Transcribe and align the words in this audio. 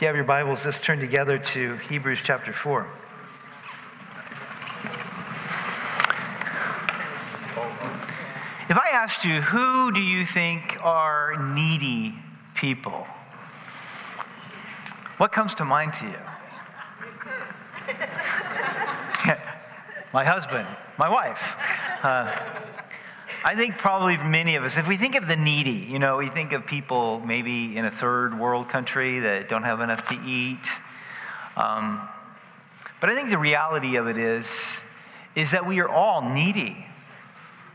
If 0.00 0.02
you 0.04 0.06
have 0.06 0.16
your 0.16 0.24
Bibles, 0.24 0.64
let's 0.64 0.80
turn 0.80 0.98
together 0.98 1.36
to 1.36 1.76
Hebrews 1.76 2.20
chapter 2.24 2.54
4. 2.54 2.86
If 8.70 8.78
I 8.78 8.88
asked 8.92 9.26
you, 9.26 9.42
who 9.42 9.92
do 9.92 10.00
you 10.00 10.24
think 10.24 10.82
are 10.82 11.36
needy 11.54 12.14
people? 12.54 13.06
What 15.18 15.32
comes 15.32 15.54
to 15.56 15.66
mind 15.66 15.92
to 15.92 16.06
you? 16.06 16.12
my 20.14 20.24
husband, 20.24 20.66
my 20.98 21.10
wife. 21.10 21.56
Uh, 22.02 22.34
I 23.42 23.56
think 23.56 23.78
probably 23.78 24.18
many 24.18 24.56
of 24.56 24.64
us, 24.64 24.76
if 24.76 24.86
we 24.86 24.98
think 24.98 25.14
of 25.14 25.26
the 25.26 25.36
needy, 25.36 25.86
you 25.90 25.98
know, 25.98 26.18
we 26.18 26.28
think 26.28 26.52
of 26.52 26.66
people 26.66 27.20
maybe 27.20 27.74
in 27.74 27.86
a 27.86 27.90
third 27.90 28.38
world 28.38 28.68
country 28.68 29.20
that 29.20 29.48
don't 29.48 29.62
have 29.62 29.80
enough 29.80 30.08
to 30.10 30.20
eat. 30.26 30.68
Um, 31.56 32.06
but 33.00 33.08
I 33.08 33.14
think 33.14 33.30
the 33.30 33.38
reality 33.38 33.96
of 33.96 34.08
it 34.08 34.18
is, 34.18 34.76
is 35.34 35.52
that 35.52 35.66
we 35.66 35.80
are 35.80 35.88
all 35.88 36.20
needy. 36.20 36.86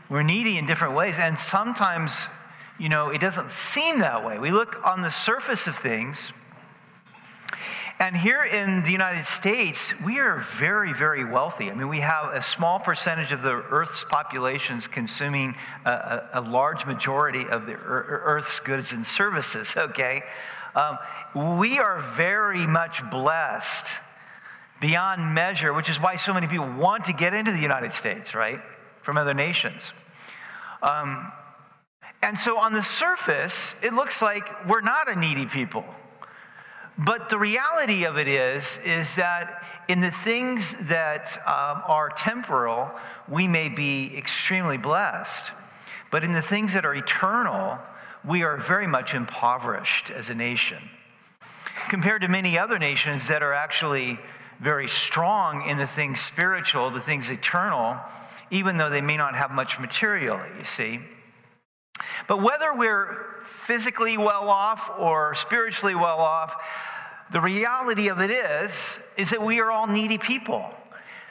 We're 0.08 0.22
needy 0.22 0.56
in 0.56 0.66
different 0.66 0.94
ways, 0.94 1.18
and 1.18 1.38
sometimes, 1.38 2.28
you 2.78 2.88
know, 2.88 3.08
it 3.08 3.20
doesn't 3.20 3.50
seem 3.50 3.98
that 3.98 4.24
way. 4.24 4.38
We 4.38 4.52
look 4.52 4.86
on 4.86 5.02
the 5.02 5.10
surface 5.10 5.66
of 5.66 5.76
things, 5.76 6.32
and 7.98 8.14
here 8.14 8.42
in 8.42 8.82
the 8.82 8.90
United 8.90 9.24
States, 9.24 9.94
we 10.04 10.18
are 10.18 10.38
very, 10.38 10.92
very 10.92 11.24
wealthy. 11.24 11.70
I 11.70 11.74
mean, 11.74 11.88
we 11.88 12.00
have 12.00 12.34
a 12.34 12.42
small 12.42 12.78
percentage 12.78 13.32
of 13.32 13.40
the 13.40 13.54
Earth's 13.54 14.04
populations 14.04 14.86
consuming 14.86 15.54
a, 15.86 15.90
a, 15.90 16.30
a 16.34 16.40
large 16.42 16.84
majority 16.84 17.46
of 17.46 17.64
the 17.64 17.72
Earth's 17.72 18.60
goods 18.60 18.92
and 18.92 19.06
services, 19.06 19.74
okay? 19.76 20.22
Um, 20.74 20.98
we 21.58 21.78
are 21.78 22.00
very 22.16 22.66
much 22.66 23.08
blessed 23.10 23.86
beyond 24.78 25.34
measure, 25.34 25.72
which 25.72 25.88
is 25.88 25.98
why 25.98 26.16
so 26.16 26.34
many 26.34 26.48
people 26.48 26.70
want 26.70 27.06
to 27.06 27.14
get 27.14 27.32
into 27.32 27.50
the 27.50 27.60
United 27.60 27.92
States, 27.92 28.34
right? 28.34 28.60
From 29.00 29.16
other 29.16 29.32
nations. 29.32 29.94
Um, 30.82 31.32
and 32.22 32.38
so 32.38 32.58
on 32.58 32.74
the 32.74 32.82
surface, 32.82 33.74
it 33.82 33.94
looks 33.94 34.20
like 34.20 34.68
we're 34.68 34.82
not 34.82 35.10
a 35.10 35.18
needy 35.18 35.46
people. 35.46 35.84
But 36.98 37.28
the 37.28 37.38
reality 37.38 38.04
of 38.04 38.16
it 38.16 38.26
is, 38.26 38.78
is 38.84 39.16
that 39.16 39.62
in 39.88 40.00
the 40.00 40.10
things 40.10 40.74
that 40.82 41.36
um, 41.46 41.82
are 41.86 42.08
temporal, 42.08 42.90
we 43.28 43.46
may 43.46 43.68
be 43.68 44.16
extremely 44.16 44.78
blessed. 44.78 45.52
But 46.10 46.24
in 46.24 46.32
the 46.32 46.42
things 46.42 46.72
that 46.72 46.86
are 46.86 46.94
eternal, 46.94 47.78
we 48.24 48.42
are 48.42 48.56
very 48.56 48.86
much 48.86 49.14
impoverished 49.14 50.10
as 50.10 50.30
a 50.30 50.34
nation. 50.34 50.78
Compared 51.88 52.22
to 52.22 52.28
many 52.28 52.58
other 52.58 52.78
nations 52.78 53.28
that 53.28 53.42
are 53.42 53.52
actually 53.52 54.18
very 54.60 54.88
strong 54.88 55.68
in 55.68 55.76
the 55.76 55.86
things 55.86 56.20
spiritual, 56.20 56.90
the 56.90 57.00
things 57.00 57.30
eternal, 57.30 57.98
even 58.50 58.78
though 58.78 58.88
they 58.88 59.02
may 59.02 59.16
not 59.16 59.36
have 59.36 59.50
much 59.50 59.78
material, 59.78 60.40
you 60.58 60.64
see. 60.64 61.00
But 62.26 62.42
whether 62.42 62.74
we're 62.74 63.44
physically 63.44 64.18
well 64.18 64.48
off 64.48 64.90
or 64.98 65.34
spiritually 65.34 65.94
well 65.94 66.18
off, 66.18 66.56
the 67.30 67.40
reality 67.40 68.08
of 68.08 68.20
it 68.20 68.30
is, 68.30 68.98
is 69.16 69.30
that 69.30 69.42
we 69.42 69.60
are 69.60 69.70
all 69.70 69.86
needy 69.86 70.18
people 70.18 70.70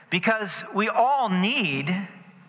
because 0.09 0.63
we 0.73 0.89
all 0.89 1.29
need 1.29 1.95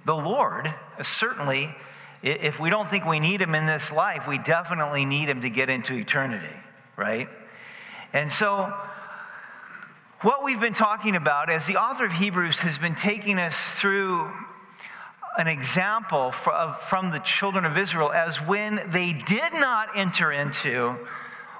the 0.05 0.15
Lord. 0.15 0.73
Certainly, 1.01 1.75
if 2.23 2.59
we 2.59 2.71
don't 2.71 2.91
think 2.91 3.05
we 3.05 3.21
need 3.21 3.41
Him 3.41 3.55
in 3.55 3.67
this 3.67 3.93
life, 3.93 4.27
we 4.27 4.39
definitely 4.39 5.05
need 5.05 5.29
Him 5.29 5.43
to 5.43 5.51
get 5.51 5.71
into 5.71 5.95
eternity, 5.95 6.55
right? 6.97 7.29
And 8.13 8.33
so, 8.33 8.73
what 10.23 10.43
we've 10.43 10.61
been 10.61 10.73
talking 10.73 11.15
about 11.15 11.51
as 11.51 11.67
the 11.67 11.77
author 11.77 12.07
of 12.07 12.13
Hebrews 12.13 12.61
has 12.61 12.79
been 12.79 12.95
taking 12.95 13.39
us 13.39 13.79
through 13.79 14.33
an 15.39 15.49
example 15.49 16.33
from 16.33 17.11
the 17.11 17.21
children 17.21 17.65
of 17.65 17.77
Israel 17.77 18.13
as 18.13 18.41
when 18.41 18.81
they 18.91 19.13
did 19.13 19.53
not 19.53 19.97
enter 19.97 20.33
into 20.33 20.97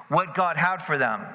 what 0.09 0.33
God 0.33 0.57
had 0.57 0.77
for 0.77 0.97
them. 0.97 1.25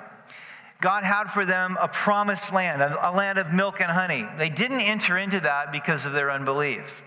God 0.81 1.05
had 1.05 1.25
for 1.31 1.47
them 1.47 1.79
a 1.81 1.87
promised 1.87 2.53
land, 2.53 2.83
a, 2.83 3.13
land 3.13 3.39
of 3.39 3.53
milk 3.53 3.81
and 3.81 3.91
honey. 3.91 4.27
They 4.37 4.49
didn't 4.49 4.81
enter 4.81 5.17
into 5.17 5.39
that 5.41 5.71
because 5.71 6.07
of 6.07 6.13
their 6.13 6.31
unbelief. 6.31 7.05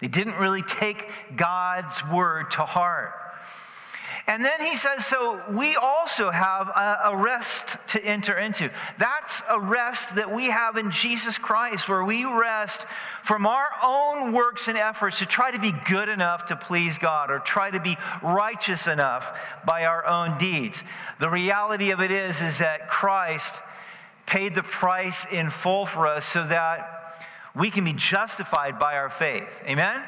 They 0.00 0.08
didn't 0.08 0.36
really 0.36 0.62
take 0.62 1.06
God's 1.36 2.02
word 2.06 2.50
to 2.52 2.62
heart. 2.64 3.12
And 4.26 4.44
then 4.44 4.60
he 4.60 4.76
says, 4.76 5.06
so 5.06 5.42
we 5.50 5.76
also 5.76 6.30
have 6.30 6.68
a, 6.68 7.16
rest 7.16 7.76
to 7.88 8.04
enter 8.04 8.38
into. 8.38 8.70
That's 8.98 9.42
a 9.48 9.60
rest 9.60 10.14
that 10.16 10.32
we 10.32 10.46
have 10.46 10.76
in 10.76 10.90
Jesus 10.90 11.38
Christ, 11.38 11.88
where 11.88 12.04
we 12.04 12.24
rest 12.24 12.84
from 13.24 13.46
our 13.46 13.68
own 13.82 14.32
works 14.32 14.68
and 14.68 14.78
efforts 14.78 15.18
to 15.18 15.26
try 15.26 15.50
to 15.50 15.58
be 15.58 15.72
good 15.86 16.08
enough 16.08 16.46
to 16.46 16.56
please 16.56 16.98
God 16.98 17.30
or 17.30 17.38
try 17.38 17.70
to 17.70 17.80
be 17.80 17.96
righteous 18.22 18.86
enough 18.86 19.36
by 19.66 19.84
our 19.84 20.06
own 20.06 20.38
deeds. 20.38 20.82
The 21.18 21.28
reality 21.28 21.90
of 21.90 22.00
it 22.00 22.10
is, 22.10 22.40
is 22.40 22.58
that 22.58 22.88
Christ 22.88 23.54
paid 24.26 24.54
the 24.54 24.62
price 24.62 25.26
in 25.30 25.50
full 25.50 25.86
for 25.86 26.06
us 26.06 26.24
so 26.24 26.46
that 26.46 27.24
we 27.54 27.70
can 27.70 27.84
be 27.84 27.92
justified 27.92 28.78
by 28.78 28.94
our 28.94 29.10
faith. 29.10 29.60
Amen? 29.66 30.02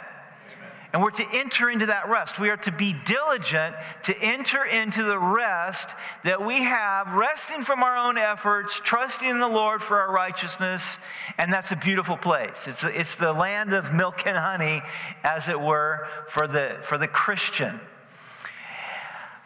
And 0.92 1.02
we're 1.02 1.10
to 1.10 1.26
enter 1.32 1.70
into 1.70 1.86
that 1.86 2.10
rest. 2.10 2.38
We 2.38 2.50
are 2.50 2.58
to 2.58 2.72
be 2.72 2.92
diligent 2.92 3.74
to 4.02 4.16
enter 4.18 4.62
into 4.62 5.02
the 5.02 5.18
rest 5.18 5.88
that 6.24 6.44
we 6.44 6.62
have, 6.62 7.12
resting 7.14 7.62
from 7.62 7.82
our 7.82 7.96
own 7.96 8.18
efforts, 8.18 8.78
trusting 8.84 9.26
in 9.26 9.38
the 9.38 9.48
Lord 9.48 9.82
for 9.82 9.98
our 9.98 10.12
righteousness. 10.12 10.98
And 11.38 11.50
that's 11.50 11.72
a 11.72 11.76
beautiful 11.76 12.18
place. 12.18 12.66
It's, 12.66 12.84
it's 12.84 13.14
the 13.14 13.32
land 13.32 13.72
of 13.72 13.94
milk 13.94 14.26
and 14.26 14.36
honey, 14.36 14.82
as 15.24 15.48
it 15.48 15.58
were, 15.58 16.08
for 16.28 16.46
the, 16.46 16.76
for 16.82 16.98
the 16.98 17.08
Christian. 17.08 17.80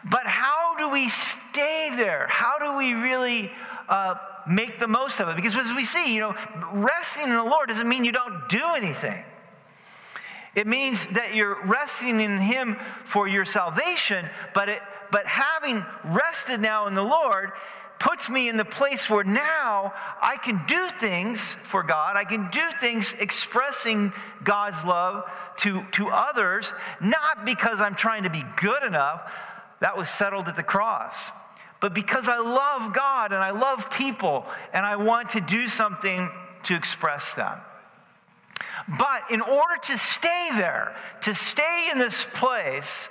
But 0.03 0.27
how 0.27 0.75
do 0.77 0.89
we 0.89 1.07
stay 1.07 1.91
there? 1.95 2.27
How 2.29 2.59
do 2.59 2.77
we 2.77 2.93
really 2.93 3.51
uh, 3.87 4.15
make 4.49 4.79
the 4.79 4.87
most 4.87 5.21
of 5.21 5.29
it? 5.29 5.37
Because 5.37 5.55
as 5.55 5.71
we 5.71 5.85
see, 5.85 6.13
you 6.13 6.19
know, 6.19 6.35
resting 6.73 7.23
in 7.23 7.29
the 7.29 7.43
Lord 7.43 7.69
doesn't 7.69 7.87
mean 7.87 8.03
you 8.03 8.11
don't 8.11 8.49
do 8.49 8.61
anything. 8.75 9.23
It 10.57 10.65
means 10.65 11.05
that 11.11 11.35
you're 11.35 11.63
resting 11.65 12.19
in 12.19 12.39
Him 12.39 12.77
for 13.05 13.27
your 13.27 13.45
salvation, 13.45 14.27
but, 14.55 14.69
it, 14.69 14.81
but 15.11 15.27
having 15.27 15.85
rested 16.03 16.59
now 16.59 16.87
in 16.87 16.95
the 16.95 17.03
Lord 17.03 17.51
puts 17.99 18.27
me 18.27 18.49
in 18.49 18.57
the 18.57 18.65
place 18.65 19.07
where 19.07 19.23
now 19.23 19.93
I 20.19 20.37
can 20.37 20.63
do 20.67 20.87
things 20.99 21.55
for 21.61 21.83
God. 21.83 22.17
I 22.17 22.23
can 22.23 22.49
do 22.49 22.63
things 22.81 23.13
expressing 23.19 24.11
God's 24.43 24.83
love 24.83 25.25
to, 25.57 25.83
to 25.91 26.09
others, 26.09 26.73
not 26.99 27.45
because 27.45 27.79
I'm 27.79 27.93
trying 27.93 28.23
to 28.23 28.31
be 28.31 28.43
good 28.55 28.81
enough. 28.81 29.31
That 29.81 29.95
was 29.95 30.09
settled 30.09 30.47
at 30.47 30.55
the 30.55 30.63
cross. 30.63 31.31
But 31.81 31.93
because 31.93 32.27
I 32.27 32.39
love 32.39 32.95
God 32.95 33.31
and 33.31 33.43
I 33.43 33.51
love 33.51 33.91
people 33.91 34.47
and 34.73 34.87
I 34.87 34.95
want 34.95 35.29
to 35.31 35.41
do 35.41 35.67
something 35.67 36.31
to 36.63 36.75
express 36.75 37.33
that. 37.33 37.66
But 38.87 39.31
in 39.31 39.41
order 39.41 39.75
to 39.83 39.97
stay 39.97 40.49
there, 40.55 40.95
to 41.21 41.33
stay 41.33 41.89
in 41.91 41.97
this 41.97 42.27
place 42.33 43.09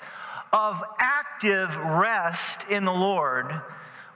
of 0.53 0.83
active 0.99 1.77
rest 1.77 2.65
in 2.71 2.85
the 2.85 2.93
Lord, 2.93 3.61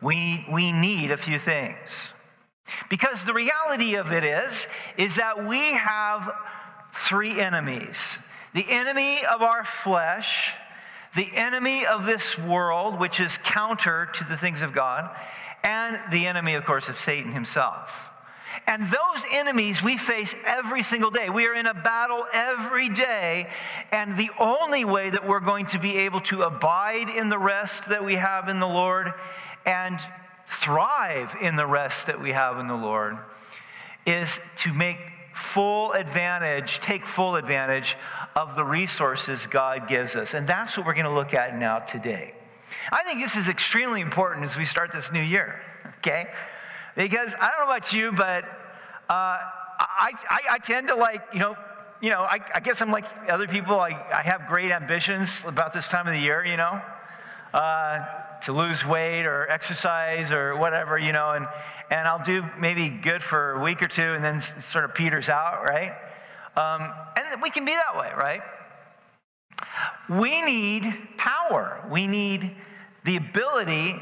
we, 0.01 0.47
we 0.51 0.73
need 0.73 1.11
a 1.11 1.17
few 1.17 1.39
things. 1.39 2.15
Because 2.89 3.25
the 3.25 3.35
reality 3.35 3.97
of 3.97 4.13
it 4.13 4.25
is, 4.25 4.67
is 4.97 5.17
that 5.17 5.45
we 5.47 5.73
have 5.75 6.33
three 6.93 7.39
enemies. 7.39 8.19
The 8.55 8.69
enemy 8.69 9.25
of 9.27 9.43
our 9.43 9.65
flesh, 9.65 10.55
the 11.15 11.29
enemy 11.35 11.85
of 11.87 12.07
this 12.07 12.39
world, 12.39 12.99
which 12.99 13.21
is 13.21 13.39
counter 13.39 14.09
to 14.15 14.25
the 14.25 14.37
things 14.37 14.63
of 14.63 14.73
God, 14.73 15.11
and 15.63 15.99
the 16.11 16.27
enemy, 16.27 16.55
of 16.55 16.65
course, 16.65 16.89
of 16.89 16.97
Satan 16.97 17.33
himself. 17.33 18.10
And 18.67 18.85
those 18.85 19.25
enemies 19.33 19.83
we 19.83 19.97
face 19.97 20.35
every 20.47 20.83
single 20.83 21.11
day. 21.11 21.29
We 21.29 21.47
are 21.47 21.55
in 21.55 21.67
a 21.67 21.75
battle 21.75 22.25
every 22.33 22.89
day. 22.89 23.51
And 23.91 24.17
the 24.17 24.31
only 24.39 24.85
way 24.85 25.11
that 25.11 25.27
we're 25.27 25.41
going 25.41 25.67
to 25.67 25.79
be 25.79 25.97
able 25.99 26.21
to 26.23 26.43
abide 26.43 27.09
in 27.09 27.29
the 27.29 27.39
rest 27.39 27.89
that 27.89 28.05
we 28.05 28.15
have 28.15 28.49
in 28.49 28.61
the 28.61 28.69
Lord 28.69 29.13
and 29.67 29.99
thrive 30.47 31.35
in 31.41 31.57
the 31.57 31.67
rest 31.67 32.07
that 32.07 32.21
we 32.21 32.33
have 32.33 32.59
in 32.59 32.69
the 32.69 32.75
Lord 32.75 33.19
is 34.07 34.39
to 34.57 34.73
make 34.73 34.99
full 35.35 35.93
advantage, 35.93 36.81
take 36.81 37.07
full 37.07 37.37
advantage 37.37 37.97
of 38.37 38.57
the 38.57 38.65
resources 38.65 39.47
God 39.47 39.89
gives 39.89 40.17
us. 40.17 40.35
And 40.35 40.47
that's 40.47 40.77
what 40.77 40.87
we're 40.87 40.95
going 40.95 41.07
to 41.07 41.13
look 41.13 41.35
at 41.35 41.57
now 41.57 41.81
today. 41.81 42.35
I 42.93 43.03
think 43.05 43.21
this 43.21 43.37
is 43.37 43.49
extremely 43.49 44.01
important 44.01 44.45
as 44.45 44.57
we 44.57 44.65
start 44.65 44.93
this 44.93 45.13
new 45.13 45.21
year, 45.21 45.61
okay? 45.99 46.29
Because 46.97 47.35
I 47.41 47.49
don't 47.49 47.59
know 47.61 47.73
about 47.73 47.93
you, 47.93 48.13
but 48.13 48.45
uh, 48.45 49.39
I, 49.79 50.13
I, 50.29 50.39
I, 50.53 50.59
tend 50.59 50.89
to 50.89 50.95
like, 50.95 51.23
you 51.33 51.39
know, 51.39 51.57
you 52.01 52.11
know, 52.11 52.21
I, 52.21 52.41
I 52.55 52.61
guess 52.61 52.81
I'm 52.83 52.91
like 52.91 53.07
other 53.29 53.47
people. 53.47 53.79
I, 53.81 53.91
I 54.13 54.23
have 54.23 54.47
great 54.49 54.71
ambitions 54.71 55.43
about 55.47 55.73
this 55.73 55.89
time 55.89 56.07
of 56.07 56.13
the 56.13 56.21
year, 56.21 56.45
you 56.45 56.57
know. 56.57 56.81
Uh, 57.53 58.05
to 58.43 58.53
lose 58.53 58.87
weight 58.87 59.27
or 59.27 59.49
exercise 59.51 60.33
or 60.33 60.57
whatever, 60.57 60.97
you 60.99 61.13
know, 61.13 61.33
and, 61.33 61.47
and 61.91 62.09
I'll 62.09 62.23
do 62.23 62.45
maybe 62.59 62.89
good 62.89 63.23
for 63.23 63.53
a 63.53 63.63
week 63.63 63.83
or 63.83 63.89
two 63.89 64.15
and 64.15 64.25
then 64.25 64.41
sort 64.41 64.85
of 64.85 64.95
peters 64.95 65.29
out, 65.29 65.65
right? 65.65 65.93
Um, 66.57 66.91
and 67.17 67.43
we 67.43 67.51
can 67.51 67.65
be 67.65 67.73
that 67.73 67.99
way, 67.99 68.11
right? 68.17 68.41
We 70.09 70.43
need 70.43 70.97
power. 71.17 71.85
We 71.91 72.07
need 72.07 72.57
the 73.05 73.17
ability 73.17 73.97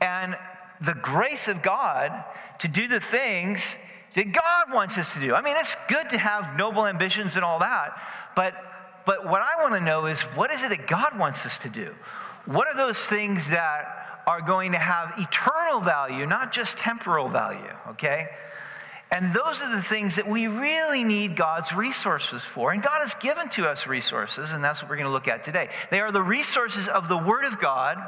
and 0.00 0.36
the 0.80 0.94
grace 0.94 1.48
of 1.48 1.62
God 1.62 2.24
to 2.60 2.68
do 2.68 2.88
the 2.88 3.00
things 3.00 3.76
that 4.14 4.32
God 4.32 4.72
wants 4.72 4.96
us 4.98 5.12
to 5.14 5.20
do. 5.20 5.34
I 5.34 5.42
mean, 5.42 5.56
it's 5.56 5.76
good 5.88 6.10
to 6.10 6.18
have 6.18 6.56
noble 6.56 6.86
ambitions 6.86 7.36
and 7.36 7.44
all 7.44 7.58
that, 7.58 7.98
but, 8.34 8.54
but 9.04 9.28
what 9.28 9.42
I 9.42 9.62
want 9.62 9.74
to 9.74 9.80
know 9.80 10.06
is 10.06 10.20
what 10.22 10.52
is 10.52 10.62
it 10.62 10.70
that 10.70 10.86
God 10.86 11.18
wants 11.18 11.44
us 11.44 11.58
to 11.58 11.68
do? 11.68 11.94
What 12.46 12.66
are 12.68 12.76
those 12.76 13.06
things 13.06 13.48
that 13.48 14.22
are 14.26 14.40
going 14.40 14.72
to 14.72 14.78
have 14.78 15.14
eternal 15.18 15.80
value, 15.80 16.26
not 16.26 16.52
just 16.52 16.78
temporal 16.78 17.28
value, 17.28 17.72
okay? 17.90 18.26
And 19.10 19.32
those 19.32 19.62
are 19.62 19.70
the 19.70 19.82
things 19.82 20.16
that 20.16 20.28
we 20.28 20.48
really 20.48 21.04
need 21.04 21.36
God's 21.36 21.72
resources 21.72 22.42
for. 22.42 22.72
And 22.72 22.82
God 22.82 23.00
has 23.00 23.14
given 23.14 23.48
to 23.50 23.68
us 23.68 23.86
resources, 23.86 24.50
and 24.50 24.64
that's 24.64 24.82
what 24.82 24.90
we're 24.90 24.96
going 24.96 25.06
to 25.06 25.12
look 25.12 25.28
at 25.28 25.44
today. 25.44 25.68
They 25.90 26.00
are 26.00 26.10
the 26.10 26.22
resources 26.22 26.88
of 26.88 27.08
the 27.08 27.16
Word 27.16 27.44
of 27.44 27.60
God, 27.60 27.98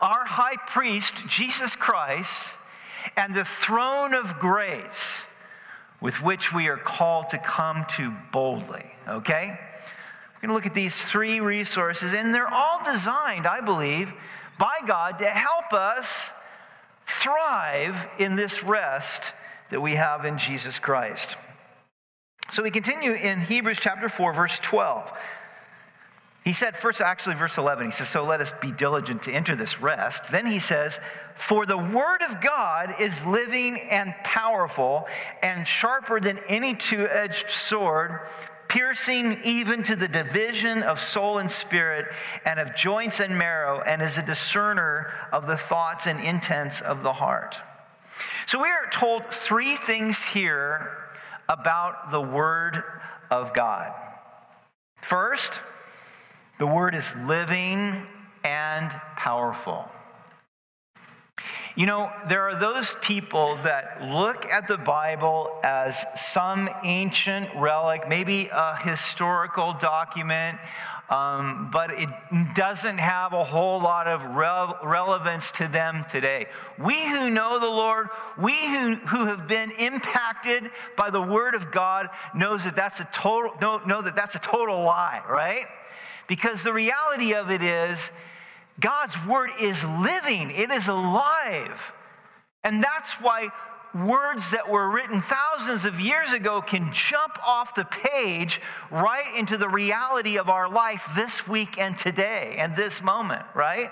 our 0.00 0.24
high 0.24 0.56
priest, 0.66 1.14
Jesus 1.26 1.76
Christ, 1.76 2.54
and 3.16 3.34
the 3.34 3.44
throne 3.44 4.14
of 4.14 4.38
grace 4.38 5.22
with 6.00 6.22
which 6.22 6.52
we 6.52 6.68
are 6.68 6.76
called 6.76 7.30
to 7.30 7.38
come 7.38 7.84
to 7.96 8.12
boldly. 8.32 8.84
Okay? 9.08 9.46
We're 9.48 10.40
going 10.40 10.48
to 10.48 10.54
look 10.54 10.66
at 10.66 10.74
these 10.74 10.96
three 10.96 11.40
resources, 11.40 12.12
and 12.12 12.34
they're 12.34 12.52
all 12.52 12.82
designed, 12.84 13.46
I 13.46 13.60
believe, 13.60 14.12
by 14.58 14.80
God 14.86 15.18
to 15.20 15.26
help 15.26 15.72
us 15.72 16.30
thrive 17.06 18.06
in 18.18 18.36
this 18.36 18.62
rest 18.62 19.32
that 19.70 19.80
we 19.80 19.94
have 19.94 20.24
in 20.24 20.38
Jesus 20.38 20.78
Christ. 20.78 21.36
So 22.50 22.62
we 22.62 22.70
continue 22.70 23.12
in 23.12 23.40
Hebrews 23.40 23.78
chapter 23.80 24.08
4, 24.08 24.32
verse 24.34 24.58
12. 24.58 25.10
He 26.44 26.52
said, 26.52 26.76
first, 26.76 27.00
actually, 27.00 27.36
verse 27.36 27.56
11, 27.56 27.86
he 27.86 27.90
says, 27.90 28.10
So 28.10 28.22
let 28.22 28.42
us 28.42 28.52
be 28.60 28.70
diligent 28.70 29.22
to 29.22 29.32
enter 29.32 29.56
this 29.56 29.80
rest. 29.80 30.30
Then 30.30 30.46
he 30.46 30.58
says, 30.58 31.00
For 31.34 31.64
the 31.64 31.78
word 31.78 32.22
of 32.28 32.42
God 32.42 32.96
is 33.00 33.24
living 33.24 33.80
and 33.90 34.14
powerful 34.24 35.06
and 35.42 35.66
sharper 35.66 36.20
than 36.20 36.38
any 36.46 36.74
two 36.74 37.08
edged 37.08 37.48
sword, 37.48 38.20
piercing 38.68 39.40
even 39.42 39.82
to 39.84 39.96
the 39.96 40.06
division 40.06 40.82
of 40.82 41.00
soul 41.00 41.38
and 41.38 41.50
spirit 41.50 42.06
and 42.44 42.60
of 42.60 42.74
joints 42.74 43.20
and 43.20 43.38
marrow, 43.38 43.80
and 43.80 44.02
is 44.02 44.18
a 44.18 44.22
discerner 44.22 45.14
of 45.32 45.46
the 45.46 45.56
thoughts 45.56 46.06
and 46.06 46.20
intents 46.20 46.82
of 46.82 47.02
the 47.02 47.14
heart. 47.14 47.56
So 48.44 48.60
we 48.60 48.68
are 48.68 48.90
told 48.92 49.24
three 49.26 49.76
things 49.76 50.22
here 50.22 50.90
about 51.48 52.10
the 52.10 52.20
Word 52.20 52.82
of 53.30 53.54
God. 53.54 53.94
First, 55.00 55.62
the 56.64 56.68
Word 56.68 56.94
is 56.94 57.14
living 57.26 58.06
and 58.42 58.90
powerful. 59.16 59.86
You 61.76 61.84
know, 61.84 62.10
there 62.30 62.48
are 62.48 62.58
those 62.58 62.96
people 63.02 63.58
that 63.64 64.00
look 64.00 64.46
at 64.46 64.66
the 64.66 64.78
Bible 64.78 65.50
as 65.62 66.06
some 66.16 66.70
ancient 66.82 67.50
relic, 67.54 68.08
maybe 68.08 68.48
a 68.50 68.76
historical 68.76 69.74
document, 69.74 70.58
um, 71.10 71.68
but 71.70 71.90
it 72.00 72.08
doesn't 72.54 72.96
have 72.96 73.34
a 73.34 73.44
whole 73.44 73.82
lot 73.82 74.06
of 74.06 74.24
re- 74.34 74.72
relevance 74.90 75.50
to 75.50 75.68
them 75.68 76.06
today. 76.08 76.46
We 76.78 76.94
who 77.10 77.28
know 77.28 77.60
the 77.60 77.66
Lord, 77.66 78.08
we 78.38 78.54
who, 78.54 78.94
who 78.94 79.26
have 79.26 79.46
been 79.46 79.70
impacted 79.72 80.70
by 80.96 81.10
the 81.10 81.20
Word 81.20 81.54
of 81.54 81.70
God, 81.70 82.08
knows 82.34 82.64
that 82.64 82.74
that's 82.74 83.00
a 83.00 83.08
total 83.12 83.52
know, 83.60 83.82
know 83.84 84.00
that 84.00 84.16
that's 84.16 84.34
a 84.34 84.38
total 84.38 84.82
lie, 84.82 85.20
right? 85.28 85.66
Because 86.26 86.62
the 86.62 86.72
reality 86.72 87.34
of 87.34 87.50
it 87.50 87.62
is 87.62 88.10
God's 88.80 89.14
word 89.26 89.50
is 89.60 89.84
living, 89.84 90.50
it 90.50 90.70
is 90.70 90.88
alive. 90.88 91.92
And 92.62 92.82
that's 92.82 93.12
why 93.20 93.50
words 93.94 94.50
that 94.50 94.68
were 94.68 94.90
written 94.90 95.22
thousands 95.22 95.84
of 95.84 96.00
years 96.00 96.32
ago 96.32 96.60
can 96.60 96.92
jump 96.92 97.38
off 97.46 97.74
the 97.74 97.84
page 97.84 98.60
right 98.90 99.36
into 99.36 99.56
the 99.56 99.68
reality 99.68 100.38
of 100.38 100.48
our 100.48 100.68
life 100.68 101.08
this 101.14 101.46
week 101.46 101.78
and 101.78 101.96
today 101.96 102.56
and 102.58 102.74
this 102.74 103.02
moment, 103.02 103.44
right? 103.54 103.90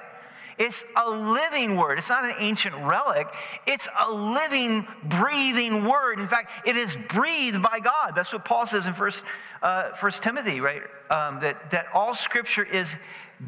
It's 0.63 0.85
a 0.95 1.11
living 1.11 1.77
word. 1.77 1.99
It's 1.99 2.09
not 2.09 2.23
an 2.23 2.37
ancient 2.39 2.77
relic. 2.77 3.27
It's 3.67 3.89
a 3.99 4.13
living, 4.13 4.87
breathing 5.03 5.85
word. 5.85 6.21
In 6.21 6.29
fact, 6.29 6.53
it 6.65 6.77
is 6.77 6.97
breathed 7.09 7.61
by 7.61 7.81
God. 7.81 8.13
That's 8.15 8.33
what 8.33 8.45
Paul 8.45 8.65
says 8.67 8.87
in 8.87 8.95
First, 8.95 9.25
uh, 9.61 9.91
First 9.95 10.23
Timothy, 10.23 10.61
right? 10.61 10.83
Um, 11.11 11.41
that, 11.41 11.73
that 11.73 11.87
all 11.93 12.15
scripture 12.15 12.63
is 12.63 12.95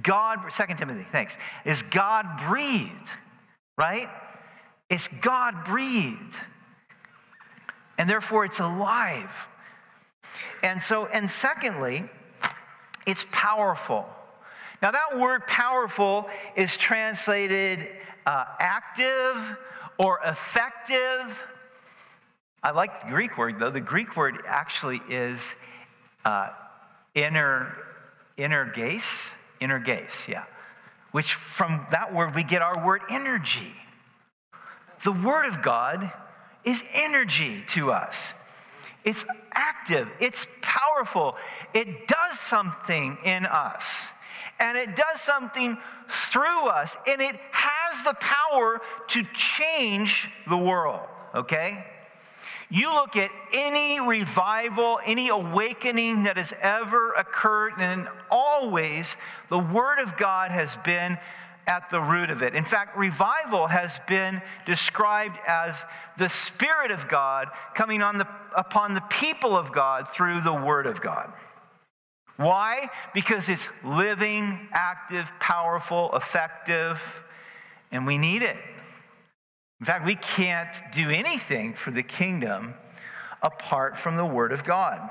God, 0.03 0.53
Second 0.53 0.79
Timothy, 0.79 1.07
thanks, 1.13 1.39
is 1.65 1.83
God 1.83 2.27
breathed, 2.49 3.11
right? 3.79 4.09
It's 4.91 5.07
God 5.07 5.63
breathed. 5.65 6.41
And 7.97 8.11
therefore 8.11 8.45
it's 8.45 8.59
alive. 8.59 9.31
And 10.65 10.83
so, 10.83 11.07
and 11.07 11.31
secondly, 11.31 12.11
it's 13.07 13.25
powerful. 13.31 14.05
Now, 14.85 14.91
that 14.91 15.19
word 15.19 15.47
powerful 15.47 16.29
is 16.57 16.77
translated 16.77 17.89
uh, 18.27 18.45
active 18.59 19.57
or 19.97 20.21
effective. 20.23 21.43
I 22.63 22.73
like 22.73 23.01
the 23.01 23.09
Greek 23.09 23.39
word, 23.39 23.59
though. 23.59 23.71
The 23.71 23.81
Greek 23.81 24.15
word 24.15 24.43
actually 24.47 25.01
is 25.09 25.55
uh, 26.27 26.51
inner, 27.15 27.75
energes, 28.37 29.33
energes, 29.59 30.29
yeah. 30.29 30.45
Which 31.13 31.33
from 31.33 31.87
that 31.91 32.13
word 32.13 32.35
we 32.35 32.45
get 32.45 32.61
our 32.61 32.85
word 32.85 33.01
energy. 33.09 33.73
The 35.03 35.13
Word 35.13 35.47
of 35.47 35.63
God 35.63 36.13
is 36.63 36.85
energy 36.93 37.65
to 37.69 37.91
us. 37.91 38.35
It's 39.03 39.25
active, 39.55 40.09
it's 40.21 40.47
powerful, 40.61 41.37
it 41.73 42.07
does 42.07 42.39
something 42.39 43.17
in 43.25 43.47
us, 43.47 44.09
and 44.59 44.77
it 44.79 44.97
does 44.97 45.21
something 45.21 45.77
through 46.09 46.67
us, 46.69 46.97
and 47.07 47.21
it 47.21 47.37
has 47.51 48.05
the 48.05 48.15
power 48.15 48.81
to 49.09 49.25
change 49.33 50.29
the 50.49 50.57
world, 50.57 51.01
okay? 51.35 51.85
You 52.71 52.93
look 52.93 53.17
at 53.17 53.31
any 53.53 54.01
revival, 54.01 54.99
any 55.05 55.29
awakening 55.29 56.25
that 56.25 56.37
has 56.37 56.53
ever 56.61 57.13
occurred, 57.13 57.75
and 57.79 58.09
always 58.31 59.17
the 59.49 59.59
Word 59.59 60.01
of 60.01 60.17
God 60.17 60.51
has 60.51 60.77
been 60.79 61.19
at 61.67 61.89
the 61.89 62.01
root 62.01 62.31
of 62.31 62.43
it. 62.43 62.55
In 62.55 62.65
fact, 62.65 62.97
revival 62.97 63.67
has 63.67 63.99
been 64.07 64.43
described 64.67 65.39
as 65.47 65.85
the 66.19 66.29
Spirit 66.29 66.91
of 66.91 67.09
God 67.09 67.49
coming 67.75 68.03
on 68.03 68.19
the, 68.19 68.29
upon 68.57 68.95
the 68.95 69.03
people 69.03 69.57
of 69.57 69.73
God 69.73 70.09
through 70.09 70.41
the 70.41 70.53
Word 70.53 70.87
of 70.87 71.01
God. 71.01 71.33
Why? 72.37 72.91
Because 73.13 73.49
it's 73.49 73.69
living, 73.85 74.69
active, 74.73 75.33
powerful, 75.39 76.11
effective, 76.15 77.01
and 77.93 78.07
we 78.07 78.19
need 78.19 78.43
it. 78.43 78.57
In 79.81 79.87
fact, 79.87 80.05
we 80.05 80.17
can't 80.17 80.75
do 80.93 81.11
anything 81.11 81.75
for 81.75 81.91
the 81.91 82.03
kingdom 82.03 82.75
apart 83.43 83.97
from 83.97 84.17
the 84.17 84.25
Word 84.25 84.53
of 84.53 84.65
God. 84.65 85.11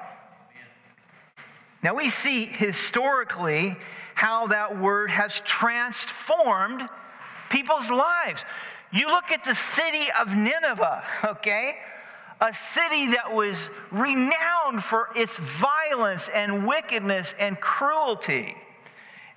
Now, 1.83 1.95
we 1.95 2.09
see 2.09 2.45
historically 2.45 3.75
how 4.15 4.47
that 4.47 4.79
word 4.79 5.11
has 5.11 5.41
transformed 5.41 6.87
people's 7.49 7.91
lives. 7.91 8.43
You 8.91 9.07
look 9.07 9.31
at 9.31 9.43
the 9.43 9.55
city 9.55 10.05
of 10.19 10.35
Nineveh, 10.35 11.03
okay? 11.25 11.75
A 12.43 12.53
city 12.53 13.07
that 13.13 13.33
was 13.33 13.69
renowned 13.89 14.83
for 14.83 15.07
its 15.15 15.39
violence 15.39 16.27
and 16.27 16.67
wickedness 16.67 17.33
and 17.39 17.57
cruelty. 17.57 18.53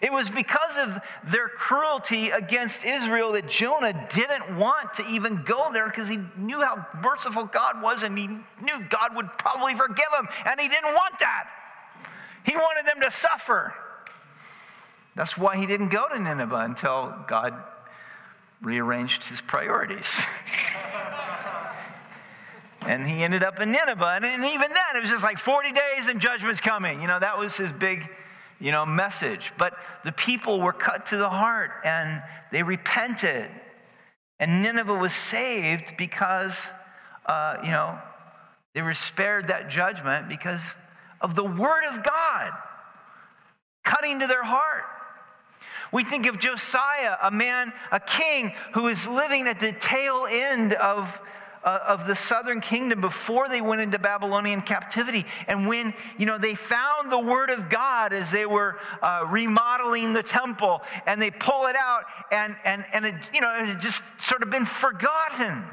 It 0.00 0.12
was 0.12 0.28
because 0.28 0.76
of 0.76 1.00
their 1.30 1.48
cruelty 1.48 2.30
against 2.30 2.84
Israel 2.84 3.32
that 3.32 3.48
Jonah 3.48 4.08
didn't 4.12 4.56
want 4.56 4.94
to 4.94 5.06
even 5.06 5.44
go 5.44 5.70
there 5.72 5.86
because 5.86 6.08
he 6.08 6.18
knew 6.36 6.60
how 6.60 6.84
merciful 7.00 7.44
God 7.44 7.80
was 7.80 8.02
and 8.02 8.18
he 8.18 8.26
knew 8.26 8.80
God 8.90 9.14
would 9.14 9.28
probably 9.38 9.74
forgive 9.74 10.08
him, 10.18 10.28
and 10.44 10.60
he 10.60 10.68
didn't 10.68 10.92
want 10.92 11.18
that. 11.20 11.48
He 12.44 12.56
wanted 12.56 12.86
them 12.86 13.00
to 13.02 13.10
suffer. 13.10 13.72
That's 15.14 15.38
why 15.38 15.56
he 15.56 15.64
didn't 15.64 15.88
go 15.88 16.08
to 16.08 16.18
Nineveh 16.18 16.56
until 16.56 17.14
God 17.28 17.54
rearranged 18.60 19.24
his 19.24 19.40
priorities. 19.40 20.20
and 22.82 23.06
he 23.06 23.22
ended 23.22 23.42
up 23.42 23.60
in 23.60 23.72
Nineveh. 23.72 24.20
And 24.22 24.44
even 24.44 24.68
then, 24.70 24.96
it 24.96 25.00
was 25.00 25.10
just 25.10 25.22
like 25.22 25.38
40 25.38 25.72
days 25.72 26.06
and 26.08 26.20
judgment's 26.20 26.60
coming. 26.60 27.00
You 27.00 27.06
know, 27.06 27.18
that 27.18 27.38
was 27.38 27.56
his 27.56 27.72
big 27.72 28.08
you 28.60 28.72
know, 28.72 28.86
message. 28.86 29.52
But 29.58 29.74
the 30.04 30.12
people 30.12 30.60
were 30.60 30.72
cut 30.72 31.06
to 31.06 31.16
the 31.16 31.28
heart 31.28 31.70
and 31.84 32.22
they 32.52 32.62
repented. 32.62 33.50
And 34.38 34.62
Nineveh 34.62 34.94
was 34.94 35.12
saved 35.12 35.96
because, 35.96 36.68
uh, 37.26 37.58
you 37.62 37.70
know, 37.70 37.98
they 38.74 38.82
were 38.82 38.94
spared 38.94 39.48
that 39.48 39.70
judgment 39.70 40.28
because 40.28 40.62
of 41.20 41.34
the 41.34 41.44
word 41.44 41.84
of 41.90 42.02
God 42.02 42.52
cutting 43.84 44.20
to 44.20 44.26
their 44.26 44.42
heart. 44.42 44.84
We 45.92 46.04
think 46.04 46.26
of 46.26 46.38
Josiah, 46.38 47.16
a 47.22 47.30
man, 47.30 47.72
a 47.92 48.00
king 48.00 48.52
who 48.74 48.88
is 48.88 49.06
living 49.06 49.46
at 49.46 49.60
the 49.60 49.72
tail 49.72 50.26
end 50.28 50.74
of, 50.74 51.20
uh, 51.66 51.80
of 51.88 52.06
the 52.06 52.14
southern 52.14 52.60
kingdom 52.60 53.00
before 53.00 53.48
they 53.48 53.60
went 53.60 53.80
into 53.80 53.98
Babylonian 53.98 54.62
captivity. 54.62 55.26
And 55.48 55.66
when, 55.66 55.92
you 56.16 56.24
know, 56.24 56.38
they 56.38 56.54
found 56.54 57.10
the 57.10 57.18
word 57.18 57.50
of 57.50 57.68
God 57.68 58.12
as 58.12 58.30
they 58.30 58.46
were 58.46 58.78
uh, 59.02 59.24
remodeling 59.28 60.12
the 60.12 60.22
temple 60.22 60.80
and 61.06 61.20
they 61.20 61.32
pull 61.32 61.66
it 61.66 61.74
out 61.76 62.04
and, 62.30 62.54
and, 62.64 62.84
and 62.92 63.04
it, 63.04 63.30
you 63.34 63.40
know, 63.40 63.52
it 63.52 63.66
had 63.66 63.80
just 63.80 64.00
sort 64.18 64.44
of 64.44 64.50
been 64.50 64.64
forgotten. 64.64 65.64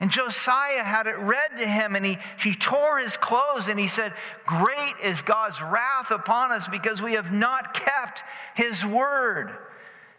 And 0.00 0.10
Josiah 0.10 0.82
had 0.82 1.06
it 1.06 1.18
read 1.18 1.58
to 1.58 1.68
him, 1.68 1.94
and 1.94 2.06
he, 2.06 2.16
he 2.42 2.54
tore 2.54 2.98
his 2.98 3.18
clothes 3.18 3.68
and 3.68 3.78
he 3.78 3.86
said, 3.86 4.14
Great 4.46 4.94
is 5.04 5.20
God's 5.20 5.60
wrath 5.60 6.10
upon 6.10 6.52
us 6.52 6.66
because 6.66 7.02
we 7.02 7.12
have 7.12 7.30
not 7.30 7.74
kept 7.74 8.22
his 8.54 8.82
word. 8.82 9.50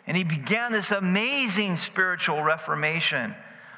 And 0.05 0.15
he 0.15 0.23
began 0.23 0.71
this 0.71 0.91
amazing 0.91 1.77
spiritual 1.77 2.43
reformation. 2.43 3.33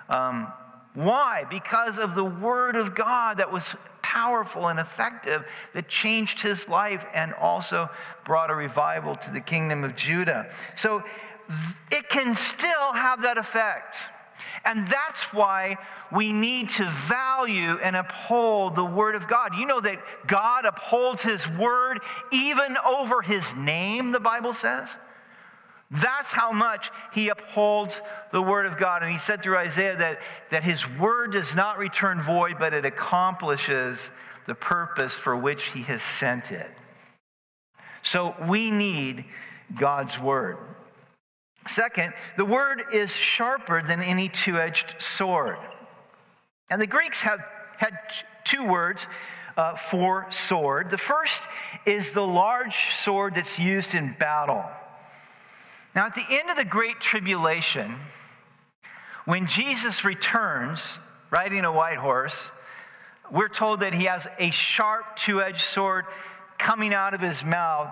Um, 0.10 0.52
why? 0.94 1.46
Because 1.50 1.98
of 1.98 2.16
the 2.16 2.24
word 2.24 2.76
of 2.76 2.96
God 2.96 3.38
that 3.38 3.52
was 3.52 3.76
powerful 4.02 4.68
and 4.68 4.80
effective 4.80 5.44
that 5.74 5.88
changed 5.88 6.40
his 6.40 6.68
life 6.68 7.06
and 7.14 7.34
also 7.34 7.90
brought 8.26 8.52
a 8.52 8.56
revival 8.56 9.16
to 9.16 9.32
the 9.32 9.42
kingdom 9.42 9.84
of 9.84 9.96
Judah. 9.96 10.50
So 10.76 11.04
it 11.92 12.10
can 12.10 12.36
still 12.36 12.94
have 12.94 13.24
that 13.24 13.38
effect. 13.38 13.96
And 14.66 14.88
that's 14.88 15.34
why 15.34 15.78
we 16.12 16.32
need 16.32 16.70
to 16.70 16.86
value 17.08 17.78
and 17.82 17.96
uphold 17.96 18.76
the 18.76 18.86
Word 18.86 19.16
of 19.16 19.28
God. 19.28 19.56
You 19.56 19.66
know 19.66 19.82
that 19.82 20.00
God 20.28 20.66
upholds 20.66 21.24
His 21.24 21.48
Word 21.50 22.00
even 22.32 22.78
over 22.86 23.22
His 23.22 23.56
name, 23.56 24.12
the 24.12 24.20
Bible 24.20 24.54
says? 24.54 24.96
That's 25.94 26.32
how 26.32 26.52
much 26.52 26.90
he 27.14 27.30
upholds 27.30 28.02
the 28.32 28.42
word 28.42 28.66
of 28.66 28.78
God. 28.78 29.04
And 29.04 29.12
he 29.12 29.20
said 29.20 29.44
through 29.44 29.58
Isaiah 29.58 29.96
that, 29.98 30.20
that 30.50 30.64
his 30.64 30.90
word 30.90 31.34
does 31.34 31.56
not 31.56 31.78
return 31.78 32.20
void, 32.20 32.56
but 32.58 32.74
it 32.74 32.84
accomplishes 32.84 34.10
the 34.48 34.56
purpose 34.56 35.16
for 35.16 35.38
which 35.38 35.66
he 35.66 35.84
has 35.84 36.02
sent 36.02 36.52
it. 36.52 36.70
So 38.02 38.36
we 38.48 38.72
need 38.72 39.26
God's 39.76 40.20
word. 40.20 40.58
Second, 41.68 42.14
the 42.38 42.46
word 42.46 42.84
is 42.92 43.16
sharper 43.16 43.84
than 43.84 44.02
any 44.02 44.30
two 44.30 44.58
edged 44.58 44.96
sword. 44.98 45.60
And 46.72 46.82
the 46.82 46.88
Greeks 46.88 47.22
have 47.22 47.40
had 47.78 47.98
two 48.44 48.66
words 48.66 49.06
uh, 49.56 49.76
for 49.76 50.26
sword. 50.32 50.90
The 50.90 50.98
first 50.98 51.48
is 51.86 52.14
the 52.14 52.26
large 52.26 52.96
sword 52.96 53.36
that's 53.36 53.60
used 53.60 53.94
in 53.94 54.16
battle. 54.18 54.66
Now, 55.96 56.06
at 56.06 56.16
the 56.16 56.26
end 56.28 56.50
of 56.50 56.56
the 56.56 56.66
Great 56.66 57.00
Tribulation, 57.00 57.96
when 59.26 59.48
Jesus 59.48 60.04
returns 60.04 61.00
riding 61.30 61.66
a 61.66 61.72
white 61.72 61.98
horse, 61.98 62.52
we're 63.32 63.50
told 63.50 63.82
that 63.82 63.94
he 63.94 64.06
has 64.06 64.28
a 64.40 64.52
sharp 64.52 65.16
two 65.16 65.42
edged 65.42 65.62
sword 65.62 66.06
coming 66.58 66.94
out 66.94 67.14
of 67.14 67.22
his 67.22 67.44
mouth 67.44 67.90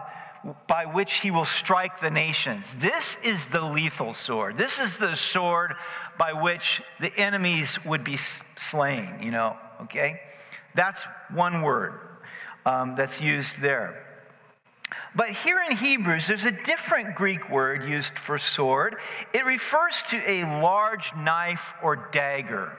by 0.68 0.86
which 0.86 1.14
he 1.16 1.30
will 1.30 1.46
strike 1.46 2.02
the 2.02 2.10
nations. 2.10 2.76
This 2.76 3.18
is 3.24 3.46
the 3.48 3.62
lethal 3.62 4.14
sword. 4.14 4.58
This 4.58 4.80
is 4.80 4.98
the 4.98 5.16
sword 5.16 5.76
by 6.18 6.34
which 6.34 6.82
the 7.00 7.16
enemies 7.18 7.84
would 7.86 8.04
be 8.04 8.18
slain, 8.56 9.20
you 9.22 9.32
know, 9.32 9.56
okay? 9.84 10.22
That's 10.74 11.04
one 11.32 11.62
word 11.62 12.00
um, 12.66 12.96
that's 12.96 13.22
used 13.22 13.62
there. 13.62 14.06
But 15.16 15.30
here 15.30 15.60
in 15.70 15.76
Hebrews, 15.76 16.28
there's 16.28 16.46
a 16.46 16.52
different 16.52 17.16
Greek 17.16 17.50
word 17.50 17.88
used 17.88 18.18
for 18.18 18.38
sword. 18.38 18.98
It 19.34 19.46
refers 19.46 20.04
to 20.10 20.22
a 20.30 20.44
large 20.62 21.14
knife 21.16 21.74
or 21.82 22.10
dagger. 22.12 22.78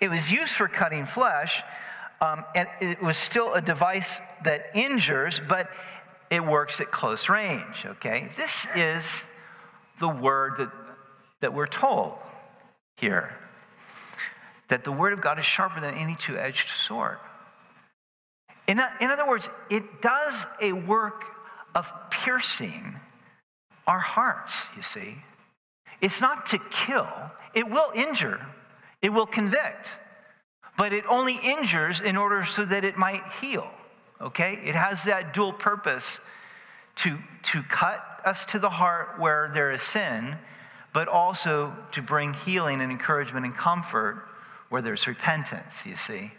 It 0.00 0.08
was 0.08 0.30
used 0.30 0.52
for 0.52 0.68
cutting 0.68 1.06
flesh, 1.06 1.62
um, 2.20 2.44
and 2.54 2.68
it 2.80 3.02
was 3.02 3.16
still 3.16 3.54
a 3.54 3.60
device 3.60 4.20
that 4.44 4.66
injures, 4.74 5.40
but 5.48 5.70
it 6.30 6.44
works 6.44 6.80
at 6.80 6.90
close 6.90 7.28
range, 7.28 7.84
okay? 7.86 8.28
This 8.36 8.66
is 8.74 9.22
the 10.00 10.08
word 10.08 10.54
that, 10.58 10.70
that 11.40 11.54
we're 11.54 11.66
told 11.66 12.14
here 12.96 13.34
that 14.68 14.84
the 14.84 14.92
word 14.92 15.12
of 15.12 15.20
God 15.20 15.38
is 15.38 15.44
sharper 15.44 15.80
than 15.80 15.94
any 15.94 16.16
two 16.16 16.38
edged 16.38 16.70
sword. 16.70 17.18
In, 18.66 18.80
in 19.00 19.10
other 19.10 19.26
words, 19.26 19.50
it 19.70 20.00
does 20.00 20.46
a 20.60 20.72
work 20.72 21.24
of 21.74 21.92
piercing 22.10 22.98
our 23.86 23.98
hearts, 23.98 24.68
you 24.76 24.82
see. 24.82 25.16
It's 26.00 26.20
not 26.20 26.46
to 26.46 26.58
kill, 26.70 27.08
it 27.54 27.68
will 27.68 27.90
injure, 27.94 28.44
it 29.02 29.10
will 29.10 29.26
convict, 29.26 29.90
but 30.76 30.92
it 30.92 31.04
only 31.08 31.38
injures 31.42 32.00
in 32.00 32.16
order 32.16 32.44
so 32.44 32.64
that 32.64 32.84
it 32.84 32.96
might 32.96 33.22
heal 33.40 33.68
okay? 34.20 34.58
It 34.64 34.74
has 34.74 35.04
that 35.04 35.34
dual 35.34 35.52
purpose 35.52 36.18
to, 36.96 37.18
to 37.44 37.62
cut 37.62 38.02
us 38.24 38.44
to 38.46 38.58
the 38.58 38.70
heart 38.70 39.18
where 39.18 39.50
there 39.52 39.70
is 39.72 39.82
sin, 39.82 40.36
but 40.92 41.08
also 41.08 41.74
to 41.92 42.02
bring 42.02 42.32
healing 42.32 42.80
and 42.80 42.90
encouragement 42.90 43.44
and 43.44 43.54
comfort 43.54 44.26
where 44.70 44.80
there's 44.80 45.06
repentance, 45.06 45.84
you 45.84 45.96
see. 45.96 46.32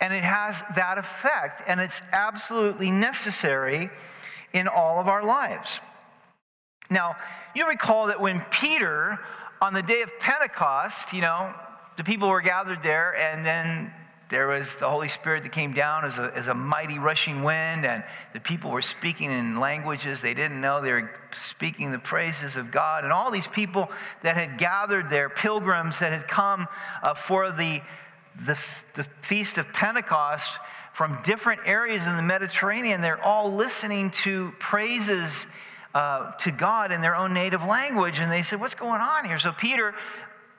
And 0.00 0.12
it 0.12 0.24
has 0.24 0.62
that 0.74 0.98
effect, 0.98 1.62
and 1.66 1.80
it's 1.80 2.02
absolutely 2.12 2.90
necessary 2.90 3.90
in 4.52 4.68
all 4.68 5.00
of 5.00 5.08
our 5.08 5.24
lives. 5.24 5.80
Now, 6.90 7.16
you 7.54 7.66
recall 7.68 8.08
that 8.08 8.20
when 8.20 8.44
Peter, 8.50 9.18
on 9.60 9.74
the 9.74 9.82
day 9.82 10.02
of 10.02 10.10
Pentecost, 10.18 11.12
you 11.12 11.20
know, 11.20 11.52
the 11.96 12.04
people 12.04 12.28
were 12.28 12.42
gathered 12.42 12.82
there, 12.82 13.16
and 13.16 13.44
then 13.44 13.92
there 14.28 14.48
was 14.48 14.74
the 14.76 14.88
Holy 14.88 15.08
Spirit 15.08 15.44
that 15.44 15.52
came 15.52 15.72
down 15.72 16.04
as 16.04 16.18
a, 16.18 16.32
as 16.34 16.48
a 16.48 16.54
mighty 16.54 16.98
rushing 16.98 17.44
wind, 17.44 17.86
and 17.86 18.02
the 18.32 18.40
people 18.40 18.72
were 18.72 18.82
speaking 18.82 19.30
in 19.30 19.60
languages 19.60 20.20
they 20.20 20.34
didn't 20.34 20.60
know. 20.60 20.82
They 20.82 20.92
were 20.92 21.10
speaking 21.32 21.92
the 21.92 21.98
praises 22.00 22.56
of 22.56 22.72
God. 22.72 23.04
And 23.04 23.12
all 23.12 23.30
these 23.30 23.46
people 23.46 23.88
that 24.22 24.36
had 24.36 24.58
gathered 24.58 25.10
there, 25.10 25.28
pilgrims 25.28 26.00
that 26.00 26.12
had 26.12 26.26
come 26.26 26.66
uh, 27.04 27.14
for 27.14 27.52
the, 27.52 27.80
the, 28.44 28.58
the 28.94 29.04
Feast 29.22 29.58
of 29.58 29.72
Pentecost 29.72 30.58
from 30.92 31.18
different 31.22 31.60
areas 31.66 32.06
in 32.06 32.16
the 32.16 32.22
Mediterranean, 32.22 33.00
they're 33.00 33.22
all 33.22 33.54
listening 33.54 34.10
to 34.10 34.52
praises 34.58 35.46
uh, 35.94 36.32
to 36.32 36.50
God 36.50 36.92
in 36.92 37.00
their 37.00 37.14
own 37.16 37.32
native 37.32 37.62
language. 37.64 38.18
And 38.18 38.30
they 38.30 38.42
said, 38.42 38.60
What's 38.60 38.74
going 38.74 39.00
on 39.00 39.24
here? 39.24 39.38
So 39.38 39.52
Peter 39.52 39.94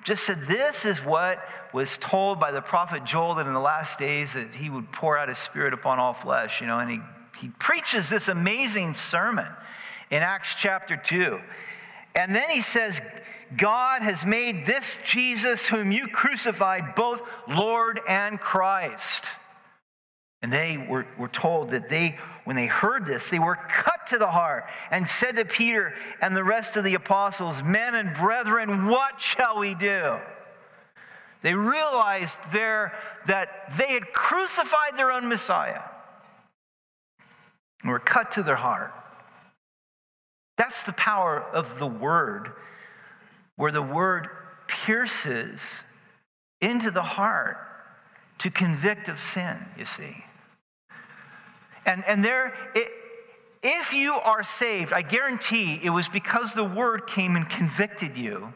just 0.04 0.26
said, 0.26 0.46
This 0.46 0.86
is 0.86 1.04
what 1.04 1.44
was 1.74 1.98
told 1.98 2.40
by 2.40 2.52
the 2.52 2.62
prophet 2.62 3.04
Joel 3.04 3.36
that 3.36 3.48
in 3.48 3.54
the 3.54 3.60
last 3.60 4.00
days 4.00 4.34
that 4.34 4.54
he 4.54 4.70
would 4.70 4.92
pour 4.92 5.18
out 5.18 5.30
his 5.30 5.38
spirit 5.38 5.74
upon 5.74 6.00
all 6.00 6.14
flesh, 6.14 6.62
you 6.62 6.68
know, 6.68 6.80
and 6.80 6.90
he, 6.90 7.00
he 7.40 7.50
preaches 7.60 8.10
this 8.10 8.28
amazing 8.28 8.94
sermon 8.94 9.48
in 10.10 10.24
Acts 10.24 10.56
chapter 10.58 10.98
2. 10.98 11.40
And 12.16 12.36
then 12.36 12.50
he 12.50 12.62
says, 12.62 13.00
God 13.56 14.02
has 14.02 14.26
made 14.26 14.66
this 14.66 15.00
Jesus, 15.06 15.68
whom 15.68 15.92
you 15.92 16.08
crucified, 16.08 16.96
both 16.96 17.22
Lord 17.48 18.02
and 18.08 18.40
Christ. 18.40 19.26
And 20.42 20.52
they 20.52 20.78
were, 20.78 21.08
were 21.18 21.30
told 21.30 21.72
that 21.72 21.90
they, 21.90 22.20
when 22.44 22.56
they 22.56 22.68
heard 22.68 23.06
this, 23.06 23.30
they 23.30 23.40
were 23.40 23.56
cut 23.56 24.08
to 24.08 24.18
the 24.18 24.30
heart 24.30 24.66
and 24.92 25.10
said 25.10 25.38
to 25.38 25.46
Peter 25.46 25.94
and 26.22 26.36
the 26.36 26.44
rest 26.44 26.78
of 26.78 26.84
the 26.84 26.94
apostles, 26.94 27.64
Men 27.64 27.96
and 27.96 28.16
brethren, 28.16 28.88
what 28.88 29.20
shall 29.20 29.60
we 29.60 29.74
do? 29.74 30.18
They 31.42 31.54
realized 31.54 32.38
there 32.52 32.94
that 33.28 33.78
they 33.78 33.94
had 33.94 34.14
crucified 34.14 34.98
their 34.98 35.12
own 35.12 35.28
Messiah 35.28 35.82
and 37.82 37.92
were 37.92 38.00
cut 38.00 38.34
to 38.34 38.44
their 38.44 38.56
heart. 38.56 38.94
That's 40.58 40.84
the 40.84 40.94
power 40.94 41.42
of 41.42 41.78
the 41.80 41.88
word, 41.88 42.52
where 43.58 43.72
the 43.72 43.82
word 43.82 44.30
pierces 44.68 45.62
into 46.62 46.90
the 46.90 47.04
heart 47.04 47.58
to 48.40 48.50
convict 48.50 49.10
of 49.10 49.20
sin, 49.20 49.58
you 49.78 49.86
see. 49.86 50.24
And, 51.86 52.04
and 52.06 52.24
there, 52.24 52.54
it, 52.76 52.90
if 53.64 53.94
you 53.94 54.14
are 54.14 54.44
saved, 54.44 54.94
I 54.94 55.02
guarantee 55.02 55.80
it 55.84 55.90
was 55.90 56.08
because 56.08 56.54
the 56.54 56.64
word 56.64 57.08
came 57.08 57.36
and 57.36 57.50
convicted 57.50 58.16
you 58.16 58.54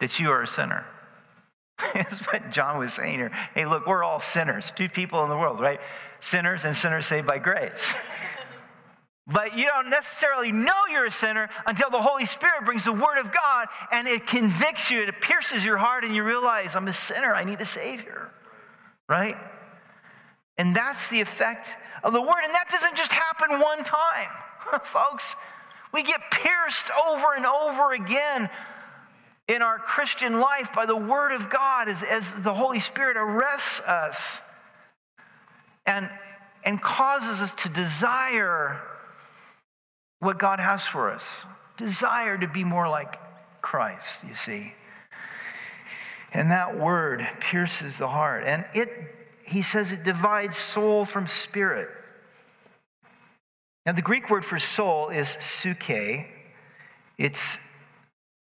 that 0.00 0.20
you 0.20 0.30
are 0.30 0.42
a 0.42 0.46
sinner. 0.46 0.84
That's 1.94 2.20
what 2.26 2.50
John 2.50 2.78
was 2.78 2.92
saying 2.92 3.14
here. 3.14 3.30
Hey, 3.54 3.64
look, 3.64 3.86
we're 3.86 4.04
all 4.04 4.20
sinners, 4.20 4.72
two 4.74 4.88
people 4.88 5.22
in 5.22 5.30
the 5.30 5.36
world, 5.36 5.60
right? 5.60 5.80
Sinners 6.20 6.64
and 6.64 6.76
sinners 6.76 7.06
saved 7.06 7.26
by 7.26 7.38
grace. 7.38 7.94
But 9.26 9.56
you 9.56 9.68
don't 9.68 9.88
necessarily 9.88 10.50
know 10.50 10.74
you're 10.90 11.06
a 11.06 11.12
sinner 11.12 11.48
until 11.66 11.90
the 11.90 12.02
Holy 12.02 12.26
Spirit 12.26 12.64
brings 12.64 12.84
the 12.84 12.92
Word 12.92 13.18
of 13.18 13.30
God 13.32 13.68
and 13.92 14.08
it 14.08 14.26
convicts 14.26 14.90
you, 14.90 15.00
it 15.02 15.20
pierces 15.20 15.64
your 15.64 15.76
heart, 15.76 16.04
and 16.04 16.14
you 16.14 16.24
realize, 16.24 16.74
I'm 16.74 16.88
a 16.88 16.92
sinner, 16.92 17.32
I 17.32 17.44
need 17.44 17.60
a 17.60 17.64
Savior, 17.64 18.30
right? 19.08 19.36
And 20.58 20.74
that's 20.74 21.08
the 21.08 21.20
effect 21.20 21.76
of 22.02 22.12
the 22.12 22.20
Word. 22.20 22.42
And 22.44 22.52
that 22.52 22.68
doesn't 22.68 22.96
just 22.96 23.12
happen 23.12 23.60
one 23.60 23.84
time, 23.84 24.28
folks. 24.82 25.36
We 25.92 26.02
get 26.02 26.20
pierced 26.30 26.90
over 27.06 27.34
and 27.36 27.46
over 27.46 27.92
again 27.92 28.50
in 29.46 29.62
our 29.62 29.78
Christian 29.78 30.40
life 30.40 30.72
by 30.74 30.86
the 30.86 30.96
Word 30.96 31.32
of 31.32 31.48
God 31.48 31.88
as, 31.88 32.02
as 32.02 32.32
the 32.32 32.54
Holy 32.54 32.80
Spirit 32.80 33.16
arrests 33.16 33.80
us 33.80 34.40
and, 35.86 36.08
and 36.64 36.80
causes 36.82 37.40
us 37.40 37.52
to 37.58 37.68
desire 37.68 38.80
what 40.22 40.38
God 40.38 40.60
has 40.60 40.86
for 40.86 41.10
us. 41.10 41.44
Desire 41.76 42.38
to 42.38 42.46
be 42.46 42.62
more 42.62 42.88
like 42.88 43.18
Christ, 43.60 44.20
you 44.26 44.36
see. 44.36 44.72
And 46.32 46.52
that 46.52 46.78
word 46.78 47.26
pierces 47.40 47.98
the 47.98 48.06
heart. 48.06 48.44
And 48.46 48.64
it, 48.72 48.88
he 49.44 49.62
says, 49.62 49.92
it 49.92 50.04
divides 50.04 50.56
soul 50.56 51.04
from 51.04 51.26
spirit. 51.26 51.88
Now, 53.84 53.92
the 53.92 54.02
Greek 54.02 54.30
word 54.30 54.44
for 54.44 54.60
soul 54.60 55.08
is 55.08 55.26
psuche. 55.40 56.24
It 57.18 57.58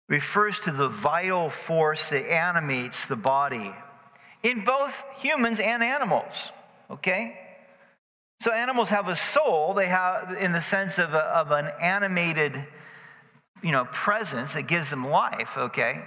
refers 0.08 0.60
to 0.62 0.72
the 0.72 0.88
vital 0.88 1.50
force 1.50 2.10
that 2.10 2.32
animates 2.32 3.08
the 3.08 3.16
body 3.16 3.74
in 4.44 4.64
both 4.64 5.04
humans 5.18 5.60
and 5.60 5.84
animals, 5.84 6.52
okay? 6.92 7.40
So 8.40 8.52
animals 8.52 8.90
have 8.90 9.08
a 9.08 9.16
soul, 9.16 9.74
they 9.74 9.88
have 9.88 10.36
in 10.40 10.52
the 10.52 10.62
sense 10.62 11.00
of, 11.00 11.14
a, 11.14 11.20
of 11.20 11.52
an 11.52 11.72
animated, 11.82 12.64
you 13.64 13.72
know, 13.72 13.86
presence 13.86 14.54
that 14.54 14.64
gives 14.64 14.90
them 14.90 15.08
life, 15.08 15.58
okay? 15.58 16.04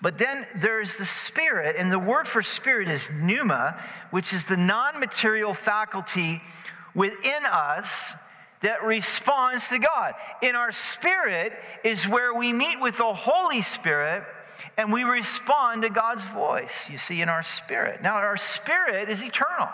But 0.00 0.18
then 0.18 0.46
there's 0.56 0.96
the 0.96 1.04
spirit, 1.04 1.76
and 1.78 1.90
the 1.90 1.98
word 1.98 2.26
for 2.26 2.42
spirit 2.42 2.88
is 2.88 3.10
pneuma, 3.10 3.80
which 4.10 4.32
is 4.32 4.44
the 4.44 4.56
non 4.56 4.98
material 4.98 5.54
faculty 5.54 6.42
within 6.94 7.44
us 7.46 8.14
that 8.60 8.82
responds 8.82 9.68
to 9.68 9.78
God. 9.78 10.14
In 10.42 10.56
our 10.56 10.72
spirit 10.72 11.52
is 11.84 12.08
where 12.08 12.32
we 12.34 12.52
meet 12.52 12.80
with 12.80 12.96
the 12.96 13.14
Holy 13.14 13.62
Spirit 13.62 14.24
and 14.76 14.92
we 14.92 15.04
respond 15.04 15.82
to 15.82 15.90
God's 15.90 16.24
voice, 16.24 16.88
you 16.90 16.98
see, 16.98 17.20
in 17.20 17.28
our 17.28 17.42
spirit. 17.42 18.02
Now, 18.02 18.14
our 18.14 18.36
spirit 18.36 19.08
is 19.08 19.22
eternal. 19.22 19.68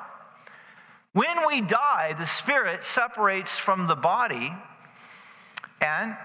When 1.13 1.47
we 1.47 1.61
die, 1.61 2.15
the 2.19 2.27
spirit 2.27 2.85
separates 2.85 3.57
from 3.57 3.89
the 3.89 3.97
body 3.97 4.53
and 5.81 6.17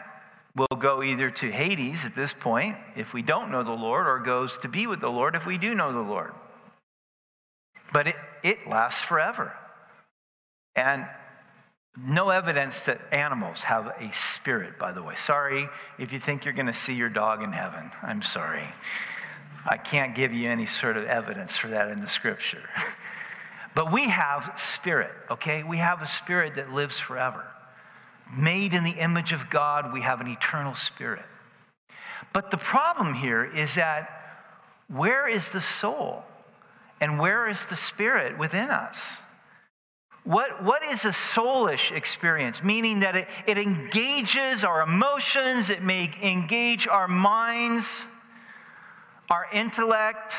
will 0.55 0.77
go 0.77 1.01
either 1.01 1.31
to 1.31 1.51
Hades 1.51 2.05
at 2.05 2.15
this 2.15 2.33
point 2.33 2.77
if 2.95 3.13
we 3.13 3.21
don't 3.21 3.51
know 3.51 3.63
the 3.63 3.71
Lord, 3.71 4.07
or 4.07 4.19
goes 4.19 4.57
to 4.59 4.67
be 4.67 4.87
with 4.87 5.01
the 5.01 5.09
Lord 5.09 5.35
if 5.35 5.45
we 5.45 5.57
do 5.57 5.73
know 5.75 5.91
the 5.91 5.99
Lord. 5.99 6.33
But 7.91 8.07
it, 8.07 8.15
it 8.43 8.67
lasts 8.67 9.01
forever. 9.01 9.53
And 10.75 11.07
no 11.97 12.29
evidence 12.29 12.85
that 12.85 12.99
animals 13.11 13.63
have 13.63 13.87
a 13.87 14.11
spirit, 14.13 14.77
by 14.77 14.91
the 14.91 15.01
way. 15.01 15.15
Sorry 15.15 15.67
if 15.97 16.13
you 16.13 16.19
think 16.19 16.45
you're 16.45 16.53
going 16.53 16.65
to 16.67 16.73
see 16.73 16.93
your 16.93 17.09
dog 17.09 17.41
in 17.41 17.51
heaven. 17.51 17.91
I'm 18.03 18.21
sorry. 18.21 18.67
I 19.65 19.77
can't 19.77 20.13
give 20.13 20.33
you 20.33 20.49
any 20.49 20.65
sort 20.65 20.97
of 20.97 21.05
evidence 21.05 21.57
for 21.57 21.69
that 21.69 21.89
in 21.89 22.01
the 22.01 22.07
scripture. 22.07 22.69
But 23.75 23.91
we 23.91 24.09
have 24.09 24.53
spirit, 24.55 25.11
okay? 25.29 25.61
We 25.61 25.77
have 25.77 26.01
a 26.01 26.07
spirit 26.07 26.55
that 26.55 26.71
lives 26.71 26.97
forever. 26.97 27.45
Made 28.35 28.73
in 28.73 28.83
the 28.83 28.91
image 28.91 29.33
of 29.33 29.49
God, 29.49 29.93
we 29.93 30.01
have 30.01 30.21
an 30.21 30.27
eternal 30.27 30.73
spirit. 30.73 31.25
But 32.33 32.49
the 32.51 32.57
problem 32.57 33.13
here 33.13 33.43
is 33.43 33.75
that 33.75 34.09
where 34.87 35.27
is 35.27 35.49
the 35.49 35.61
soul? 35.61 36.23
And 37.01 37.19
where 37.19 37.49
is 37.49 37.65
the 37.65 37.75
spirit 37.75 38.37
within 38.39 38.69
us? 38.69 39.17
What, 40.23 40.63
what 40.63 40.81
is 40.81 41.05
a 41.05 41.09
soulish 41.09 41.91
experience? 41.91 42.63
Meaning 42.63 43.01
that 43.01 43.15
it, 43.15 43.27
it 43.45 43.57
engages 43.57 44.63
our 44.63 44.81
emotions, 44.81 45.69
it 45.69 45.83
may 45.83 46.11
engage 46.23 46.87
our 46.87 47.07
minds, 47.07 48.05
our 49.29 49.45
intellect, 49.53 50.33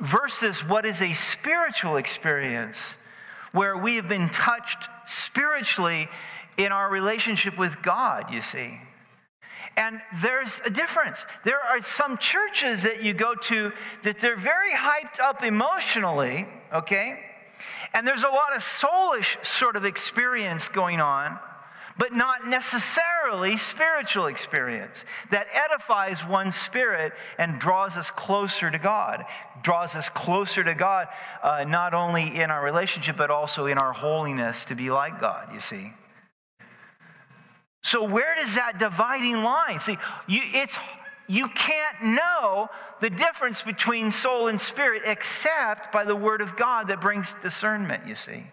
versus 0.00 0.64
what 0.66 0.86
is 0.86 1.02
a 1.02 1.12
spiritual 1.12 1.96
experience 1.96 2.94
where 3.52 3.76
we 3.76 3.96
have 3.96 4.08
been 4.08 4.28
touched 4.30 4.88
spiritually 5.04 6.08
in 6.56 6.72
our 6.72 6.90
relationship 6.90 7.58
with 7.58 7.82
God, 7.82 8.32
you 8.32 8.40
see. 8.40 8.80
And 9.76 10.00
there's 10.20 10.60
a 10.64 10.70
difference. 10.70 11.26
There 11.44 11.60
are 11.60 11.80
some 11.80 12.18
churches 12.18 12.82
that 12.82 13.02
you 13.02 13.12
go 13.12 13.34
to 13.34 13.72
that 14.02 14.18
they're 14.18 14.36
very 14.36 14.72
hyped 14.72 15.20
up 15.20 15.42
emotionally, 15.42 16.46
okay? 16.72 17.18
And 17.94 18.06
there's 18.06 18.22
a 18.22 18.28
lot 18.28 18.54
of 18.54 18.62
soulish 18.62 19.44
sort 19.44 19.76
of 19.76 19.84
experience 19.84 20.68
going 20.68 21.00
on 21.00 21.38
but 22.00 22.14
not 22.14 22.46
necessarily 22.46 23.58
spiritual 23.58 24.24
experience 24.24 25.04
that 25.30 25.46
edifies 25.52 26.26
one's 26.26 26.56
spirit 26.56 27.12
and 27.36 27.58
draws 27.58 27.94
us 27.94 28.10
closer 28.10 28.70
to 28.70 28.78
God, 28.78 29.26
draws 29.62 29.94
us 29.94 30.08
closer 30.08 30.64
to 30.64 30.74
God, 30.74 31.08
uh, 31.42 31.64
not 31.64 31.92
only 31.92 32.34
in 32.40 32.50
our 32.50 32.64
relationship, 32.64 33.18
but 33.18 33.30
also 33.30 33.66
in 33.66 33.76
our 33.76 33.92
holiness 33.92 34.64
to 34.64 34.74
be 34.74 34.90
like 34.90 35.20
God, 35.20 35.52
you 35.52 35.60
see. 35.60 35.92
So, 37.82 38.02
where 38.02 38.34
does 38.34 38.54
that 38.54 38.78
dividing 38.78 39.42
line? 39.42 39.78
See, 39.78 39.98
you, 40.26 40.40
it's, 40.54 40.78
you 41.26 41.48
can't 41.48 42.02
know 42.02 42.70
the 43.02 43.10
difference 43.10 43.60
between 43.60 44.10
soul 44.10 44.48
and 44.48 44.58
spirit 44.58 45.02
except 45.04 45.92
by 45.92 46.06
the 46.06 46.16
Word 46.16 46.40
of 46.40 46.56
God 46.56 46.88
that 46.88 47.02
brings 47.02 47.34
discernment, 47.42 48.06
you 48.06 48.14
see. 48.14 48.46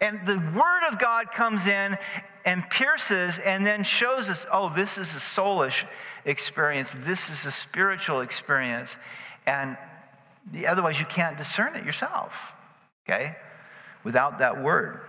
And 0.00 0.26
the 0.26 0.38
Word 0.38 0.88
of 0.90 0.98
God 0.98 1.30
comes 1.30 1.66
in 1.66 1.98
and 2.44 2.68
pierces 2.70 3.38
and 3.38 3.66
then 3.66 3.84
shows 3.84 4.28
us 4.28 4.46
oh, 4.52 4.72
this 4.74 4.98
is 4.98 5.12
a 5.14 5.18
soulish 5.18 5.84
experience, 6.24 6.94
this 6.98 7.30
is 7.30 7.46
a 7.46 7.50
spiritual 7.50 8.20
experience. 8.20 8.96
And 9.46 9.76
the, 10.52 10.66
otherwise, 10.66 10.98
you 10.98 11.06
can't 11.06 11.38
discern 11.38 11.74
it 11.74 11.84
yourself, 11.84 12.52
okay, 13.08 13.36
without 14.02 14.38
that 14.38 14.62
Word. 14.62 15.00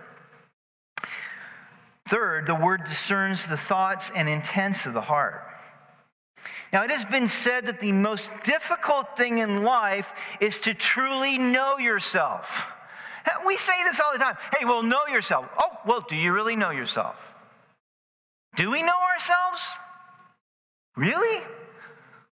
Third, 2.06 2.46
the 2.46 2.54
Word 2.54 2.84
discerns 2.84 3.46
the 3.46 3.56
thoughts 3.56 4.10
and 4.14 4.28
intents 4.28 4.86
of 4.86 4.94
the 4.94 5.00
heart. 5.00 5.42
Now, 6.72 6.84
it 6.84 6.90
has 6.90 7.04
been 7.04 7.28
said 7.28 7.66
that 7.66 7.80
the 7.80 7.92
most 7.92 8.30
difficult 8.44 9.16
thing 9.16 9.38
in 9.38 9.62
life 9.62 10.12
is 10.40 10.60
to 10.60 10.74
truly 10.74 11.38
know 11.38 11.78
yourself. 11.78 12.72
We 13.46 13.56
say 13.56 13.72
this 13.84 14.00
all 14.00 14.12
the 14.12 14.18
time. 14.18 14.36
Hey, 14.56 14.64
well, 14.64 14.82
know 14.82 15.06
yourself. 15.08 15.46
Well, 15.86 16.04
do 16.06 16.16
you 16.16 16.32
really 16.32 16.56
know 16.56 16.70
yourself? 16.70 17.14
Do 18.56 18.70
we 18.70 18.82
know 18.82 18.98
ourselves? 19.12 19.62
Really? 20.96 21.44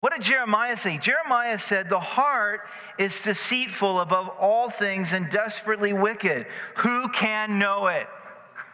What 0.01 0.13
did 0.13 0.21
Jeremiah 0.21 0.77
say? 0.77 0.97
Jeremiah 0.97 1.57
said, 1.57 1.89
The 1.89 1.99
heart 1.99 2.61
is 2.97 3.19
deceitful 3.21 3.99
above 3.99 4.29
all 4.39 4.69
things 4.69 5.13
and 5.13 5.29
desperately 5.29 5.93
wicked. 5.93 6.45
Who 6.77 7.09
can 7.09 7.57
know 7.57 7.87
it? 7.87 8.07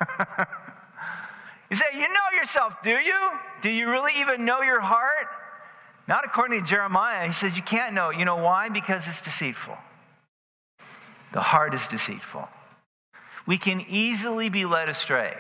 you 1.70 1.76
say, 1.76 1.86
You 1.94 2.08
know 2.08 2.38
yourself, 2.38 2.82
do 2.84 2.92
you? 2.92 3.32
Do 3.62 3.70
you 3.70 3.90
really 3.90 4.12
even 4.20 4.44
know 4.44 4.62
your 4.62 4.82
heart? 4.82 5.28
Not 6.08 6.26
according 6.26 6.60
to 6.60 6.66
Jeremiah. 6.66 7.26
He 7.26 7.34
says, 7.34 7.56
You 7.56 7.64
can't 7.64 7.94
know. 7.94 8.10
You 8.10 8.26
know 8.26 8.38
why? 8.38 8.70
Because 8.70 9.08
it's 9.08 9.22
deceitful. 9.22 9.78
The 11.34 11.42
heart 11.42 11.74
is 11.74 11.88
deceitful. 11.88 12.48
We 13.46 13.58
can 13.58 13.82
easily 13.90 14.50
be 14.50 14.66
led 14.66 14.90
astray. 14.90 15.38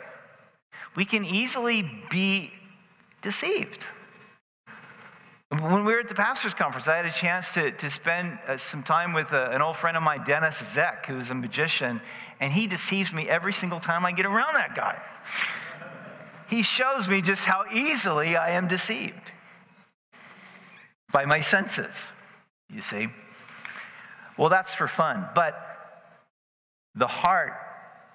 We 0.96 1.06
can 1.06 1.26
easily 1.26 1.90
be 2.10 2.52
deceived. 3.22 3.84
When 5.50 5.86
we 5.86 5.94
were 5.94 6.00
at 6.00 6.10
the 6.10 6.16
pastor's 6.16 6.54
conference, 6.54 6.88
I 6.88 6.98
had 6.98 7.06
a 7.06 7.12
chance 7.12 7.52
to, 7.52 7.72
to 7.72 7.90
spend 7.90 8.40
uh, 8.48 8.58
some 8.58 8.84
time 8.84 9.14
with 9.14 9.32
uh, 9.32 9.50
an 9.52 9.62
old 9.62 9.78
friend 9.78 9.96
of 9.96 10.04
mine, 10.04 10.24
Dennis 10.26 10.64
Zek, 10.72 11.06
who's 11.06 11.30
a 11.30 11.36
magician, 11.36 12.02
and 12.40 12.52
he 12.52 12.68
deceives 12.68 13.14
me 13.14 13.30
every 13.30 13.54
single 13.54 13.80
time 13.80 14.06
I 14.06 14.12
get 14.12 14.26
around 14.26 14.56
that 14.56 14.76
guy. 14.76 15.02
he 16.50 16.62
shows 16.62 17.08
me 17.08 17.22
just 17.22 17.46
how 17.46 17.66
easily 17.74 18.36
I 18.36 18.52
am 18.52 18.68
deceived 18.68 19.32
by 21.12 21.26
my 21.26 21.42
senses, 21.42 22.08
you 22.70 22.82
see. 22.82 23.08
Well, 24.38 24.50
that's 24.50 24.74
for 24.74 24.88
fun, 24.88 25.28
but 25.34 25.56
the 26.96 27.08
heart 27.08 27.54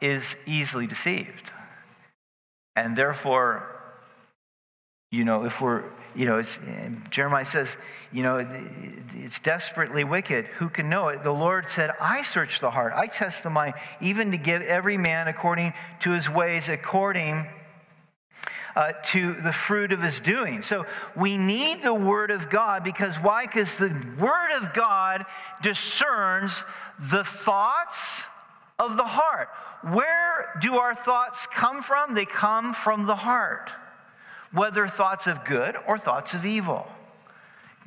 is 0.00 0.36
easily 0.46 0.86
deceived. 0.86 1.52
And 2.76 2.96
therefore, 2.96 3.66
You 5.12 5.24
know, 5.24 5.44
if 5.44 5.60
we're, 5.60 5.82
you 6.14 6.24
know, 6.24 6.40
Jeremiah 7.10 7.44
says, 7.44 7.76
you 8.12 8.22
know, 8.22 8.46
it's 9.14 9.40
desperately 9.40 10.04
wicked. 10.04 10.46
Who 10.58 10.68
can 10.68 10.88
know 10.88 11.08
it? 11.08 11.24
The 11.24 11.32
Lord 11.32 11.68
said, 11.68 11.90
I 12.00 12.22
search 12.22 12.60
the 12.60 12.70
heart, 12.70 12.92
I 12.94 13.08
test 13.08 13.42
the 13.42 13.50
mind, 13.50 13.74
even 14.00 14.30
to 14.30 14.36
give 14.36 14.62
every 14.62 14.96
man 14.96 15.26
according 15.26 15.74
to 16.00 16.12
his 16.12 16.28
ways, 16.30 16.68
according 16.68 17.46
uh, 18.76 18.92
to 19.02 19.34
the 19.34 19.52
fruit 19.52 19.90
of 19.90 20.00
his 20.00 20.20
doing. 20.20 20.62
So 20.62 20.86
we 21.16 21.36
need 21.36 21.82
the 21.82 21.92
Word 21.94 22.30
of 22.30 22.48
God 22.48 22.84
because 22.84 23.16
why? 23.16 23.46
Because 23.46 23.74
the 23.74 23.90
Word 24.16 24.52
of 24.62 24.72
God 24.72 25.26
discerns 25.60 26.62
the 27.00 27.24
thoughts 27.24 28.26
of 28.80 28.96
the 28.96 29.04
heart. 29.04 29.48
Where 29.82 30.58
do 30.60 30.76
our 30.78 30.94
thoughts 30.94 31.46
come 31.46 31.82
from? 31.82 32.14
They 32.14 32.24
come 32.24 32.74
from 32.74 33.06
the 33.06 33.14
heart, 33.14 33.70
whether 34.52 34.88
thoughts 34.88 35.26
of 35.26 35.44
good 35.44 35.76
or 35.86 35.98
thoughts 35.98 36.34
of 36.34 36.44
evil. 36.44 36.88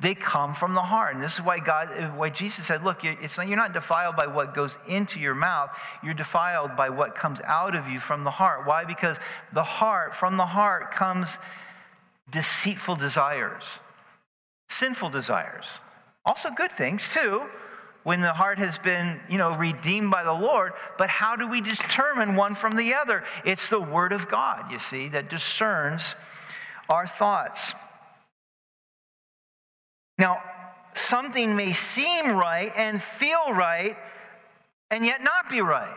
They 0.00 0.14
come 0.14 0.54
from 0.54 0.74
the 0.74 0.82
heart. 0.82 1.14
And 1.14 1.22
this 1.22 1.34
is 1.34 1.40
why 1.40 1.60
God, 1.60 2.16
why 2.16 2.28
Jesus 2.28 2.66
said, 2.66 2.84
look, 2.84 3.04
it's 3.04 3.36
not, 3.36 3.46
you're 3.46 3.56
not 3.56 3.72
defiled 3.72 4.16
by 4.16 4.26
what 4.26 4.54
goes 4.54 4.76
into 4.88 5.20
your 5.20 5.34
mouth. 5.34 5.70
You're 6.02 6.14
defiled 6.14 6.76
by 6.76 6.90
what 6.90 7.14
comes 7.14 7.40
out 7.44 7.76
of 7.76 7.88
you 7.88 8.00
from 8.00 8.24
the 8.24 8.30
heart. 8.30 8.66
Why? 8.66 8.84
Because 8.84 9.18
the 9.52 9.62
heart, 9.62 10.14
from 10.14 10.36
the 10.36 10.46
heart 10.46 10.92
comes 10.92 11.38
deceitful 12.30 12.96
desires, 12.96 13.64
sinful 14.68 15.10
desires. 15.10 15.66
Also 16.26 16.50
good 16.50 16.72
things 16.72 17.08
too, 17.12 17.42
when 18.04 18.20
the 18.20 18.32
heart 18.32 18.58
has 18.58 18.78
been, 18.78 19.20
you 19.28 19.38
know, 19.38 19.56
redeemed 19.56 20.10
by 20.10 20.22
the 20.22 20.32
Lord. 20.32 20.72
But 20.96 21.08
how 21.08 21.36
do 21.36 21.48
we 21.48 21.60
determine 21.60 22.36
one 22.36 22.54
from 22.54 22.76
the 22.76 22.94
other? 22.94 23.24
It's 23.44 23.68
the 23.68 23.80
Word 23.80 24.12
of 24.12 24.28
God, 24.28 24.70
you 24.70 24.78
see, 24.78 25.08
that 25.08 25.28
discerns 25.28 26.14
our 26.88 27.06
thoughts. 27.06 27.74
Now, 30.18 30.40
something 30.94 31.56
may 31.56 31.72
seem 31.72 32.28
right 32.28 32.72
and 32.76 33.02
feel 33.02 33.52
right 33.52 33.96
and 34.90 35.04
yet 35.04 35.22
not 35.24 35.50
be 35.50 35.60
right. 35.60 35.96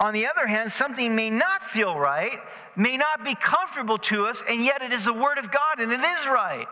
On 0.00 0.12
the 0.12 0.26
other 0.26 0.46
hand, 0.46 0.72
something 0.72 1.14
may 1.14 1.30
not 1.30 1.62
feel 1.62 1.96
right, 1.96 2.38
may 2.74 2.96
not 2.96 3.24
be 3.24 3.34
comfortable 3.34 3.98
to 3.98 4.26
us, 4.26 4.42
and 4.48 4.64
yet 4.64 4.82
it 4.82 4.92
is 4.92 5.04
the 5.04 5.12
Word 5.12 5.38
of 5.38 5.50
God 5.50 5.80
and 5.80 5.92
it 5.92 6.00
is 6.00 6.26
right. 6.26 6.66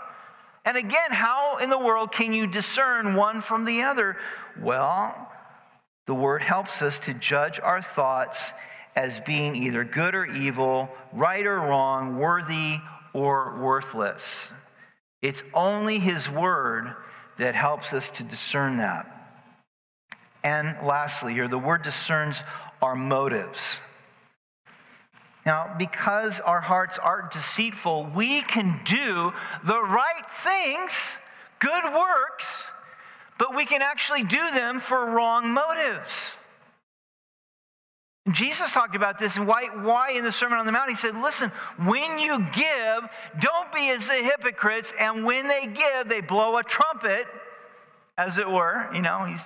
And 0.64 0.76
again, 0.76 1.10
how 1.10 1.58
in 1.58 1.68
the 1.68 1.78
world 1.78 2.10
can 2.10 2.32
you 2.32 2.46
discern 2.46 3.14
one 3.14 3.42
from 3.42 3.64
the 3.64 3.82
other? 3.82 4.16
Well, 4.60 5.30
the 6.06 6.14
Word 6.14 6.42
helps 6.42 6.82
us 6.82 6.98
to 7.00 7.14
judge 7.14 7.58
our 7.60 7.80
thoughts 7.82 8.52
as 8.96 9.20
being 9.20 9.56
either 9.56 9.84
good 9.84 10.14
or 10.14 10.26
evil, 10.26 10.88
right 11.12 11.44
or 11.44 11.56
wrong, 11.56 12.18
worthy 12.18 12.78
or 13.12 13.56
worthless. 13.58 14.52
It's 15.22 15.42
only 15.54 15.98
His 15.98 16.28
Word 16.28 16.94
that 17.38 17.54
helps 17.54 17.92
us 17.92 18.10
to 18.10 18.22
discern 18.22 18.76
that. 18.78 19.10
And 20.44 20.76
lastly, 20.84 21.32
here, 21.32 21.48
the 21.48 21.58
Word 21.58 21.82
discerns 21.82 22.42
our 22.82 22.94
motives. 22.94 23.80
Now, 25.46 25.74
because 25.78 26.40
our 26.40 26.60
hearts 26.60 26.98
are 26.98 27.28
deceitful, 27.32 28.10
we 28.14 28.42
can 28.42 28.80
do 28.84 29.32
the 29.64 29.82
right 29.82 30.24
things, 30.42 31.16
good 31.58 31.84
works, 31.84 32.66
but 33.44 33.54
we 33.54 33.66
can 33.66 33.82
actually 33.82 34.22
do 34.22 34.50
them 34.52 34.80
for 34.80 35.10
wrong 35.10 35.52
motives. 35.52 36.32
Jesus 38.32 38.72
talked 38.72 38.96
about 38.96 39.18
this 39.18 39.36
and 39.36 39.46
why, 39.46 39.64
why 39.66 40.12
in 40.12 40.24
the 40.24 40.32
Sermon 40.32 40.56
on 40.56 40.64
the 40.64 40.72
Mount 40.72 40.88
he 40.88 40.94
said, 40.94 41.14
Listen, 41.14 41.50
when 41.76 42.18
you 42.18 42.38
give, 42.38 43.06
don't 43.40 43.70
be 43.70 43.90
as 43.90 44.06
the 44.06 44.14
hypocrites, 44.14 44.94
and 44.98 45.26
when 45.26 45.46
they 45.46 45.66
give, 45.66 46.08
they 46.08 46.22
blow 46.22 46.56
a 46.56 46.62
trumpet, 46.62 47.26
as 48.16 48.38
it 48.38 48.50
were. 48.50 48.88
You 48.94 49.02
know, 49.02 49.26
he's, 49.26 49.42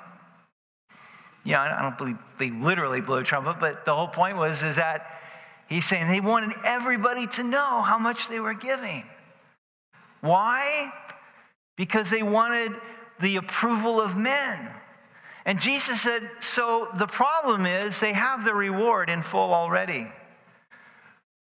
yeah, 1.43 1.61
I 1.61 1.83
don't 1.83 1.99
believe 1.99 2.19
they 2.39 2.51
literally 2.51 3.01
blew 3.01 3.17
a 3.17 3.25
trumpet, 3.25 3.57
but 3.59 3.85
the 3.85 3.97
whole 3.97 4.07
point 4.07 4.37
was 4.37 4.63
is 4.63 4.77
that 4.77 5.19
he's 5.69 5.85
saying 5.85 6.07
they 6.07 6.21
wanted 6.21 6.53
everybody 6.65 7.27
to 7.27 7.43
know 7.43 7.83
how 7.83 7.99
much 7.99 8.29
they 8.29 8.39
were 8.39 8.55
giving. 8.55 9.03
Why? 10.21 10.93
Because 11.77 12.11
they 12.11 12.23
wanted 12.23 12.77
the 13.21 13.37
approval 13.37 14.01
of 14.01 14.17
men. 14.17 14.71
And 15.45 15.61
Jesus 15.61 16.03
said, 16.03 16.31
So 16.41 16.89
the 16.97 17.07
problem 17.07 17.67
is 17.67 18.01
they 18.01 18.13
have 18.13 18.45
the 18.45 18.55
reward 18.55 19.09
in 19.09 19.23
full 19.23 19.55
already. 19.55 20.09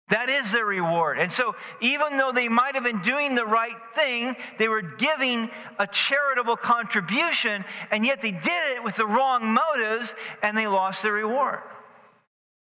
That 0.09 0.29
is 0.29 0.53
their 0.53 0.67
reward. 0.67 1.19
And 1.19 1.33
so, 1.33 1.55
even 1.81 2.19
though 2.19 2.33
they 2.33 2.49
might 2.49 2.75
have 2.75 2.85
been 2.85 3.01
doing 3.01 3.35
the 3.35 3.47
right 3.47 3.77
thing, 3.95 4.37
they 4.59 4.69
were 4.69 4.83
giving 4.83 5.49
a 5.79 5.87
charitable 5.87 6.57
contribution, 6.57 7.65
and 7.91 8.05
yet 8.05 8.21
they 8.21 8.33
did 8.33 8.77
it 8.77 8.85
with 8.85 8.97
the 8.97 9.07
wrong 9.07 9.55
motives 9.55 10.15
and 10.43 10.59
they 10.59 10.67
lost 10.67 11.03
their 11.03 11.15
reward. 11.15 11.61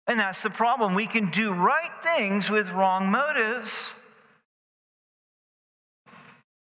And 0.08 0.20
that's 0.20 0.41
the 0.41 0.50
problem. 0.50 0.96
We 0.96 1.06
can 1.06 1.30
do 1.30 1.54
right 1.54 1.91
things 2.02 2.50
with 2.50 2.72
wrong 2.72 3.12
motives. 3.12 3.94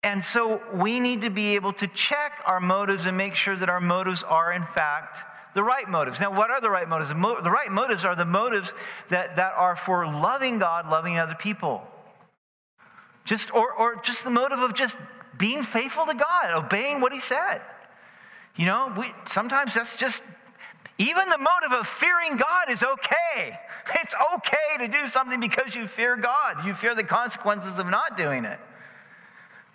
And 0.06 0.22
so 0.22 0.62
we 0.72 1.00
need 1.00 1.22
to 1.22 1.30
be 1.30 1.56
able 1.56 1.72
to 1.72 1.88
check 1.88 2.40
our 2.46 2.60
motives 2.60 3.06
and 3.06 3.16
make 3.16 3.34
sure 3.34 3.56
that 3.56 3.68
our 3.68 3.80
motives 3.80 4.22
are, 4.22 4.52
in 4.52 4.62
fact, 4.62 5.18
the 5.52 5.64
right 5.64 5.88
motives. 5.88 6.20
Now, 6.20 6.30
what 6.30 6.48
are 6.48 6.60
the 6.60 6.70
right 6.70 6.88
motives? 6.88 7.08
The, 7.08 7.16
mo- 7.16 7.40
the 7.40 7.50
right 7.50 7.72
motives 7.72 8.04
are 8.04 8.14
the 8.14 8.24
motives 8.24 8.72
that, 9.08 9.34
that 9.34 9.54
are 9.56 9.74
for 9.74 10.06
loving 10.06 10.60
God, 10.60 10.88
loving 10.88 11.18
other 11.18 11.34
people. 11.34 11.82
Just, 13.24 13.52
or, 13.52 13.72
or 13.72 13.96
just 13.96 14.22
the 14.22 14.30
motive 14.30 14.60
of 14.60 14.74
just 14.74 14.96
being 15.36 15.64
faithful 15.64 16.06
to 16.06 16.14
God, 16.14 16.52
obeying 16.54 17.00
what 17.00 17.12
He 17.12 17.18
said. 17.18 17.60
You 18.54 18.66
know, 18.66 18.94
we, 18.96 19.12
sometimes 19.26 19.74
that's 19.74 19.96
just, 19.96 20.22
even 20.98 21.28
the 21.30 21.38
motive 21.38 21.72
of 21.72 21.84
fearing 21.84 22.36
God 22.36 22.70
is 22.70 22.84
okay. 22.84 23.58
It's 24.00 24.14
okay 24.34 24.84
to 24.84 24.88
do 24.88 25.06
something 25.06 25.40
because 25.40 25.74
you 25.74 25.86
fear 25.86 26.16
God. 26.16 26.64
You 26.64 26.74
fear 26.74 26.94
the 26.94 27.04
consequences 27.04 27.78
of 27.80 27.88
not 27.88 28.16
doing 28.16 28.44
it. 28.44 28.58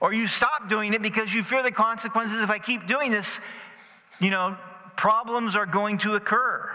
Or 0.02 0.12
you 0.12 0.28
stop 0.28 0.68
doing 0.68 0.94
it 0.94 1.02
because 1.04 1.32
you 1.32 1.44
fear 1.44 1.62
the 1.62 1.72
consequences. 1.72 2.42
If 2.42 2.50
I 2.50 2.58
keep 2.58 2.88
doing 2.88 3.12
this, 3.12 3.40
you 4.20 4.32
know, 4.32 4.58
problems 4.98 5.56
are 5.56 5.68
going 5.68 6.00
to 6.00 6.16
occur. 6.16 6.70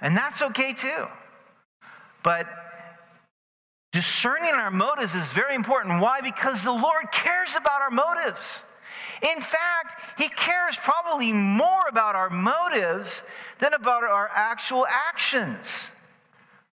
And 0.00 0.16
that's 0.16 0.42
okay 0.42 0.72
too. 0.74 1.06
But 2.24 2.48
discerning 3.92 4.50
our 4.50 4.72
motives 4.72 5.14
is 5.14 5.30
very 5.30 5.54
important. 5.54 6.02
Why? 6.02 6.20
Because 6.20 6.64
the 6.64 6.72
Lord 6.72 7.10
cares 7.12 7.54
about 7.56 7.80
our 7.80 7.90
motives. 7.90 8.60
In 9.22 9.40
fact, 9.40 10.18
He 10.18 10.28
cares 10.28 10.76
probably 10.76 11.32
more 11.32 11.84
about 11.88 12.16
our 12.16 12.28
motives 12.28 13.22
than 13.60 13.72
about 13.72 14.02
our 14.02 14.28
actual 14.34 14.84
actions. 14.88 15.88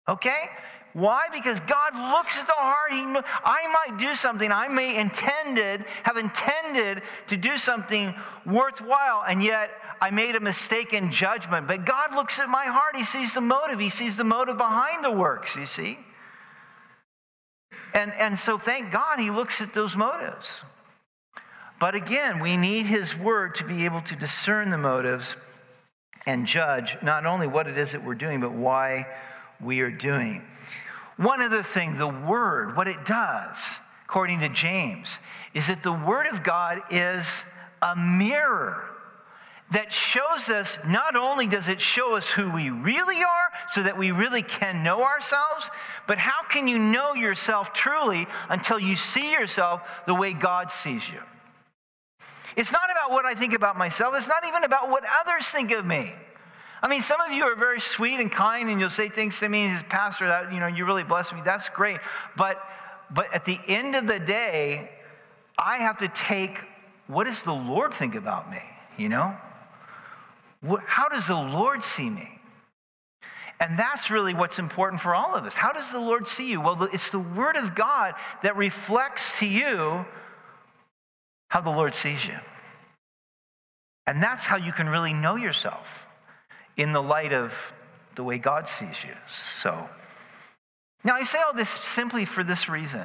Okay? 0.09 0.51
Why? 0.97 1.27
Because 1.31 1.61
God 1.61 1.95
looks 1.95 2.39
at 2.39 2.47
the 2.47 2.55
heart. 2.55 2.91
He 2.91 3.03
I 3.45 3.69
might 3.69 3.99
do 3.99 4.15
something. 4.15 4.51
I 4.51 4.69
may 4.69 4.97
intended, 4.99 5.85
have 6.05 6.17
intended 6.17 7.03
to 7.27 7.37
do 7.37 7.59
something 7.59 8.15
worthwhile, 8.47 9.23
and 9.29 9.43
yet 9.43 9.73
I 10.01 10.11
made 10.11 10.37
a 10.37 10.41
mistake 10.41 10.95
in 10.95 11.11
judgment. 11.11 11.69
But 11.69 11.85
God 11.85 12.15
looks 12.15 12.39
at 12.39 12.49
my 12.49 12.65
heart. 12.65 12.97
He 12.97 13.05
sees 13.05 13.35
the 13.35 13.43
motive. 13.43 13.79
He 13.79 13.91
sees 13.91 14.17
the 14.17 14.25
motive 14.25 14.57
behind 14.57 15.05
the 15.05 15.11
works, 15.11 15.55
you 15.55 15.67
see? 15.67 15.99
And, 17.93 18.11
and 18.15 18.39
so 18.39 18.57
thank 18.57 18.91
God 18.91 19.21
he 19.21 19.31
looks 19.31 19.61
at 19.61 19.75
those 19.75 19.97
motives. 19.97 20.63
But 21.79 21.95
again, 21.95 22.41
we 22.41 22.57
need 22.57 22.87
his 22.87 23.15
word 23.15 23.57
to 23.57 23.65
be 23.65 23.85
able 23.85 24.01
to 24.01 24.17
discern 24.17 24.71
the 24.71 24.79
motives 24.79 25.37
and 26.25 26.47
judge 26.47 26.97
not 27.03 27.27
only 27.27 27.47
what 27.47 27.67
it 27.67 27.77
is 27.77 27.93
that 27.93 28.03
we're 28.03 28.15
doing, 28.15 28.41
but 28.41 28.55
why 28.55 29.07
we 29.61 29.81
are 29.81 29.91
doing. 29.91 30.43
One 31.17 31.41
other 31.41 31.63
thing, 31.63 31.97
the 31.97 32.09
Word, 32.09 32.77
what 32.77 32.89
it 32.89 33.05
does, 33.05 33.79
according 34.05 34.41
to 34.41 34.49
James, 34.49 35.19
is 35.55 35.69
that 35.69 35.83
the 35.83 35.93
Word 35.93 36.27
of 36.27 36.43
God 36.43 36.83
is 36.91 37.43
a 37.81 37.97
mirror 37.97 38.85
that 39.73 39.93
shows 39.93 40.49
us 40.49 40.79
not 40.87 41.17
only 41.17 41.47
does 41.47 41.69
it 41.69 41.81
show 41.81 42.15
us 42.15 42.29
who 42.29 42.51
we 42.51 42.71
really 42.71 43.17
are 43.17 43.51
so 43.69 43.83
that 43.83 43.99
we 43.99 44.13
really 44.13 44.43
can 44.43 44.85
know 44.85 45.03
ourselves, 45.03 45.71
but 46.07 46.19
how 46.19 46.45
can 46.49 46.69
you 46.69 46.79
know 46.79 47.15
yourself 47.15 47.73
truly 47.73 48.27
until 48.49 48.79
you 48.79 48.95
see 48.95 49.33
yourself 49.33 49.83
the 50.07 50.15
way 50.15 50.33
God 50.35 50.71
sees 50.71 51.09
you? 51.09 51.21
It's 52.57 52.71
not 52.71 52.91
about 52.91 53.11
what 53.11 53.25
I 53.25 53.35
think 53.35 53.55
about 53.55 53.77
myself, 53.77 54.15
it's 54.17 54.29
not 54.29 54.47
even 54.47 54.65
about 54.65 54.89
what 54.89 55.05
others 55.21 55.49
think 55.49 55.73
of 55.73 55.85
me. 55.85 56.15
I 56.83 56.89
mean, 56.89 57.01
some 57.01 57.21
of 57.21 57.33
you 57.33 57.45
are 57.45 57.57
very 57.57 57.81
sweet 57.81 58.21
and 58.21 58.31
kind, 58.31 58.69
and 58.69 58.79
you'll 58.79 58.91
say 58.91 59.09
things 59.09 59.39
to 59.41 59.49
me 59.49 59.71
as 59.71 59.83
pastor 59.85 60.29
that 60.29 60.53
you 60.53 60.61
know 60.61 60.67
you 60.67 60.85
really 60.85 61.05
bless 61.05 61.33
me. 61.33 61.41
That's 61.45 61.69
great, 61.69 61.99
but 62.37 62.63
but 63.11 63.33
at 63.33 63.45
the 63.45 63.59
end 63.67 63.95
of 63.95 64.07
the 64.07 64.19
day, 64.19 64.91
I 65.59 65.79
have 65.79 65.99
to 65.99 66.09
take 66.09 66.59
what 67.07 67.25
does 67.25 67.43
the 67.43 67.55
Lord 67.55 67.95
think 67.95 68.15
about 68.15 68.51
me? 68.51 68.63
You 68.97 69.09
know, 69.09 69.37
how 70.87 71.09
does 71.09 71.27
the 71.27 71.35
Lord 71.35 71.83
see 71.83 72.11
me? 72.11 72.41
And 73.59 73.79
that's 73.79 74.11
really 74.11 74.35
what's 74.35 74.59
important 74.59 75.01
for 75.01 75.15
all 75.15 75.35
of 75.35 75.45
us. 75.45 75.55
How 75.55 75.73
does 75.73 75.91
the 75.91 76.01
Lord 76.01 76.29
see 76.29 76.51
you? 76.51 76.61
Well, 76.61 76.83
it's 76.93 77.09
the 77.09 77.21
Word 77.21 77.57
of 77.57 77.75
God 77.75 78.15
that 78.43 78.57
reflects 78.57 79.39
to 79.39 79.47
you 79.47 80.05
how 81.49 81.63
the 81.63 81.71
Lord 81.71 81.95
sees 81.95 82.27
you. 82.27 82.35
And 84.07 84.23
that's 84.23 84.45
how 84.45 84.57
you 84.57 84.73
can 84.73 84.89
really 84.89 85.15
know 85.15 85.37
yourself 85.37 86.06
in 86.77 86.93
the 86.93 87.03
light 87.03 87.33
of 87.33 87.55
the 88.15 88.25
way 88.25 88.39
God 88.39 88.69
sees 88.69 89.05
you. 89.05 89.15
So, 89.63 89.89
now 91.05 91.15
I 91.15 91.25
say 91.25 91.39
all 91.39 91.55
this 91.55 91.71
simply 91.71 92.25
for 92.25 92.43
this 92.43 92.69
reason. 92.69 93.05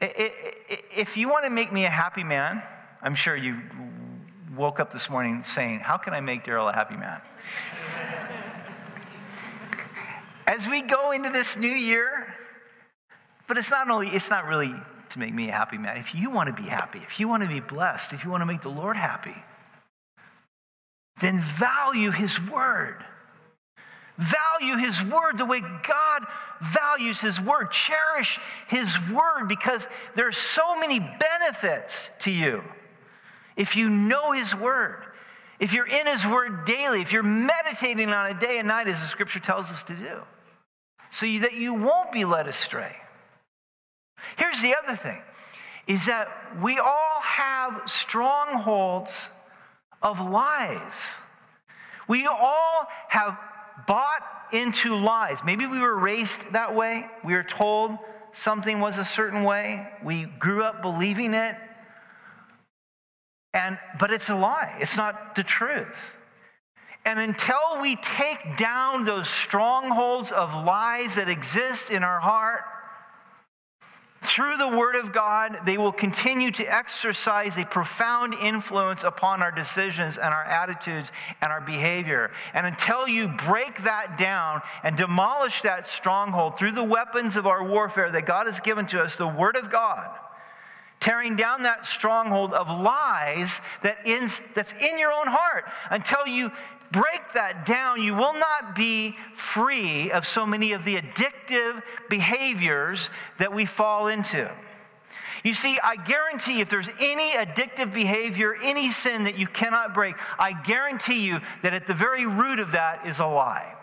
If 0.00 1.16
you 1.16 1.28
want 1.28 1.44
to 1.44 1.50
make 1.50 1.72
me 1.72 1.84
a 1.84 1.90
happy 1.90 2.24
man, 2.24 2.62
I'm 3.02 3.14
sure 3.14 3.36
you 3.36 3.60
woke 4.56 4.80
up 4.80 4.92
this 4.92 5.08
morning 5.08 5.42
saying, 5.44 5.80
How 5.80 5.96
can 5.96 6.14
I 6.14 6.20
make 6.20 6.44
Daryl 6.44 6.68
a 6.68 6.72
happy 6.72 6.96
man? 6.96 7.20
As 10.46 10.66
we 10.66 10.82
go 10.82 11.12
into 11.12 11.30
this 11.30 11.56
new 11.56 11.68
year, 11.68 12.34
but 13.46 13.58
it's 13.58 13.70
not 13.70 13.88
only, 13.88 14.08
it's 14.08 14.30
not 14.30 14.46
really 14.46 14.74
to 15.10 15.18
make 15.18 15.34
me 15.34 15.48
a 15.48 15.52
happy 15.52 15.78
man. 15.78 15.96
If 15.96 16.14
you 16.14 16.30
want 16.30 16.54
to 16.54 16.62
be 16.62 16.68
happy, 16.68 16.98
if 16.98 17.20
you 17.20 17.28
want 17.28 17.42
to 17.42 17.48
be 17.48 17.60
blessed, 17.60 18.12
if 18.12 18.24
you 18.24 18.30
want 18.30 18.40
to 18.42 18.46
make 18.46 18.62
the 18.62 18.70
Lord 18.70 18.96
happy, 18.96 19.36
then 21.20 21.40
value 21.40 22.10
His 22.10 22.40
Word. 22.40 23.04
Value 24.18 24.76
His 24.76 25.02
Word 25.02 25.38
the 25.38 25.46
way 25.46 25.60
God 25.60 26.26
values 26.60 27.20
His 27.20 27.40
Word. 27.40 27.70
Cherish 27.70 28.38
His 28.68 28.96
Word 29.10 29.46
because 29.48 29.88
there 30.14 30.28
are 30.28 30.32
so 30.32 30.78
many 30.78 30.98
benefits 30.98 32.10
to 32.20 32.30
you 32.30 32.62
if 33.56 33.76
you 33.76 33.88
know 33.88 34.32
His 34.32 34.54
Word. 34.54 35.04
If 35.58 35.72
you're 35.72 35.86
in 35.86 36.06
His 36.06 36.26
Word 36.26 36.64
daily, 36.64 37.02
if 37.02 37.12
you're 37.12 37.22
meditating 37.22 38.10
on 38.10 38.30
it 38.30 38.40
day 38.40 38.58
and 38.58 38.68
night, 38.68 38.88
as 38.88 39.00
the 39.00 39.06
Scripture 39.06 39.40
tells 39.40 39.70
us 39.70 39.82
to 39.84 39.94
do 39.94 40.22
so 41.10 41.26
that 41.40 41.54
you 41.54 41.74
won't 41.74 42.12
be 42.12 42.24
led 42.24 42.46
astray. 42.46 42.96
Here's 44.36 44.62
the 44.62 44.74
other 44.76 44.96
thing 44.96 45.20
is 45.86 46.06
that 46.06 46.28
we 46.62 46.78
all 46.78 47.20
have 47.20 47.82
strongholds 47.86 49.28
of 50.02 50.20
lies. 50.20 51.14
We 52.08 52.26
all 52.26 52.86
have 53.08 53.38
bought 53.86 54.22
into 54.52 54.96
lies. 54.96 55.44
Maybe 55.44 55.66
we 55.66 55.78
were 55.78 55.96
raised 55.96 56.52
that 56.52 56.74
way. 56.74 57.06
We 57.24 57.34
were 57.34 57.44
told 57.44 57.98
something 58.32 58.80
was 58.80 58.98
a 58.98 59.04
certain 59.04 59.44
way. 59.44 59.88
We 60.02 60.24
grew 60.24 60.62
up 60.62 60.82
believing 60.82 61.34
it. 61.34 61.56
And 63.54 63.78
but 63.98 64.12
it's 64.12 64.28
a 64.28 64.34
lie. 64.34 64.76
It's 64.80 64.96
not 64.96 65.34
the 65.34 65.42
truth. 65.42 65.96
And 67.04 67.18
until 67.18 67.80
we 67.80 67.96
take 67.96 68.56
down 68.58 69.04
those 69.04 69.28
strongholds 69.28 70.32
of 70.32 70.52
lies 70.64 71.14
that 71.14 71.28
exist 71.28 71.90
in 71.90 72.04
our 72.04 72.20
heart, 72.20 72.62
through 74.22 74.58
the 74.58 74.68
Word 74.68 74.96
of 74.96 75.12
God, 75.12 75.60
they 75.64 75.78
will 75.78 75.92
continue 75.92 76.50
to 76.52 76.64
exercise 76.64 77.56
a 77.56 77.64
profound 77.64 78.34
influence 78.34 79.02
upon 79.02 79.42
our 79.42 79.50
decisions 79.50 80.18
and 80.18 80.34
our 80.34 80.44
attitudes 80.44 81.10
and 81.40 81.50
our 81.50 81.62
behavior. 81.62 82.30
And 82.52 82.66
until 82.66 83.08
you 83.08 83.28
break 83.28 83.82
that 83.84 84.18
down 84.18 84.60
and 84.82 84.94
demolish 84.94 85.62
that 85.62 85.86
stronghold 85.86 86.58
through 86.58 86.72
the 86.72 86.84
weapons 86.84 87.36
of 87.36 87.46
our 87.46 87.64
warfare 87.64 88.10
that 88.10 88.26
God 88.26 88.46
has 88.46 88.60
given 88.60 88.86
to 88.88 89.02
us, 89.02 89.16
the 89.16 89.26
Word 89.26 89.56
of 89.56 89.70
God, 89.70 90.10
tearing 91.00 91.34
down 91.34 91.62
that 91.62 91.86
stronghold 91.86 92.52
of 92.52 92.68
lies 92.68 93.62
that 93.82 94.04
that's 94.54 94.74
in 94.74 94.98
your 94.98 95.12
own 95.12 95.28
heart, 95.28 95.64
until 95.90 96.26
you 96.26 96.50
break 96.90 97.20
that 97.34 97.66
down, 97.66 98.02
you 98.02 98.14
will 98.14 98.34
not 98.34 98.74
be 98.74 99.16
free 99.34 100.10
of 100.10 100.26
so 100.26 100.44
many 100.44 100.72
of 100.72 100.84
the 100.84 100.96
addictive 100.96 101.82
behaviors 102.08 103.10
that 103.38 103.52
we 103.52 103.66
fall 103.66 104.08
into. 104.08 104.50
You 105.42 105.54
see, 105.54 105.78
I 105.82 105.96
guarantee 105.96 106.60
if 106.60 106.68
there's 106.68 106.90
any 107.00 107.30
addictive 107.32 107.94
behavior, 107.94 108.56
any 108.62 108.90
sin 108.90 109.24
that 109.24 109.38
you 109.38 109.46
cannot 109.46 109.94
break, 109.94 110.16
I 110.38 110.52
guarantee 110.52 111.24
you 111.26 111.40
that 111.62 111.72
at 111.72 111.86
the 111.86 111.94
very 111.94 112.26
root 112.26 112.58
of 112.58 112.72
that 112.72 113.06
is 113.06 113.20
a 113.20 113.26
lie. 113.26 113.74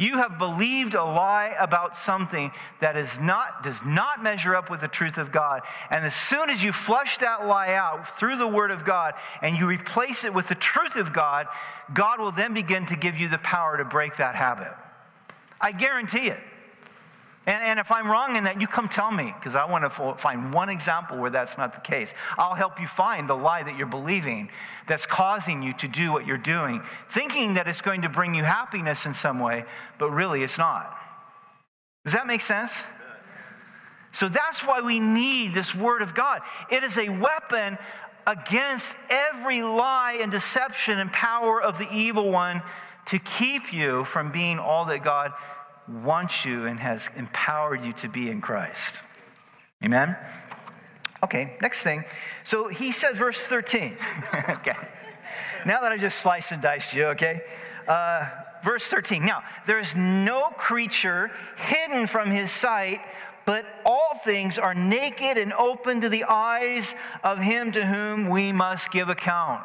You 0.00 0.16
have 0.16 0.38
believed 0.38 0.94
a 0.94 1.04
lie 1.04 1.54
about 1.58 1.94
something 1.94 2.50
that 2.80 2.96
is 2.96 3.20
not, 3.20 3.62
does 3.62 3.84
not 3.84 4.22
measure 4.22 4.56
up 4.56 4.70
with 4.70 4.80
the 4.80 4.88
truth 4.88 5.18
of 5.18 5.30
God. 5.30 5.60
And 5.90 6.06
as 6.06 6.14
soon 6.14 6.48
as 6.48 6.62
you 6.62 6.72
flush 6.72 7.18
that 7.18 7.46
lie 7.46 7.74
out 7.74 8.18
through 8.18 8.36
the 8.36 8.48
Word 8.48 8.70
of 8.70 8.86
God 8.86 9.12
and 9.42 9.58
you 9.58 9.66
replace 9.66 10.24
it 10.24 10.32
with 10.32 10.48
the 10.48 10.54
truth 10.54 10.96
of 10.96 11.12
God, 11.12 11.48
God 11.92 12.18
will 12.18 12.32
then 12.32 12.54
begin 12.54 12.86
to 12.86 12.96
give 12.96 13.18
you 13.18 13.28
the 13.28 13.36
power 13.38 13.76
to 13.76 13.84
break 13.84 14.16
that 14.16 14.34
habit. 14.34 14.72
I 15.60 15.72
guarantee 15.72 16.28
it. 16.28 16.40
And, 17.50 17.64
and 17.64 17.80
if 17.80 17.90
I'm 17.90 18.06
wrong 18.06 18.36
in 18.36 18.44
that, 18.44 18.60
you 18.60 18.68
come 18.68 18.88
tell 18.88 19.10
me, 19.10 19.34
because 19.36 19.56
I 19.56 19.64
want 19.64 19.82
to 19.82 20.14
find 20.14 20.54
one 20.54 20.68
example 20.68 21.18
where 21.18 21.30
that's 21.30 21.58
not 21.58 21.74
the 21.74 21.80
case. 21.80 22.14
I'll 22.38 22.54
help 22.54 22.80
you 22.80 22.86
find 22.86 23.28
the 23.28 23.34
lie 23.34 23.64
that 23.64 23.76
you're 23.76 23.88
believing 23.88 24.50
that's 24.86 25.04
causing 25.04 25.60
you 25.60 25.72
to 25.78 25.88
do 25.88 26.12
what 26.12 26.28
you're 26.28 26.38
doing, 26.38 26.80
thinking 27.08 27.54
that 27.54 27.66
it's 27.66 27.80
going 27.80 28.02
to 28.02 28.08
bring 28.08 28.36
you 28.36 28.44
happiness 28.44 29.04
in 29.04 29.14
some 29.14 29.40
way, 29.40 29.64
but 29.98 30.10
really 30.10 30.44
it's 30.44 30.58
not. 30.58 30.96
Does 32.04 32.14
that 32.14 32.28
make 32.28 32.40
sense? 32.40 32.70
So 34.12 34.28
that's 34.28 34.64
why 34.64 34.80
we 34.80 35.00
need 35.00 35.52
this 35.52 35.74
Word 35.74 36.02
of 36.02 36.14
God. 36.14 36.42
It 36.70 36.84
is 36.84 36.98
a 36.98 37.08
weapon 37.08 37.78
against 38.28 38.94
every 39.08 39.62
lie 39.62 40.18
and 40.22 40.30
deception 40.30 41.00
and 41.00 41.12
power 41.12 41.60
of 41.60 41.78
the 41.78 41.92
evil 41.92 42.30
one 42.30 42.62
to 43.06 43.18
keep 43.18 43.72
you 43.72 44.04
from 44.04 44.30
being 44.30 44.60
all 44.60 44.84
that 44.84 45.02
God 45.02 45.32
wants 45.88 46.44
you 46.44 46.66
and 46.66 46.78
has 46.78 47.08
empowered 47.16 47.84
you 47.84 47.92
to 47.94 48.08
be 48.08 48.30
in 48.30 48.40
Christ. 48.40 48.96
Amen? 49.84 50.16
Okay, 51.22 51.56
next 51.60 51.82
thing. 51.82 52.04
So 52.44 52.68
he 52.68 52.92
said, 52.92 53.16
verse 53.16 53.46
13. 53.46 53.96
okay. 54.34 54.76
Now 55.66 55.80
that 55.80 55.92
I 55.92 55.98
just 55.98 56.18
sliced 56.18 56.52
and 56.52 56.62
diced 56.62 56.94
you, 56.94 57.06
okay? 57.06 57.42
Uh, 57.86 58.28
verse 58.64 58.86
13. 58.86 59.24
Now, 59.24 59.42
there 59.66 59.78
is 59.78 59.94
no 59.94 60.50
creature 60.56 61.30
hidden 61.56 62.06
from 62.06 62.30
his 62.30 62.50
sight, 62.50 63.00
but 63.44 63.66
all 63.84 64.18
things 64.24 64.58
are 64.58 64.74
naked 64.74 65.36
and 65.36 65.52
open 65.52 66.00
to 66.02 66.08
the 66.08 66.24
eyes 66.24 66.94
of 67.22 67.38
him 67.38 67.72
to 67.72 67.84
whom 67.84 68.28
we 68.28 68.52
must 68.52 68.90
give 68.90 69.08
account. 69.08 69.62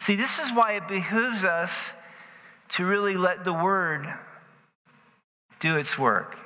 See, 0.00 0.16
this 0.16 0.38
is 0.38 0.52
why 0.52 0.72
it 0.72 0.86
behooves 0.86 1.44
us 1.44 1.92
to 2.74 2.84
really 2.84 3.16
let 3.16 3.44
the 3.44 3.52
word 3.52 4.12
do 5.60 5.76
its 5.76 5.96
work. 5.96 6.36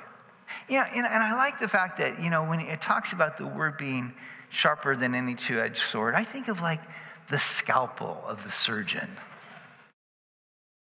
Yeah, 0.67 0.87
and, 0.87 1.05
and 1.05 1.23
I 1.23 1.35
like 1.35 1.59
the 1.59 1.67
fact 1.67 1.97
that, 1.97 2.21
you 2.21 2.29
know, 2.29 2.43
when 2.43 2.59
it 2.59 2.81
talks 2.81 3.13
about 3.13 3.37
the 3.37 3.47
word 3.47 3.77
being 3.77 4.13
sharper 4.49 4.95
than 4.95 5.15
any 5.15 5.33
two 5.33 5.59
edged 5.59 5.81
sword, 5.81 6.13
I 6.13 6.23
think 6.23 6.47
of 6.47 6.61
like 6.61 6.81
the 7.29 7.39
scalpel 7.39 8.23
of 8.27 8.43
the 8.43 8.51
surgeon. 8.51 9.09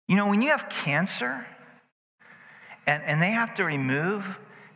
You 0.07 0.15
know, 0.15 0.27
when 0.27 0.41
you 0.41 0.49
have 0.49 0.67
cancer 0.67 1.45
and, 2.87 3.03
and 3.03 3.21
they 3.21 3.31
have 3.31 3.53
to 3.55 3.65
remove, 3.65 4.25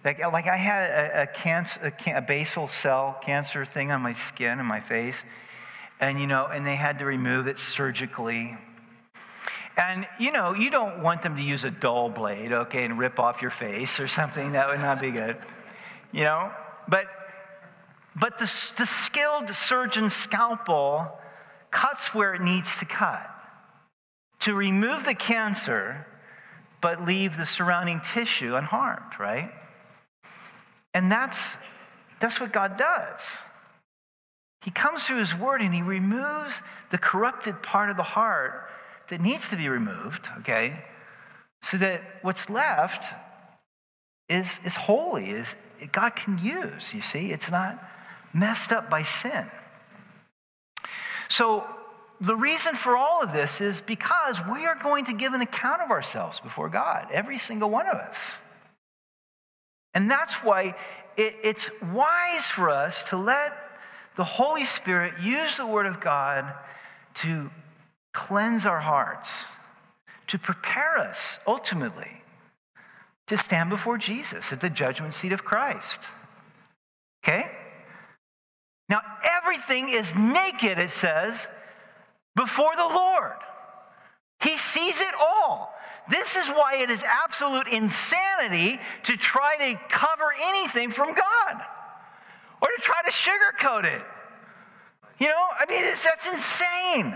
like, 0.05 0.19
like 0.19 0.47
I 0.47 0.58
had 0.58 0.91
a, 0.91 1.21
a, 1.23 1.27
cancer, 1.27 1.93
a, 2.05 2.17
a 2.17 2.21
basal 2.21 2.67
cell 2.67 3.19
cancer 3.23 3.65
thing 3.65 3.91
on 3.91 4.01
my 4.01 4.13
skin 4.13 4.60
and 4.60 4.67
my 4.67 4.82
face, 4.82 5.23
and, 5.99 6.19
you 6.21 6.27
know, 6.27 6.45
and 6.45 6.65
they 6.65 6.75
had 6.75 6.99
to 6.99 7.05
remove 7.05 7.47
it 7.47 7.58
surgically 7.58 8.55
and 9.77 10.08
you 10.19 10.32
know, 10.32 10.53
you 10.53 10.69
don't 10.69 11.01
want 11.01 11.21
them 11.21 11.36
to 11.38 11.41
use 11.41 11.63
a 11.63 11.71
dull 11.71 12.10
blade, 12.10 12.51
okay, 12.51 12.84
and 12.84 12.97
rip 12.97 13.19
off 13.19 13.41
your 13.41 13.51
face 13.51 13.99
or 13.99 14.08
something. 14.08 14.53
That 14.53 14.67
would 14.69 14.79
not 14.79 14.99
be 15.01 15.12
good. 15.12 15.38
You 16.12 16.23
know? 16.23 16.51
But 16.88 17.05
but 18.15 18.38
the, 18.38 18.71
the 18.77 18.86
skilled 18.86 19.49
surgeon's 19.49 20.13
scalpel 20.13 21.17
cuts 21.71 22.13
where 22.13 22.34
it 22.34 22.41
needs 22.41 22.77
to 22.77 22.86
cut 22.86 23.29
to 24.39 24.53
remove 24.53 25.05
the 25.05 25.13
cancer, 25.13 26.05
but 26.82 27.05
leave 27.05 27.38
the 27.38 27.45
surrounding 27.45 28.01
tissue 28.01 28.55
unharmed, 28.55 29.19
right? 29.19 29.51
And 30.93 31.12
that's 31.12 31.55
that's 32.19 32.39
what 32.39 32.51
God 32.51 32.77
does. 32.77 33.21
He 34.62 34.71
comes 34.71 35.03
through 35.03 35.19
his 35.19 35.34
word 35.34 35.62
and 35.62 35.73
he 35.73 35.82
removes 35.82 36.62
the 36.91 36.97
corrupted 36.97 37.62
part 37.63 37.89
of 37.89 37.95
the 37.95 38.03
heart 38.03 38.68
that 39.10 39.22
needs 39.22 39.48
to 39.50 39.56
be 39.56 39.69
removed, 39.69 40.30
okay? 40.39 40.84
So 41.62 41.78
that 41.78 42.02
what's 42.22 42.50
left 42.50 43.13
is, 44.30 44.60
is 44.63 44.76
holy, 44.76 45.32
is 45.32 45.56
God 45.91 46.15
can 46.15 46.38
use, 46.38 46.93
you 46.93 47.02
see? 47.02 47.32
It's 47.32 47.52
not 47.52 47.84
messed 48.34 48.72
up 48.72 48.89
by 48.89 49.04
sin. 49.04 49.45
So 51.28 51.65
the 52.22 52.36
reason 52.36 52.76
for 52.76 52.98
all 52.98 53.22
of 53.22 53.34
this 53.34 53.62
is 53.62 53.82
because 53.82 54.39
we 54.45 54.65
are 54.65 54.76
going 54.76 55.06
to 55.06 55.13
give 55.13 55.34
an 55.34 55.41
account 55.41 55.82
of 55.82 55.89
ourselves 55.89 56.39
before 56.39 56.69
God, 56.69 57.08
every 57.12 57.38
single 57.38 57.69
one 57.69 57.88
of 57.88 57.95
us. 57.95 58.17
And 59.93 60.10
that's 60.10 60.36
why 60.36 60.76
it, 61.17 61.36
it's 61.43 61.69
wise 61.93 62.45
for 62.45 62.69
us 62.69 63.04
to 63.06 63.17
let 63.17 63.54
the 64.15 64.24
Holy 64.24 64.65
Spirit 64.65 65.13
use 65.22 65.58
the 65.58 65.65
Word 65.65 65.86
of 65.86 66.00
God 66.02 66.54
to 67.15 67.50
cleanse 68.13 68.65
our 68.65 68.80
hearts, 68.80 69.45
to 70.28 70.38
prepare 70.38 70.98
us 70.98 71.39
ultimately 71.48 72.22
to 73.28 73.38
stand 73.38 73.69
before 73.69 73.98
Jesus 73.98 74.52
at 74.52 74.60
the 74.60 74.69
judgment 74.69 75.13
seat 75.13 75.32
of 75.32 75.43
Christ. 75.43 76.02
Okay? 77.24 77.50
Now, 78.89 79.02
everything 79.38 79.89
is 79.89 80.15
naked, 80.15 80.80
it 80.80 80.89
says, 80.89 81.48
before 82.36 82.76
the 82.76 82.84
Lord. 82.84 83.38
He 84.41 84.58
sees 84.58 85.00
it 85.00 85.13
all. 85.19 85.74
This 86.10 86.36
is 86.36 86.48
why 86.48 86.78
it 86.78 86.89
is 86.89 87.04
absolute 87.04 87.67
insanity 87.67 88.80
to 89.04 89.15
try 89.15 89.58
to 89.58 89.80
cover 89.89 90.34
anything 90.41 90.89
from 90.89 91.13
God 91.13 91.62
or 92.62 92.67
to 92.76 92.82
try 92.82 93.02
to 93.04 93.12
sugarcoat 93.12 93.84
it. 93.84 94.02
You 95.19 95.28
know, 95.28 95.45
I 95.60 95.65
mean, 95.69 95.84
that's 95.84 96.28
insane. 96.28 97.15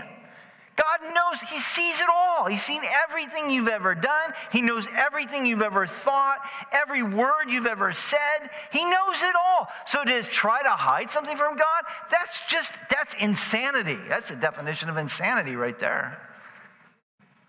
God 0.76 1.14
knows, 1.14 1.40
He 1.42 1.58
sees 1.58 2.00
it 2.00 2.08
all. 2.12 2.46
He's 2.46 2.62
seen 2.62 2.82
everything 3.04 3.50
you've 3.50 3.68
ever 3.68 3.94
done. 3.94 4.32
He 4.50 4.60
knows 4.60 4.88
everything 4.96 5.46
you've 5.46 5.62
ever 5.62 5.86
thought, 5.86 6.38
every 6.72 7.02
word 7.02 7.48
you've 7.48 7.66
ever 7.66 7.92
said. 7.92 8.50
He 8.72 8.84
knows 8.84 9.22
it 9.22 9.34
all. 9.36 9.68
So 9.86 10.04
to 10.04 10.22
try 10.22 10.62
to 10.62 10.70
hide 10.70 11.10
something 11.10 11.36
from 11.36 11.56
God, 11.56 11.84
that's 12.10 12.40
just, 12.48 12.72
that's 12.90 13.14
insanity. 13.14 13.98
That's 14.08 14.30
the 14.30 14.36
definition 14.36 14.88
of 14.88 14.96
insanity 14.96 15.56
right 15.56 15.78
there. 15.78 16.20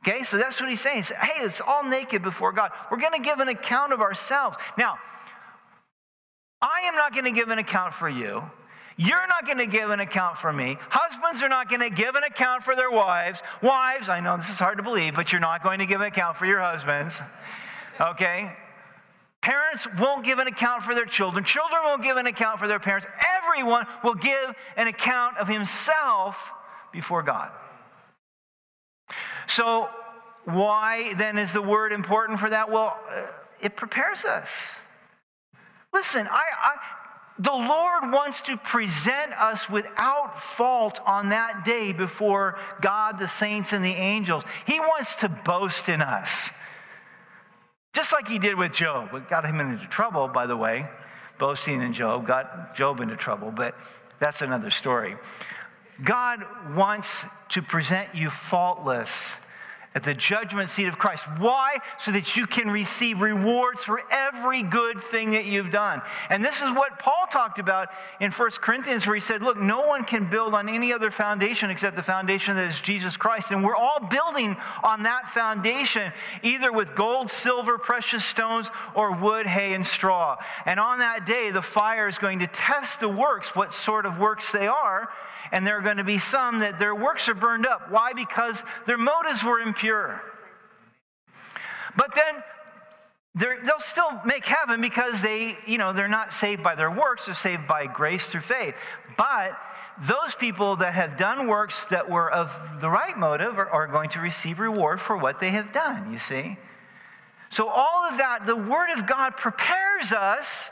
Okay, 0.07 0.23
so 0.23 0.37
that's 0.37 0.59
what 0.59 0.69
he's 0.69 0.81
saying. 0.81 0.97
He's, 0.97 1.09
hey, 1.09 1.43
it's 1.43 1.61
all 1.61 1.83
naked 1.83 2.21
before 2.21 2.51
God. 2.51 2.71
We're 2.91 2.99
going 2.99 3.13
to 3.13 3.27
give 3.27 3.39
an 3.39 3.47
account 3.47 3.91
of 3.91 4.01
ourselves. 4.01 4.55
Now, 4.77 4.99
I 6.61 6.81
am 6.81 6.95
not 6.95 7.13
going 7.13 7.25
to 7.25 7.31
give 7.31 7.49
an 7.49 7.57
account 7.57 7.95
for 7.95 8.07
you. 8.07 8.43
You're 8.97 9.27
not 9.27 9.45
going 9.45 9.57
to 9.57 9.67
give 9.67 9.89
an 9.89 9.99
account 9.99 10.37
for 10.37 10.53
me. 10.53 10.77
Husbands 10.89 11.41
are 11.41 11.49
not 11.49 11.69
going 11.69 11.81
to 11.81 11.89
give 11.89 12.15
an 12.15 12.23
account 12.23 12.63
for 12.63 12.75
their 12.75 12.89
wives. 12.89 13.41
Wives, 13.61 14.07
I 14.07 14.21
know 14.21 14.37
this 14.37 14.49
is 14.49 14.57
hard 14.57 14.77
to 14.77 14.83
believe, 14.83 15.15
but 15.15 15.31
you're 15.31 15.41
not 15.41 15.63
going 15.63 15.79
to 15.79 15.85
give 15.85 15.99
an 15.99 16.07
account 16.07 16.37
for 16.37 16.45
your 16.45 16.61
husbands. 16.61 17.19
Okay? 17.99 18.51
Parents 19.41 19.85
won't 19.99 20.25
give 20.25 20.39
an 20.39 20.47
account 20.47 20.83
for 20.83 20.95
their 20.95 21.05
children. 21.05 21.43
Children 21.43 21.81
won't 21.83 22.03
give 22.03 22.17
an 22.17 22.25
account 22.25 22.59
for 22.59 22.67
their 22.67 22.79
parents. 22.79 23.05
Everyone 23.37 23.85
will 24.03 24.15
give 24.15 24.55
an 24.77 24.87
account 24.87 25.37
of 25.37 25.47
himself 25.47 26.51
before 26.91 27.21
God. 27.21 27.51
So, 29.47 29.89
why 30.45 31.13
then 31.15 31.37
is 31.37 31.51
the 31.51 31.61
word 31.61 31.91
important 31.91 32.39
for 32.39 32.49
that? 32.49 32.71
Well, 32.71 32.97
uh, 33.09 33.23
it 33.61 33.75
prepares 33.75 34.25
us. 34.25 34.71
Listen, 35.93 36.27
I, 36.27 36.43
I, 36.59 36.75
the 37.37 37.51
Lord 37.51 38.11
wants 38.11 38.41
to 38.41 38.55
present 38.55 39.33
us 39.33 39.69
without 39.69 40.41
fault 40.41 41.01
on 41.05 41.29
that 41.29 41.65
day 41.65 41.91
before 41.91 42.57
God, 42.81 43.19
the 43.19 43.27
saints, 43.27 43.73
and 43.73 43.83
the 43.83 43.89
angels. 43.89 44.43
He 44.65 44.79
wants 44.79 45.15
to 45.17 45.29
boast 45.29 45.89
in 45.89 46.01
us. 46.01 46.49
Just 47.91 48.13
like 48.13 48.27
he 48.27 48.39
did 48.39 48.55
with 48.55 48.71
Job. 48.71 49.13
It 49.13 49.29
got 49.29 49.45
him 49.45 49.59
into 49.59 49.85
trouble, 49.87 50.27
by 50.27 50.45
the 50.45 50.55
way. 50.55 50.87
Boasting 51.37 51.81
in 51.81 51.91
Job 51.91 52.25
got 52.25 52.75
Job 52.75 53.01
into 53.01 53.17
trouble, 53.17 53.51
but 53.51 53.75
that's 54.19 54.41
another 54.41 54.69
story. 54.69 55.17
God 56.03 56.43
wants 56.73 57.25
to 57.49 57.61
present 57.61 58.15
you 58.15 58.29
faultless 58.29 59.33
at 59.95 60.03
the 60.03 60.13
judgment 60.13 60.69
seat 60.69 60.87
of 60.87 60.97
Christ. 60.97 61.25
Why? 61.37 61.77
So 61.97 62.11
that 62.11 62.35
you 62.35 62.45
can 62.45 62.69
receive 62.69 63.21
rewards 63.21 63.81
for 63.81 64.01
every 64.11 64.61
good 64.61 65.01
thing 65.01 65.31
that 65.31 65.45
you've 65.45 65.71
done. 65.71 66.01
And 66.29 66.43
this 66.43 66.61
is 66.61 66.69
what 66.75 66.99
Paul 66.99 67.25
talked 67.31 67.59
about 67.59 67.87
in 68.19 68.29
1 68.29 68.49
Corinthians, 68.59 69.07
where 69.07 69.15
he 69.15 69.21
said, 69.21 69.41
Look, 69.41 69.57
no 69.57 69.87
one 69.87 70.03
can 70.03 70.29
build 70.29 70.53
on 70.53 70.67
any 70.67 70.91
other 70.91 71.11
foundation 71.11 71.69
except 71.69 71.95
the 71.95 72.03
foundation 72.03 72.57
that 72.57 72.67
is 72.67 72.81
Jesus 72.81 73.15
Christ. 73.15 73.51
And 73.51 73.63
we're 73.63 73.75
all 73.75 74.01
building 74.01 74.57
on 74.83 75.03
that 75.03 75.29
foundation, 75.29 76.11
either 76.43 76.73
with 76.73 76.93
gold, 76.93 77.31
silver, 77.31 77.77
precious 77.77 78.25
stones, 78.25 78.69
or 78.95 79.13
wood, 79.13 79.47
hay, 79.47 79.73
and 79.73 79.85
straw. 79.85 80.35
And 80.65 80.77
on 80.77 80.99
that 80.99 81.25
day, 81.25 81.51
the 81.51 81.61
fire 81.61 82.09
is 82.09 82.17
going 82.17 82.39
to 82.39 82.47
test 82.47 82.99
the 82.99 83.07
works, 83.09 83.55
what 83.55 83.73
sort 83.73 84.05
of 84.05 84.19
works 84.19 84.51
they 84.51 84.67
are 84.67 85.09
and 85.51 85.65
there 85.65 85.77
are 85.77 85.81
going 85.81 85.97
to 85.97 86.03
be 86.03 86.17
some 86.17 86.59
that 86.59 86.79
their 86.79 86.95
works 86.95 87.27
are 87.27 87.33
burned 87.33 87.65
up. 87.65 87.91
Why? 87.91 88.13
Because 88.13 88.63
their 88.85 88.97
motives 88.97 89.43
were 89.43 89.59
impure. 89.59 90.21
But 91.95 92.15
then 92.15 92.43
they'll 93.63 93.79
still 93.79 94.21
make 94.25 94.45
heaven 94.45 94.81
because 94.81 95.21
they, 95.21 95.57
you 95.67 95.77
know, 95.77 95.93
they're 95.93 96.07
not 96.07 96.33
saved 96.33 96.63
by 96.63 96.75
their 96.75 96.91
works, 96.91 97.25
they're 97.25 97.35
saved 97.35 97.67
by 97.67 97.85
grace 97.85 98.29
through 98.29 98.41
faith. 98.41 98.75
But 99.17 99.57
those 100.01 100.35
people 100.35 100.77
that 100.77 100.93
have 100.93 101.17
done 101.17 101.47
works 101.47 101.85
that 101.85 102.09
were 102.09 102.31
of 102.31 102.81
the 102.81 102.89
right 102.89 103.17
motive 103.17 103.57
are, 103.57 103.69
are 103.69 103.87
going 103.87 104.09
to 104.11 104.19
receive 104.19 104.59
reward 104.59 104.99
for 104.99 105.17
what 105.17 105.39
they 105.39 105.49
have 105.51 105.71
done, 105.71 106.11
you 106.11 106.19
see? 106.19 106.57
So, 107.49 107.69
all 107.69 108.03
of 108.05 108.17
that, 108.17 108.45
the 108.45 108.55
Word 108.55 108.89
of 108.97 109.05
God 109.05 109.37
prepares 109.37 110.11
us 110.11 110.69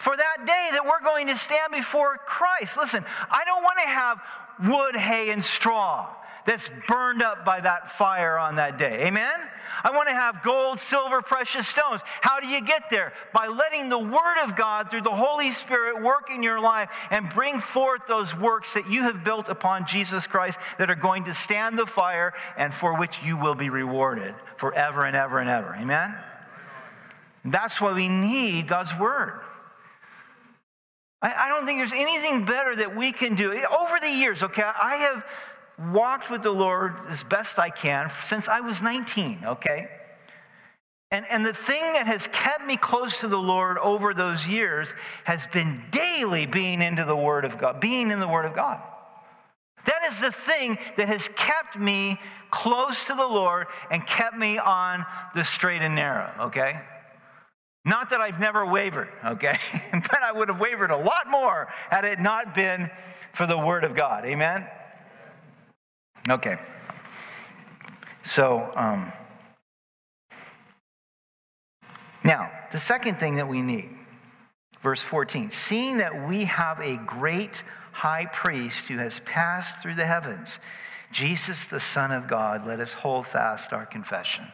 for 0.00 0.16
that 0.16 0.46
day 0.46 0.68
that 0.72 0.82
we're 0.84 1.04
going 1.04 1.26
to 1.26 1.36
stand 1.36 1.72
before 1.72 2.16
Christ. 2.24 2.78
Listen, 2.78 3.04
I 3.30 3.44
don't 3.44 3.62
want 3.62 3.78
to 3.82 3.86
have 3.86 4.22
wood, 4.64 4.96
hay, 4.96 5.28
and 5.28 5.44
straw 5.44 6.08
that's 6.46 6.70
burned 6.88 7.20
up 7.22 7.44
by 7.44 7.60
that 7.60 7.92
fire 7.92 8.38
on 8.38 8.56
that 8.56 8.78
day. 8.78 9.06
Amen? 9.06 9.38
I 9.84 9.90
want 9.90 10.08
to 10.08 10.14
have 10.14 10.42
gold, 10.42 10.78
silver, 10.78 11.20
precious 11.20 11.68
stones. 11.68 12.00
How 12.22 12.40
do 12.40 12.46
you 12.46 12.62
get 12.62 12.88
there? 12.88 13.12
By 13.34 13.48
letting 13.48 13.90
the 13.90 13.98
Word 13.98 14.38
of 14.42 14.56
God 14.56 14.90
through 14.90 15.02
the 15.02 15.10
Holy 15.10 15.50
Spirit 15.50 16.02
work 16.02 16.30
in 16.30 16.42
your 16.42 16.60
life 16.60 16.88
and 17.10 17.28
bring 17.28 17.60
forth 17.60 18.06
those 18.08 18.34
works 18.34 18.72
that 18.72 18.88
you 18.88 19.02
have 19.02 19.22
built 19.22 19.50
upon 19.50 19.86
Jesus 19.86 20.26
Christ 20.26 20.58
that 20.78 20.88
are 20.88 20.94
going 20.94 21.24
to 21.24 21.34
stand 21.34 21.78
the 21.78 21.86
fire 21.86 22.32
and 22.56 22.72
for 22.72 22.98
which 22.98 23.22
you 23.22 23.36
will 23.36 23.54
be 23.54 23.68
rewarded 23.68 24.34
forever 24.56 25.04
and 25.04 25.14
ever 25.14 25.40
and 25.40 25.50
ever. 25.50 25.76
Amen? 25.78 26.16
That's 27.44 27.82
why 27.82 27.92
we 27.92 28.08
need 28.08 28.66
God's 28.66 28.98
Word. 28.98 29.40
I, 31.22 31.48
don't 31.48 31.66
think 31.66 31.78
there's 31.78 31.92
anything 31.92 32.44
better 32.46 32.74
that 32.76 32.96
we 32.96 33.12
can 33.12 33.34
do. 33.34 33.52
Over 33.52 33.98
the 34.00 34.08
years, 34.08 34.42
okay, 34.42 34.62
I 34.62 34.96
have 34.96 35.24
walked 35.92 36.30
with 36.30 36.42
the 36.42 36.50
Lord 36.50 36.96
as 37.08 37.22
best 37.22 37.58
I 37.58 37.68
can 37.68 38.10
since 38.22 38.48
I 38.48 38.60
was 38.60 38.80
19, 38.80 39.40
okay? 39.44 39.88
And, 41.10 41.26
and 41.28 41.44
the 41.44 41.52
thing 41.52 41.92
that 41.94 42.06
has 42.06 42.26
kept 42.28 42.64
me 42.64 42.76
close 42.76 43.20
to 43.20 43.28
the 43.28 43.38
Lord 43.38 43.76
over 43.78 44.14
those 44.14 44.46
years 44.46 44.94
has 45.24 45.46
been 45.46 45.82
daily 45.90 46.46
being 46.46 46.80
into 46.80 47.04
the 47.04 47.16
Word 47.16 47.44
of 47.44 47.58
God, 47.58 47.80
being 47.80 48.10
in 48.10 48.20
the 48.20 48.28
Word 48.28 48.46
of 48.46 48.54
God. 48.54 48.80
That 49.86 50.02
is 50.08 50.20
the 50.20 50.32
thing 50.32 50.78
that 50.96 51.08
has 51.08 51.28
kept 51.28 51.78
me 51.78 52.18
close 52.50 53.06
to 53.06 53.14
the 53.14 53.26
Lord 53.26 53.66
and 53.90 54.06
kept 54.06 54.36
me 54.36 54.58
on 54.58 55.04
the 55.34 55.44
straight 55.44 55.82
and 55.82 55.94
narrow, 55.94 56.32
okay? 56.40 56.80
Not 57.84 58.10
that 58.10 58.20
I've 58.20 58.38
never 58.38 58.66
wavered, 58.66 59.08
okay? 59.24 59.58
but 59.92 60.22
I 60.22 60.32
would 60.32 60.48
have 60.48 60.60
wavered 60.60 60.90
a 60.90 60.96
lot 60.96 61.28
more 61.30 61.68
had 61.90 62.04
it 62.04 62.20
not 62.20 62.54
been 62.54 62.90
for 63.32 63.46
the 63.46 63.58
Word 63.58 63.84
of 63.84 63.96
God. 63.96 64.24
Amen? 64.26 64.66
Okay. 66.28 66.58
So, 68.22 68.70
um, 68.76 69.12
now, 72.22 72.50
the 72.70 72.78
second 72.80 73.18
thing 73.18 73.36
that 73.36 73.48
we 73.48 73.62
need, 73.62 73.90
verse 74.80 75.02
14, 75.02 75.50
seeing 75.50 75.98
that 75.98 76.28
we 76.28 76.44
have 76.44 76.80
a 76.80 76.96
great 76.96 77.62
high 77.92 78.26
priest 78.26 78.88
who 78.88 78.98
has 78.98 79.20
passed 79.20 79.80
through 79.80 79.94
the 79.94 80.04
heavens, 80.04 80.58
Jesus, 81.12 81.64
the 81.64 81.80
Son 81.80 82.12
of 82.12 82.28
God, 82.28 82.66
let 82.66 82.78
us 82.78 82.92
hold 82.92 83.26
fast 83.26 83.72
our 83.72 83.86
confession. 83.86 84.46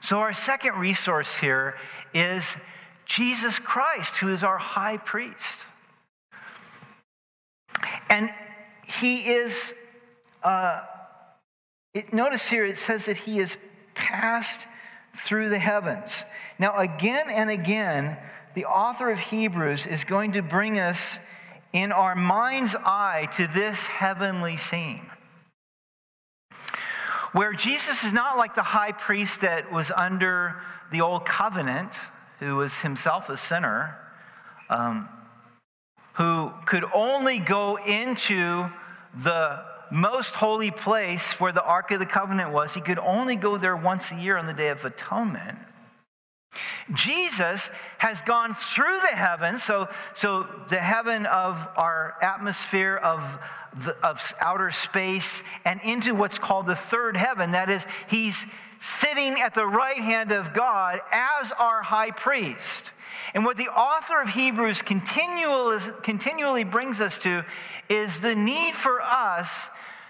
So, 0.00 0.18
our 0.18 0.32
second 0.32 0.76
resource 0.76 1.36
here 1.36 1.76
is 2.14 2.56
Jesus 3.04 3.58
Christ, 3.58 4.16
who 4.16 4.32
is 4.32 4.42
our 4.42 4.56
high 4.56 4.96
priest. 4.96 5.66
And 8.08 8.30
he 8.86 9.28
is, 9.28 9.74
uh, 10.42 10.80
it, 11.92 12.12
notice 12.14 12.48
here 12.48 12.64
it 12.64 12.78
says 12.78 13.06
that 13.06 13.16
he 13.16 13.38
is 13.38 13.56
passed 13.94 14.66
through 15.16 15.50
the 15.50 15.58
heavens. 15.58 16.24
Now, 16.58 16.76
again 16.76 17.26
and 17.30 17.50
again, 17.50 18.16
the 18.54 18.64
author 18.66 19.10
of 19.10 19.18
Hebrews 19.18 19.86
is 19.86 20.04
going 20.04 20.32
to 20.32 20.42
bring 20.42 20.78
us 20.78 21.18
in 21.72 21.92
our 21.92 22.14
mind's 22.14 22.74
eye 22.74 23.28
to 23.32 23.46
this 23.48 23.84
heavenly 23.84 24.56
scene 24.56 25.09
where 27.32 27.52
Jesus 27.52 28.04
is 28.04 28.12
not 28.12 28.36
like 28.36 28.54
the 28.54 28.62
high 28.62 28.92
priest 28.92 29.42
that 29.42 29.72
was 29.72 29.90
under 29.90 30.56
the 30.90 31.00
old 31.00 31.24
covenant, 31.24 31.94
who 32.40 32.56
was 32.56 32.78
himself 32.78 33.28
a 33.28 33.36
sinner, 33.36 33.96
um, 34.68 35.08
who 36.14 36.52
could 36.66 36.84
only 36.92 37.38
go 37.38 37.76
into 37.76 38.68
the 39.22 39.64
most 39.90 40.34
holy 40.34 40.70
place 40.70 41.38
where 41.40 41.52
the 41.52 41.62
Ark 41.62 41.90
of 41.90 41.98
the 41.98 42.06
Covenant 42.06 42.52
was. 42.52 42.74
He 42.74 42.80
could 42.80 42.98
only 42.98 43.36
go 43.36 43.58
there 43.58 43.76
once 43.76 44.12
a 44.12 44.16
year 44.16 44.36
on 44.36 44.46
the 44.46 44.52
Day 44.52 44.68
of 44.68 44.84
Atonement. 44.84 45.58
Jesus 46.92 47.70
has 47.98 48.20
gone 48.22 48.54
through 48.54 48.98
the 49.00 49.16
heavens, 49.16 49.62
so, 49.62 49.88
so 50.14 50.46
the 50.68 50.78
heaven 50.78 51.26
of 51.26 51.56
our 51.76 52.16
atmosphere, 52.20 52.96
of, 52.96 53.22
the, 53.84 53.96
of 54.06 54.34
outer 54.40 54.70
space, 54.70 55.42
and 55.64 55.80
into 55.82 56.14
what's 56.14 56.38
called 56.38 56.66
the 56.66 56.74
third 56.74 57.16
heaven. 57.16 57.52
That 57.52 57.70
is, 57.70 57.86
he's 58.08 58.44
sitting 58.80 59.40
at 59.40 59.54
the 59.54 59.66
right 59.66 59.98
hand 59.98 60.32
of 60.32 60.52
God 60.52 61.00
as 61.12 61.52
our 61.52 61.82
high 61.82 62.10
priest. 62.10 62.90
And 63.34 63.44
what 63.44 63.56
the 63.56 63.68
author 63.68 64.20
of 64.20 64.28
Hebrews 64.30 64.82
continually 64.82 66.64
brings 66.64 67.00
us 67.00 67.18
to 67.18 67.44
is 67.88 68.20
the 68.20 68.34
need 68.34 68.74
for 68.74 69.00
us 69.00 69.68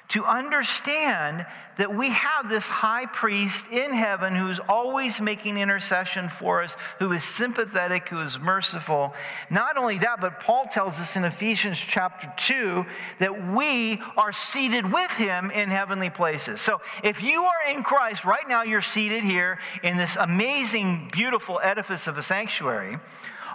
to 0.09 0.25
understand 0.25 1.47
that 1.81 1.97
we 1.97 2.11
have 2.11 2.51
this 2.51 2.69
high 2.69 3.07
priest 3.07 3.65
in 3.73 3.91
heaven 3.95 4.35
who's 4.35 4.61
always 4.69 5.19
making 5.19 5.57
intercession 5.57 6.29
for 6.29 6.63
us, 6.63 6.77
who 6.99 7.11
is 7.13 7.25
sympathetic, 7.25 8.07
who 8.11 8.21
is 8.21 8.39
merciful. 8.39 9.15
Not 9.49 9.79
only 9.79 9.97
that, 9.97 10.21
but 10.21 10.41
Paul 10.41 10.67
tells 10.67 11.01
us 11.01 11.17
in 11.17 11.25
Ephesians 11.25 11.79
chapter 11.79 12.31
2 12.37 12.85
that 13.21 13.55
we 13.55 13.99
are 14.19 14.31
seated 14.31 14.93
with 14.93 15.11
him 15.13 15.51
in 15.51 15.71
heavenly 15.71 16.11
places. 16.11 16.61
So 16.61 16.83
if 17.03 17.23
you 17.23 17.45
are 17.45 17.71
in 17.71 17.83
Christ, 17.83 18.27
right 18.27 18.47
now 18.47 18.63
you're 18.63 18.83
seated 18.83 19.25
here 19.25 19.59
in 19.83 19.97
this 19.97 20.17
amazing, 20.17 21.09
beautiful 21.15 21.61
edifice 21.63 22.07
of 22.07 22.19
a 22.19 22.23
sanctuary 22.23 22.99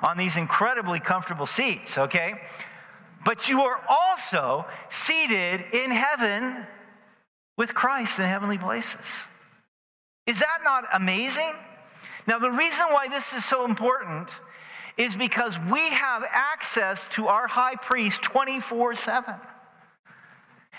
on 0.01 0.17
these 0.17 0.36
incredibly 0.36 0.99
comfortable 0.99 1.45
seats, 1.45 1.95
okay? 1.99 2.41
but 3.23 3.49
you 3.49 3.63
are 3.63 3.82
also 3.89 4.65
seated 4.89 5.65
in 5.73 5.89
heaven 5.89 6.65
with 7.58 7.74
Christ 7.74 8.20
in 8.20 8.26
heavenly 8.26 8.58
places. 8.58 8.99
Is 10.28 10.39
that 10.39 10.60
not 10.64 10.86
amazing? 10.93 11.53
Now, 12.28 12.39
the 12.39 12.51
reason 12.51 12.86
why 12.89 13.08
this 13.08 13.34
is 13.34 13.45
so 13.45 13.66
important 13.66 14.32
is 14.97 15.16
because 15.16 15.58
we 15.72 15.89
have 15.89 16.24
access 16.30 17.01
to 17.12 17.28
our 17.28 17.47
high 17.47 17.76
priest 17.76 18.22
24 18.24 18.95
7. 18.95 19.36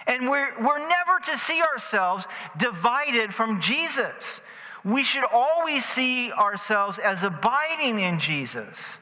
And 0.08 0.28
we're, 0.28 0.52
we're 0.60 0.88
never 0.88 1.18
to 1.24 1.36
see 1.36 1.60
ourselves 1.62 2.26
divided 2.56 3.34
from 3.34 3.60
Jesus. 3.60 4.40
We 4.84 5.02
should 5.02 5.24
always 5.24 5.84
see 5.84 6.30
ourselves 6.30 6.98
as 6.98 7.24
abiding 7.24 7.98
in 7.98 8.20
Jesus. 8.20 8.98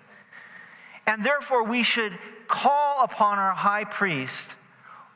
And 1.07 1.22
therefore, 1.22 1.64
we 1.64 1.83
should 1.83 2.18
call 2.49 3.05
upon 3.05 3.39
our 3.39 3.53
high 3.53 3.85
priest 3.85 4.49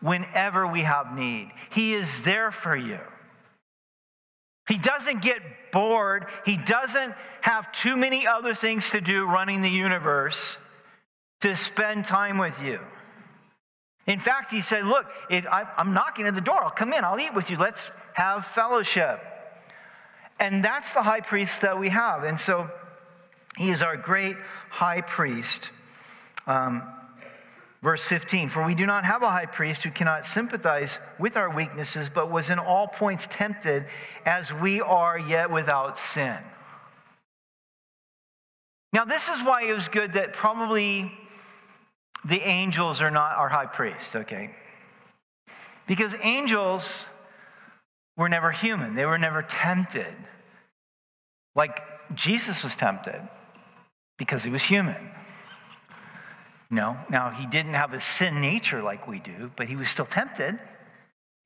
whenever 0.00 0.66
we 0.66 0.82
have 0.82 1.16
need. 1.16 1.50
He 1.70 1.94
is 1.94 2.22
there 2.22 2.50
for 2.50 2.76
you. 2.76 3.00
He 4.68 4.78
doesn't 4.78 5.22
get 5.22 5.40
bored. 5.72 6.26
He 6.44 6.56
doesn't 6.56 7.14
have 7.40 7.72
too 7.72 7.96
many 7.96 8.26
other 8.26 8.54
things 8.54 8.90
to 8.90 9.00
do 9.00 9.24
running 9.24 9.62
the 9.62 9.70
universe 9.70 10.58
to 11.40 11.56
spend 11.56 12.04
time 12.04 12.38
with 12.38 12.60
you. 12.62 12.80
In 14.06 14.20
fact, 14.20 14.50
he 14.50 14.60
said, 14.60 14.84
Look, 14.84 15.06
I, 15.30 15.66
am 15.78 15.94
knocking 15.94 16.26
at 16.26 16.34
the 16.34 16.40
door. 16.40 16.62
I'll 16.62 16.70
come 16.70 16.92
in. 16.92 17.04
I'll 17.04 17.18
eat 17.18 17.34
with 17.34 17.50
you. 17.50 17.56
Let's 17.56 17.90
have 18.14 18.46
fellowship. 18.46 19.20
And 20.40 20.64
that's 20.64 20.94
the 20.94 21.02
high 21.02 21.20
priest 21.20 21.62
that 21.62 21.78
we 21.78 21.88
have. 21.88 22.24
And 22.24 22.38
so 22.38 22.70
he 23.56 23.70
is 23.70 23.82
our 23.82 23.96
great 23.96 24.36
high 24.70 25.00
priest. 25.00 25.70
Um, 26.46 26.82
Verse 27.80 28.08
15, 28.08 28.48
for 28.48 28.66
we 28.66 28.74
do 28.74 28.86
not 28.86 29.04
have 29.04 29.22
a 29.22 29.30
high 29.30 29.46
priest 29.46 29.84
who 29.84 29.90
cannot 29.90 30.26
sympathize 30.26 30.98
with 31.18 31.36
our 31.36 31.54
weaknesses, 31.54 32.08
but 32.08 32.30
was 32.30 32.50
in 32.50 32.58
all 32.58 32.88
points 32.88 33.28
tempted 33.30 33.86
as 34.26 34.52
we 34.52 34.80
are, 34.80 35.16
yet 35.16 35.50
without 35.50 35.96
sin. 35.96 36.38
Now, 38.92 39.04
this 39.04 39.28
is 39.28 39.42
why 39.44 39.64
it 39.64 39.72
was 39.72 39.86
good 39.88 40.14
that 40.14 40.32
probably 40.32 41.12
the 42.24 42.40
angels 42.40 43.00
are 43.00 43.12
not 43.12 43.36
our 43.36 43.48
high 43.48 43.66
priest, 43.66 44.16
okay? 44.16 44.50
Because 45.86 46.16
angels 46.22 47.06
were 48.16 48.28
never 48.28 48.50
human, 48.50 48.96
they 48.96 49.06
were 49.06 49.18
never 49.18 49.42
tempted. 49.42 50.14
Like 51.54 51.80
Jesus 52.14 52.64
was 52.64 52.74
tempted 52.74 53.20
because 54.16 54.42
he 54.42 54.50
was 54.50 54.62
human. 54.62 55.10
No. 56.70 56.96
Now, 57.08 57.30
he 57.30 57.46
didn't 57.46 57.74
have 57.74 57.94
a 57.94 58.00
sin 58.00 58.40
nature 58.40 58.82
like 58.82 59.08
we 59.08 59.20
do, 59.20 59.50
but 59.56 59.68
he 59.68 59.76
was 59.76 59.88
still 59.88 60.06
tempted. 60.06 60.58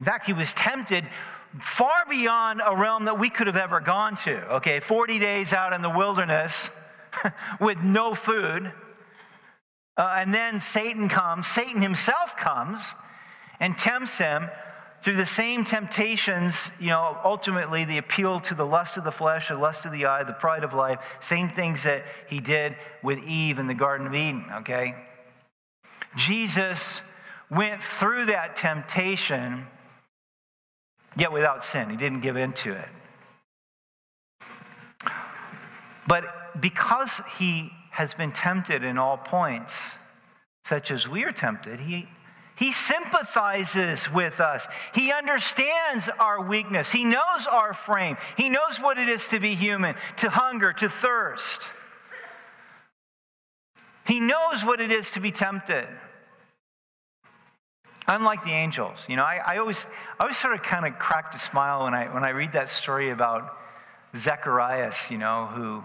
In 0.00 0.04
fact, 0.04 0.26
he 0.26 0.32
was 0.32 0.52
tempted 0.52 1.06
far 1.60 2.04
beyond 2.08 2.60
a 2.64 2.74
realm 2.74 3.04
that 3.04 3.18
we 3.18 3.30
could 3.30 3.46
have 3.46 3.56
ever 3.56 3.78
gone 3.78 4.16
to. 4.16 4.54
Okay, 4.54 4.80
40 4.80 5.18
days 5.18 5.52
out 5.52 5.72
in 5.72 5.82
the 5.82 5.90
wilderness 5.90 6.70
with 7.60 7.78
no 7.78 8.14
food. 8.14 8.72
Uh, 9.96 10.14
and 10.18 10.34
then 10.34 10.58
Satan 10.58 11.08
comes, 11.08 11.46
Satan 11.46 11.82
himself 11.82 12.36
comes 12.36 12.94
and 13.60 13.78
tempts 13.78 14.18
him 14.18 14.48
through 15.02 15.16
the 15.16 15.26
same 15.26 15.64
temptations, 15.64 16.70
you 16.80 16.88
know, 16.88 17.18
ultimately 17.24 17.84
the 17.84 17.98
appeal 17.98 18.40
to 18.40 18.54
the 18.54 18.64
lust 18.64 18.96
of 18.96 19.04
the 19.04 19.12
flesh, 19.12 19.48
the 19.48 19.56
lust 19.56 19.84
of 19.84 19.92
the 19.92 20.06
eye, 20.06 20.22
the 20.22 20.32
pride 20.32 20.64
of 20.64 20.74
life, 20.74 21.00
same 21.20 21.50
things 21.50 21.82
that 21.82 22.06
he 22.28 22.40
did 22.40 22.76
with 23.02 23.18
Eve 23.24 23.58
in 23.58 23.66
the 23.66 23.74
Garden 23.74 24.06
of 24.06 24.14
Eden, 24.14 24.44
okay? 24.60 24.94
Jesus 26.16 27.00
went 27.50 27.82
through 27.82 28.26
that 28.26 28.56
temptation, 28.56 29.66
yet 31.16 31.32
without 31.32 31.64
sin. 31.64 31.90
He 31.90 31.96
didn't 31.96 32.20
give 32.20 32.36
in 32.36 32.52
to 32.54 32.72
it. 32.72 32.88
But 36.06 36.60
because 36.60 37.20
he 37.38 37.70
has 37.90 38.14
been 38.14 38.32
tempted 38.32 38.84
in 38.84 38.98
all 38.98 39.16
points, 39.16 39.92
such 40.64 40.90
as 40.90 41.08
we 41.08 41.24
are 41.24 41.32
tempted, 41.32 41.80
he, 41.80 42.08
he 42.56 42.72
sympathizes 42.72 44.10
with 44.12 44.40
us. 44.40 44.66
He 44.94 45.12
understands 45.12 46.08
our 46.18 46.42
weakness. 46.42 46.90
He 46.90 47.04
knows 47.04 47.46
our 47.50 47.74
frame. 47.74 48.16
He 48.36 48.48
knows 48.48 48.78
what 48.80 48.98
it 48.98 49.08
is 49.08 49.28
to 49.28 49.40
be 49.40 49.54
human, 49.54 49.94
to 50.18 50.30
hunger, 50.30 50.72
to 50.74 50.88
thirst. 50.88 51.70
He 54.06 54.20
knows 54.20 54.64
what 54.64 54.80
it 54.80 54.90
is 54.90 55.10
to 55.12 55.20
be 55.20 55.30
tempted. 55.30 55.86
Unlike 58.08 58.44
the 58.44 58.50
angels, 58.50 59.06
you 59.08 59.16
know, 59.16 59.22
I, 59.22 59.40
I 59.46 59.58
always, 59.58 59.86
I 60.18 60.24
always 60.24 60.36
sort 60.36 60.54
of 60.54 60.62
kind 60.62 60.86
of 60.86 60.98
cracked 60.98 61.34
a 61.34 61.38
smile 61.38 61.84
when 61.84 61.94
I, 61.94 62.12
when 62.12 62.24
I 62.24 62.30
read 62.30 62.52
that 62.52 62.68
story 62.68 63.10
about 63.10 63.56
Zacharias, 64.16 65.10
you 65.10 65.18
know, 65.18 65.46
who, 65.46 65.84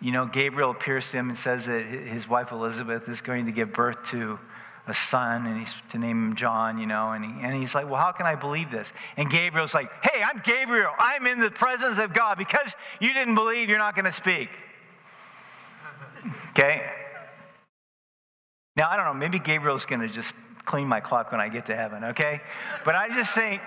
you 0.00 0.12
know, 0.12 0.24
Gabriel 0.26 0.70
appears 0.70 1.10
to 1.10 1.16
him 1.16 1.30
and 1.30 1.38
says 1.38 1.66
that 1.66 1.84
his 1.84 2.28
wife 2.28 2.52
Elizabeth 2.52 3.08
is 3.08 3.20
going 3.20 3.46
to 3.46 3.52
give 3.52 3.72
birth 3.72 4.02
to 4.10 4.38
a 4.86 4.94
son 4.94 5.46
and 5.46 5.58
he's 5.58 5.74
to 5.90 5.98
name 5.98 6.28
him 6.28 6.36
John, 6.36 6.78
you 6.78 6.86
know, 6.86 7.12
and, 7.12 7.24
he, 7.24 7.30
and 7.42 7.54
he's 7.54 7.74
like, 7.74 7.86
well, 7.86 8.00
how 8.00 8.12
can 8.12 8.26
I 8.26 8.34
believe 8.34 8.70
this? 8.70 8.92
And 9.16 9.30
Gabriel's 9.30 9.74
like, 9.74 9.90
hey, 10.04 10.22
I'm 10.22 10.40
Gabriel. 10.44 10.92
I'm 10.98 11.26
in 11.26 11.40
the 11.40 11.50
presence 11.50 11.98
of 11.98 12.14
God. 12.14 12.38
Because 12.38 12.74
you 13.00 13.12
didn't 13.12 13.34
believe, 13.34 13.68
you're 13.68 13.78
not 13.78 13.94
going 13.94 14.06
to 14.06 14.12
speak. 14.12 14.48
Okay? 16.50 16.88
Now, 18.76 18.88
I 18.90 18.96
don't 18.96 19.04
know, 19.04 19.14
maybe 19.14 19.38
Gabriel's 19.38 19.86
going 19.86 20.00
to 20.00 20.08
just 20.08 20.34
clean 20.64 20.88
my 20.88 21.00
clock 21.00 21.32
when 21.32 21.40
I 21.40 21.48
get 21.48 21.66
to 21.66 21.76
heaven, 21.76 22.04
okay? 22.04 22.40
But 22.84 22.94
I 22.94 23.08
just 23.08 23.34
think, 23.34 23.60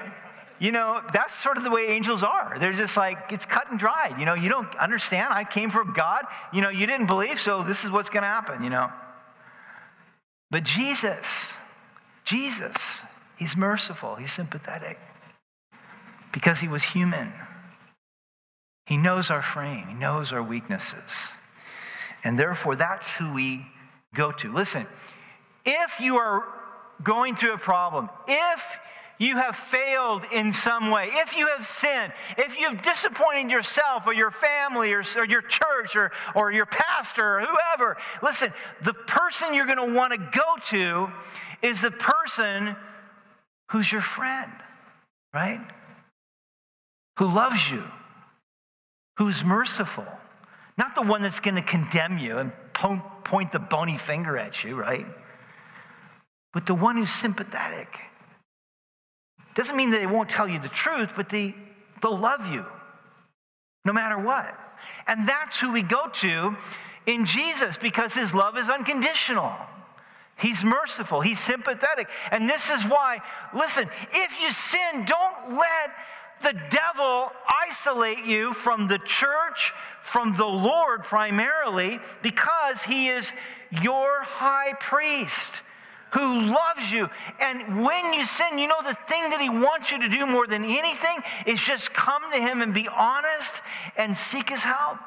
you 0.59 0.71
know, 0.71 1.01
that's 1.13 1.35
sort 1.35 1.57
of 1.57 1.63
the 1.63 1.69
way 1.69 1.87
angels 1.87 2.23
are. 2.23 2.57
They're 2.59 2.73
just 2.73 2.95
like, 2.97 3.17
it's 3.31 3.45
cut 3.45 3.69
and 3.69 3.77
dried. 3.77 4.19
You 4.19 4.25
know, 4.25 4.33
you 4.33 4.49
don't 4.49 4.73
understand. 4.77 5.33
I 5.33 5.43
came 5.43 5.69
from 5.69 5.93
God. 5.93 6.23
You 6.53 6.61
know, 6.61 6.69
you 6.69 6.87
didn't 6.87 7.07
believe, 7.07 7.39
so 7.39 7.61
this 7.63 7.83
is 7.83 7.91
what's 7.91 8.09
going 8.09 8.23
to 8.23 8.27
happen, 8.27 8.63
you 8.63 8.69
know. 8.69 8.89
But 10.49 10.63
Jesus, 10.63 11.51
Jesus, 12.23 13.01
he's 13.37 13.57
merciful, 13.57 14.15
he's 14.15 14.31
sympathetic 14.31 14.97
because 16.31 16.59
he 16.59 16.67
was 16.67 16.83
human. 16.83 17.33
He 18.85 18.97
knows 18.97 19.29
our 19.31 19.41
frame, 19.41 19.87
he 19.87 19.93
knows 19.93 20.31
our 20.31 20.43
weaknesses. 20.43 21.29
And 22.23 22.39
therefore, 22.39 22.75
that's 22.75 23.11
who 23.11 23.33
we 23.33 23.65
go 24.15 24.31
to. 24.31 24.51
Listen, 24.51 24.87
if 25.65 25.99
you 25.99 26.17
are 26.17 26.45
going 27.03 27.35
through 27.35 27.53
a 27.53 27.57
problem, 27.57 28.09
if 28.27 28.79
you 29.17 29.37
have 29.37 29.55
failed 29.55 30.25
in 30.31 30.51
some 30.51 30.91
way, 30.91 31.09
if 31.13 31.37
you 31.37 31.47
have 31.47 31.65
sinned, 31.65 32.11
if 32.37 32.59
you've 32.59 32.81
disappointed 32.81 33.49
yourself 33.49 34.05
or 34.05 34.13
your 34.13 34.31
family 34.31 34.91
or, 34.91 35.03
or 35.17 35.25
your 35.25 35.41
church 35.41 35.95
or, 35.95 36.11
or 36.35 36.51
your 36.51 36.65
pastor 36.65 37.37
or 37.37 37.41
whoever, 37.41 37.97
listen, 38.21 38.51
the 38.83 38.93
person 38.93 39.53
you're 39.53 39.65
going 39.65 39.77
to 39.77 39.93
want 39.93 40.11
to 40.11 40.17
go 40.17 40.55
to 40.65 41.11
is 41.61 41.81
the 41.81 41.91
person 41.91 42.75
who's 43.71 43.91
your 43.91 44.01
friend, 44.01 44.51
right? 45.33 45.61
Who 47.19 47.27
loves 47.27 47.71
you, 47.71 47.83
who's 49.17 49.43
merciful, 49.43 50.05
not 50.77 50.93
the 50.95 51.01
one 51.01 51.21
that's 51.21 51.39
going 51.39 51.55
to 51.55 51.61
condemn 51.61 52.17
you 52.17 52.37
and 52.37 52.51
point 52.75 53.51
the 53.51 53.59
bony 53.59 53.97
finger 53.97 54.37
at 54.37 54.63
you, 54.63 54.75
right? 54.75 55.05
but 56.55 56.65
the 56.65 56.73
one 56.73 56.95
who's 56.95 57.11
sympathetic. 57.11 57.99
Doesn't 59.55 59.75
mean 59.75 59.91
that 59.91 59.99
they 59.99 60.07
won't 60.07 60.29
tell 60.29 60.47
you 60.47 60.57
the 60.57 60.69
truth, 60.69 61.11
but 61.13 61.27
they, 61.27 61.53
they'll 62.01 62.17
love 62.17 62.47
you 62.47 62.65
no 63.83 63.91
matter 63.91 64.17
what. 64.17 64.57
And 65.05 65.27
that's 65.27 65.59
who 65.59 65.73
we 65.73 65.83
go 65.83 66.07
to 66.07 66.55
in 67.05 67.25
Jesus 67.25 67.77
because 67.77 68.15
his 68.15 68.33
love 68.33 68.57
is 68.57 68.69
unconditional. 68.69 69.51
He's 70.39 70.63
merciful, 70.63 71.19
he's 71.19 71.39
sympathetic. 71.39 72.07
And 72.31 72.49
this 72.49 72.69
is 72.69 72.83
why, 72.83 73.19
listen, 73.53 73.89
if 74.13 74.41
you 74.41 74.49
sin, 74.51 75.03
don't 75.03 75.57
let 75.57 75.91
the 76.45 76.53
devil 76.69 77.31
isolate 77.67 78.23
you 78.23 78.53
from 78.53 78.87
the 78.87 78.99
church, 78.99 79.73
from 80.03 80.35
the 80.35 80.45
Lord 80.45 81.03
primarily, 81.03 81.99
because 82.21 82.83
he 82.83 83.09
is 83.09 83.33
your 83.71 84.21
high 84.21 84.73
priest 84.79 85.63
who 86.11 86.41
loves 86.41 86.91
you. 86.91 87.09
And 87.41 87.83
when 87.83 88.13
you 88.13 88.23
sin, 88.23 88.59
you 88.59 88.67
know 88.67 88.81
the 88.83 88.97
thing 89.07 89.31
that 89.31 89.41
he 89.41 89.49
wants 89.49 89.91
you 89.91 89.99
to 90.01 90.07
do 90.07 90.27
more 90.27 90.45
than 90.45 90.63
anything 90.63 91.17
is 91.47 91.59
just 91.59 91.91
come 91.93 92.21
to 92.31 92.39
him 92.39 92.61
and 92.61 92.73
be 92.73 92.87
honest 92.87 93.61
and 93.97 94.15
seek 94.15 94.49
his 94.49 94.61
help. 94.61 94.99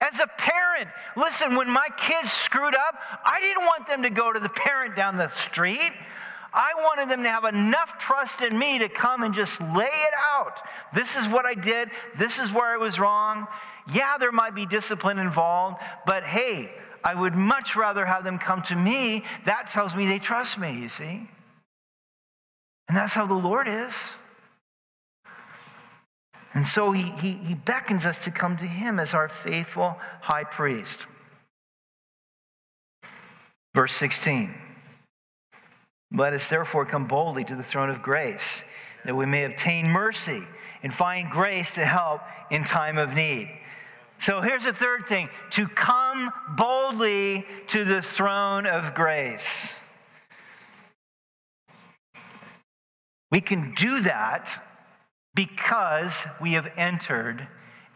As 0.00 0.20
a 0.20 0.26
parent, 0.38 0.88
listen, 1.16 1.56
when 1.56 1.68
my 1.68 1.88
kids 1.96 2.32
screwed 2.32 2.74
up, 2.74 2.96
I 3.24 3.40
didn't 3.40 3.64
want 3.64 3.86
them 3.88 4.02
to 4.02 4.10
go 4.10 4.32
to 4.32 4.40
the 4.40 4.48
parent 4.48 4.96
down 4.96 5.16
the 5.16 5.28
street. 5.28 5.92
I 6.54 6.72
wanted 6.76 7.08
them 7.08 7.22
to 7.22 7.30
have 7.30 7.44
enough 7.44 7.98
trust 7.98 8.42
in 8.42 8.58
me 8.58 8.78
to 8.78 8.88
come 8.88 9.22
and 9.22 9.34
just 9.34 9.60
lay 9.60 9.84
it 9.84 10.14
out. 10.34 10.60
This 10.94 11.16
is 11.16 11.26
what 11.26 11.46
I 11.46 11.54
did. 11.54 11.90
This 12.16 12.38
is 12.38 12.52
where 12.52 12.66
I 12.66 12.76
was 12.76 12.98
wrong. 12.98 13.46
Yeah, 13.92 14.18
there 14.18 14.32
might 14.32 14.54
be 14.54 14.66
discipline 14.66 15.18
involved, 15.18 15.78
but 16.06 16.24
hey, 16.24 16.72
I 17.04 17.14
would 17.14 17.34
much 17.34 17.74
rather 17.74 18.04
have 18.04 18.22
them 18.22 18.38
come 18.38 18.62
to 18.62 18.76
me. 18.76 19.24
That 19.44 19.66
tells 19.66 19.94
me 19.96 20.06
they 20.06 20.18
trust 20.18 20.58
me, 20.58 20.78
you 20.78 20.88
see? 20.88 21.28
And 22.88 22.96
that's 22.96 23.14
how 23.14 23.26
the 23.26 23.34
Lord 23.34 23.66
is. 23.66 24.16
And 26.54 26.66
so 26.66 26.92
he, 26.92 27.10
he, 27.18 27.32
he, 27.32 27.54
beckons 27.54 28.04
us 28.04 28.24
to 28.24 28.30
come 28.30 28.58
to 28.58 28.66
him 28.66 29.00
as 29.00 29.14
our 29.14 29.28
faithful 29.28 29.98
high 30.20 30.44
priest. 30.44 31.06
Verse 33.74 33.94
16 33.94 34.54
Let 36.14 36.34
us 36.34 36.48
therefore 36.48 36.84
come 36.84 37.06
boldly 37.06 37.44
to 37.44 37.56
the 37.56 37.62
throne 37.62 37.88
of 37.88 38.02
grace, 38.02 38.62
that 39.04 39.16
we 39.16 39.26
may 39.26 39.44
obtain 39.44 39.88
mercy 39.88 40.42
and 40.82 40.92
find 40.92 41.30
grace 41.30 41.74
to 41.74 41.84
help 41.84 42.20
in 42.50 42.64
time 42.64 42.98
of 42.98 43.14
need. 43.14 43.50
So 44.18 44.40
here's 44.40 44.64
the 44.64 44.72
third 44.72 45.06
thing 45.06 45.30
to 45.50 45.66
come 45.66 46.30
boldly 46.56 47.46
to 47.68 47.84
the 47.84 48.02
throne 48.02 48.66
of 48.66 48.94
grace. 48.94 49.72
We 53.30 53.40
can 53.40 53.74
do 53.74 54.00
that 54.02 54.48
because 55.34 56.24
we 56.40 56.52
have 56.52 56.70
entered 56.76 57.48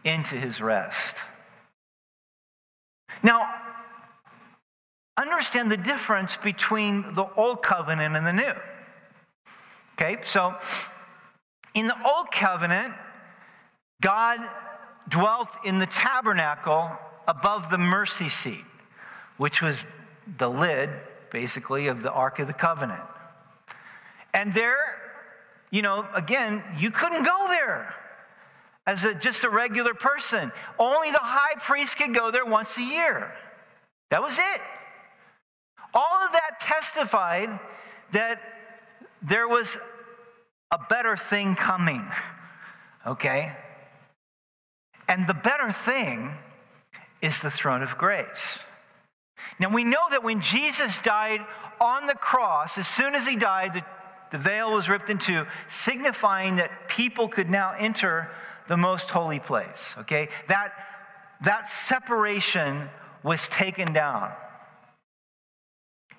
into 0.03 0.35
his 0.35 0.59
rest. 0.59 1.15
Now, 3.21 3.49
understand 5.17 5.71
the 5.71 5.77
difference 5.77 6.37
between 6.37 7.15
the 7.15 7.27
old 7.35 7.63
covenant 7.63 8.15
and 8.15 8.25
the 8.25 8.33
new. 8.33 8.53
Okay, 9.93 10.21
so 10.25 10.55
in 11.73 11.87
the 11.87 11.95
old 12.07 12.31
covenant, 12.31 12.93
God 14.01 14.39
dwelt 15.09 15.49
in 15.63 15.79
the 15.79 15.85
tabernacle 15.85 16.91
above 17.27 17.69
the 17.69 17.77
mercy 17.77 18.29
seat, 18.29 18.63
which 19.37 19.61
was 19.61 19.83
the 20.37 20.49
lid, 20.49 20.89
basically, 21.31 21.87
of 21.87 22.03
the 22.03 22.11
Ark 22.11 22.39
of 22.39 22.47
the 22.47 22.53
Covenant. 22.53 23.01
And 24.33 24.53
there, 24.53 24.77
you 25.71 25.81
know, 25.81 26.05
again, 26.13 26.63
you 26.77 26.91
couldn't 26.91 27.23
go 27.23 27.47
there 27.47 27.93
as 28.85 29.03
a, 29.03 29.13
just 29.13 29.43
a 29.43 29.49
regular 29.49 29.93
person. 29.93 30.51
Only 30.77 31.11
the 31.11 31.19
high 31.19 31.59
priest 31.59 31.97
could 31.97 32.13
go 32.13 32.29
there 32.29 32.45
once 32.45 32.77
a 32.77 32.83
year. 32.83 33.33
That 34.09 34.21
was 34.21 34.37
it. 34.37 34.61
All 35.97 36.25
of 36.27 36.33
that 36.33 36.59
testified 36.59 37.59
that 38.11 38.39
there 39.23 39.47
was 39.47 39.79
a 40.71 40.77
better 40.89 41.17
thing 41.17 41.55
coming. 41.55 42.05
Okay? 43.07 43.51
And 45.09 45.25
the 45.25 45.33
better 45.33 45.71
thing 45.71 46.35
is 47.23 47.41
the 47.41 47.49
throne 47.49 47.81
of 47.81 47.97
grace. 47.97 48.63
Now, 49.59 49.69
we 49.73 49.83
know 49.83 50.07
that 50.11 50.23
when 50.23 50.39
Jesus 50.39 50.99
died 50.99 51.43
on 51.81 52.05
the 52.05 52.13
cross, 52.13 52.77
as 52.77 52.87
soon 52.87 53.15
as 53.15 53.25
he 53.25 53.35
died, 53.35 53.73
the, 53.73 53.83
the 54.31 54.37
veil 54.37 54.73
was 54.73 54.87
ripped 54.87 55.09
in 55.09 55.17
two, 55.17 55.47
signifying 55.67 56.57
that 56.57 56.87
people 56.87 57.27
could 57.27 57.49
now 57.49 57.73
enter 57.75 58.29
the 58.67 58.77
most 58.77 59.09
holy 59.09 59.39
place. 59.39 59.95
Okay? 59.97 60.29
That, 60.47 60.73
that 61.43 61.67
separation 61.67 62.87
was 63.23 63.47
taken 63.47 63.93
down. 63.93 64.31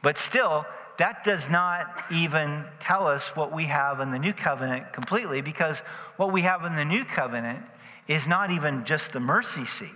But 0.09 0.17
still, 0.17 0.65
that 0.97 1.23
does 1.23 1.51
not 1.51 2.05
even 2.11 2.65
tell 2.81 3.07
us 3.07 3.37
what 3.37 3.53
we 3.53 3.65
have 3.65 4.01
in 4.01 4.11
the 4.11 4.19
new 4.19 4.33
covenant 4.33 4.91
completely, 4.91 5.43
because 5.43 5.81
what 6.17 6.33
we 6.33 6.41
have 6.41 6.65
in 6.65 6.77
the 6.77 6.85
new 6.87 7.05
covenant 7.05 7.63
is 8.07 8.27
not 8.27 8.51
even 8.51 8.87
just 8.87 9.13
the 9.13 9.21
mercy 9.21 9.67
seat. 9.67 9.93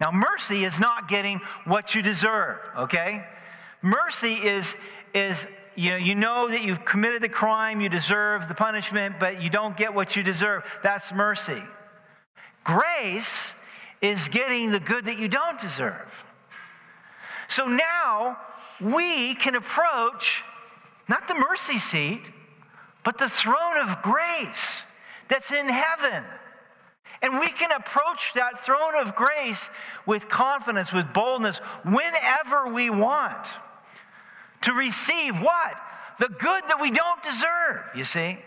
Now, 0.00 0.12
mercy 0.12 0.62
is 0.62 0.78
not 0.78 1.08
getting 1.08 1.40
what 1.64 1.92
you 1.92 2.02
deserve, 2.02 2.58
okay? 2.78 3.26
Mercy 3.82 4.34
is, 4.34 4.76
is 5.12 5.44
you 5.74 5.90
know, 5.90 5.96
you 5.96 6.14
know 6.14 6.46
that 6.46 6.62
you've 6.62 6.84
committed 6.84 7.20
the 7.20 7.28
crime, 7.28 7.80
you 7.80 7.88
deserve 7.88 8.46
the 8.46 8.54
punishment, 8.54 9.16
but 9.18 9.42
you 9.42 9.50
don't 9.50 9.76
get 9.76 9.92
what 9.92 10.14
you 10.14 10.22
deserve. 10.22 10.62
That's 10.84 11.12
mercy. 11.12 11.60
Grace 12.62 13.54
is 14.00 14.28
getting 14.28 14.70
the 14.70 14.78
good 14.78 15.06
that 15.06 15.18
you 15.18 15.26
don't 15.26 15.58
deserve. 15.58 16.24
So 17.48 17.66
now 17.66 18.38
we 18.82 19.34
can 19.34 19.54
approach 19.54 20.44
not 21.08 21.28
the 21.28 21.34
mercy 21.34 21.78
seat, 21.78 22.22
but 23.04 23.18
the 23.18 23.28
throne 23.28 23.78
of 23.78 24.02
grace 24.02 24.84
that's 25.28 25.50
in 25.50 25.68
heaven. 25.68 26.24
And 27.20 27.38
we 27.38 27.48
can 27.48 27.70
approach 27.70 28.32
that 28.34 28.64
throne 28.64 28.96
of 28.96 29.14
grace 29.14 29.70
with 30.06 30.28
confidence, 30.28 30.92
with 30.92 31.12
boldness, 31.12 31.58
whenever 31.84 32.72
we 32.72 32.90
want 32.90 33.46
to 34.62 34.72
receive 34.72 35.40
what? 35.40 35.74
The 36.18 36.28
good 36.28 36.62
that 36.68 36.80
we 36.80 36.90
don't 36.90 37.22
deserve, 37.22 37.82
you 37.94 38.04
see? 38.04 38.38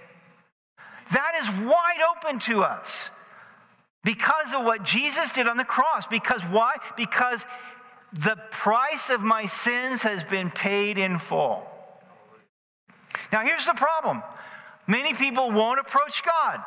That 1.11 1.33
is 1.39 1.49
wide 1.65 1.99
open 2.17 2.39
to 2.41 2.63
us 2.63 3.09
because 4.03 4.53
of 4.53 4.63
what 4.63 4.83
Jesus 4.83 5.31
did 5.31 5.47
on 5.47 5.57
the 5.57 5.63
cross. 5.63 6.05
Because 6.07 6.41
why? 6.43 6.75
Because 6.97 7.45
the 8.15 8.37
price 8.49 9.09
of 9.09 9.21
my 9.21 9.45
sins 9.45 10.01
has 10.03 10.23
been 10.23 10.49
paid 10.49 10.97
in 10.97 11.19
full. 11.19 11.67
Now, 13.31 13.43
here's 13.43 13.65
the 13.65 13.73
problem 13.73 14.23
many 14.87 15.13
people 15.13 15.51
won't 15.51 15.79
approach 15.79 16.23
God 16.23 16.63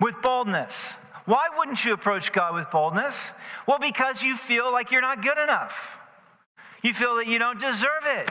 with 0.00 0.20
boldness. 0.22 0.94
Why 1.24 1.48
wouldn't 1.56 1.84
you 1.84 1.92
approach 1.92 2.32
God 2.32 2.54
with 2.54 2.70
boldness? 2.70 3.30
Well, 3.66 3.78
because 3.78 4.22
you 4.22 4.36
feel 4.36 4.72
like 4.72 4.90
you're 4.90 5.00
not 5.00 5.22
good 5.22 5.38
enough. 5.38 5.96
You 6.82 6.94
feel 6.94 7.16
that 7.16 7.26
you 7.26 7.38
don't 7.38 7.60
deserve 7.60 8.04
it. 8.06 8.30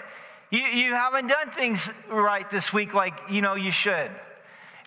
You, 0.49 0.59
you 0.59 0.93
haven't 0.93 1.27
done 1.27 1.51
things 1.51 1.89
right 2.09 2.49
this 2.49 2.73
week 2.73 2.93
like 2.93 3.13
you 3.29 3.41
know 3.41 3.55
you 3.55 3.71
should. 3.71 4.11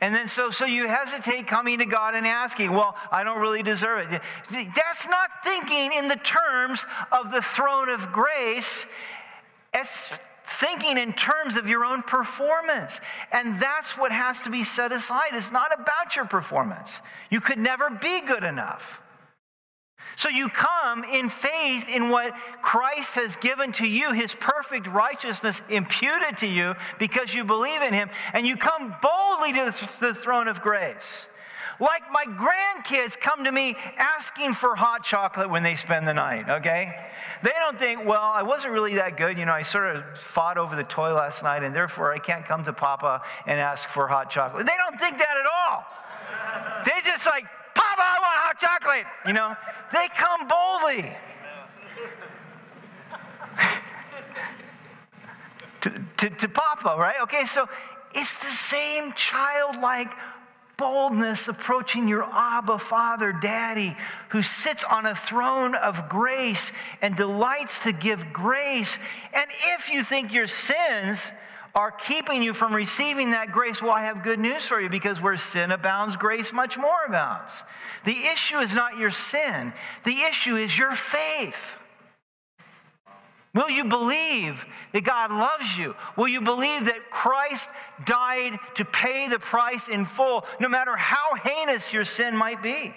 And 0.01 0.15
then 0.15 0.29
so, 0.29 0.51
so 0.51 0.65
you 0.65 0.87
hesitate 0.87 1.47
coming 1.47 1.79
to 1.79 1.87
God 1.87 2.15
and 2.15 2.27
asking, 2.27 2.73
well, 2.73 2.97
I 3.11 3.25
don't 3.25 3.41
really 3.41 3.63
deserve 3.63 4.13
it. 4.13 4.23
That's 4.51 5.09
not 5.09 5.31
thinking 5.45 5.93
in 5.93 6.09
the 6.09 6.17
terms 6.17 6.85
of 7.13 7.33
the 7.33 7.43
throne 7.43 7.89
of 7.89 8.13
grace. 8.13 8.87
As 9.73 10.11
thinking 10.47 10.99
in 10.99 11.13
terms 11.13 11.57
of 11.57 11.67
your 11.69 11.85
own 11.85 12.03
performance. 12.03 13.01
And 13.33 13.59
that's 13.61 13.97
what 13.97 14.13
has 14.13 14.41
to 14.43 14.51
be 14.51 14.63
set 14.63 14.93
aside. 14.93 15.31
It's 15.33 15.51
not 15.51 15.73
about 15.73 16.17
your 16.17 16.27
performance. 16.27 17.01
You 17.31 17.41
could 17.41 17.59
never 17.59 17.91
be 17.91 18.21
good 18.21 18.45
enough. 18.45 19.01
So 20.17 20.29
you 20.29 20.49
come 20.49 21.05
in 21.05 21.29
faith 21.29 21.89
in 21.89 22.09
what 22.09 22.35
Christ 22.63 23.15
has 23.15 23.37
given 23.37 23.73
to 23.73 23.87
you, 23.87 24.13
his 24.13 24.35
perfect 24.35 24.87
righteousness 24.87 25.61
imputed 25.69 26.39
to 26.39 26.47
you 26.47 26.75
because 26.99 27.35
you 27.35 27.45
believe 27.45 27.83
in 27.83 27.93
him, 27.93 28.11
and 28.33 28.47
you 28.47 28.57
come 28.57 28.95
boldly 29.03 29.53
to 29.53 29.75
the 30.01 30.15
throne 30.15 30.49
of 30.49 30.61
grace. 30.61 31.27
Like 31.81 32.03
my 32.13 32.25
grandkids 32.25 33.19
come 33.19 33.45
to 33.45 33.51
me 33.51 33.77
asking 33.97 34.55
for 34.55 34.77
hot 34.77 35.03
chocolate 35.03 35.51
when 35.51 35.65
they 35.65 35.75
spend 35.75 36.07
the 36.07 36.15
night, 36.15 36.49
okay? 36.49 37.11
They 37.43 37.53
don't 37.59 37.79
think, 37.79 38.05
well, 38.05 38.23
I 38.23 38.43
wasn't 38.43 38.73
really 38.73 38.95
that 38.95 39.17
good. 39.17 39.39
You 39.39 39.45
know, 39.45 39.53
I 39.53 39.63
sort 39.63 39.97
of 39.97 40.05
fought 40.17 40.57
over 40.57 40.77
the 40.77 40.85
toy 40.85 41.13
last 41.13 41.43
night, 41.43 41.65
and 41.65 41.75
therefore 41.75 42.13
I 42.13 42.19
can't 42.19 42.47
come 42.47 42.63
to 42.65 42.73
Papa 42.73 43.23
and 43.47 43.59
ask 43.59 43.89
for 43.89 44.07
hot 44.07 44.31
chocolate. 44.31 44.67
They 44.67 44.77
don't 44.77 45.01
think 45.01 45.19
that 45.19 45.37
at 45.37 45.47
all. 45.47 45.85
They 46.85 47.01
just 47.05 47.27
like, 47.27 47.47
I 47.99 48.19
want 48.21 48.37
hot 48.43 48.59
chocolate. 48.61 49.07
You 49.27 49.33
know, 49.33 49.57
they 49.93 50.09
come 50.15 50.49
boldly. 50.49 51.17
to, 55.83 55.91
to, 56.17 56.31
to 56.31 56.49
Papa, 56.49 56.97
right? 56.99 57.21
Okay, 57.23 57.45
so 57.45 57.69
it's 58.15 58.37
the 58.37 58.51
same 58.51 59.13
childlike 59.13 60.13
boldness 60.77 61.49
approaching 61.49 62.09
your 62.09 62.25
Abba 62.25 62.79
Father, 62.79 63.33
Daddy, 63.33 63.97
who 64.31 64.43
sits 64.43 64.85
on 64.85 65.07
a 65.07 65.15
throne 65.15 65.75
of 65.75 66.09
grace 66.09 66.73
and 67.01 67.17
delights 67.17 67.85
to 67.85 67.93
give 67.93 68.33
grace. 68.33 68.99
And 69.33 69.47
if 69.77 69.91
you 69.91 70.03
think 70.03 70.33
your 70.33 70.49
sins 70.49 71.31
are 71.75 71.91
keeping 71.91 72.43
you 72.43 72.55
from 72.55 72.73
receiving 72.75 73.33
that 73.33 73.51
grace, 73.51 73.83
well, 73.83 73.93
I 73.93 74.05
have 74.05 74.23
good 74.23 74.39
news 74.39 74.67
for 74.67 74.81
you 74.81 74.89
because 74.89 75.21
where 75.21 75.37
sin 75.37 75.73
abounds, 75.73 76.17
grace 76.17 76.53
much 76.53 76.79
more 76.79 77.05
abounds. 77.07 77.65
The 78.05 78.17
issue 78.33 78.59
is 78.59 78.75
not 78.75 78.97
your 78.97 79.11
sin, 79.11 79.73
the 80.05 80.21
issue 80.21 80.57
is 80.57 80.77
your 80.77 80.95
faith. 80.95 81.79
Will 83.55 83.71
you 83.71 83.85
believe 83.85 84.67
that 84.93 85.05
God 85.05 85.31
loves 85.31 85.79
you? 85.79 85.95
Will 86.17 86.27
you 86.27 86.41
believe 86.41 86.87
that 86.87 87.11
Christ 87.11 87.69
died 88.05 88.59
to 88.75 88.85
pay 88.85 89.29
the 89.29 89.39
price 89.39 89.89
in 89.89 90.05
full, 90.05 90.45
no 90.59 90.69
matter 90.69 90.97
how 90.97 91.35
heinous 91.37 91.93
your 91.93 92.05
sin 92.05 92.37
might 92.37 92.63
be? 92.63 92.93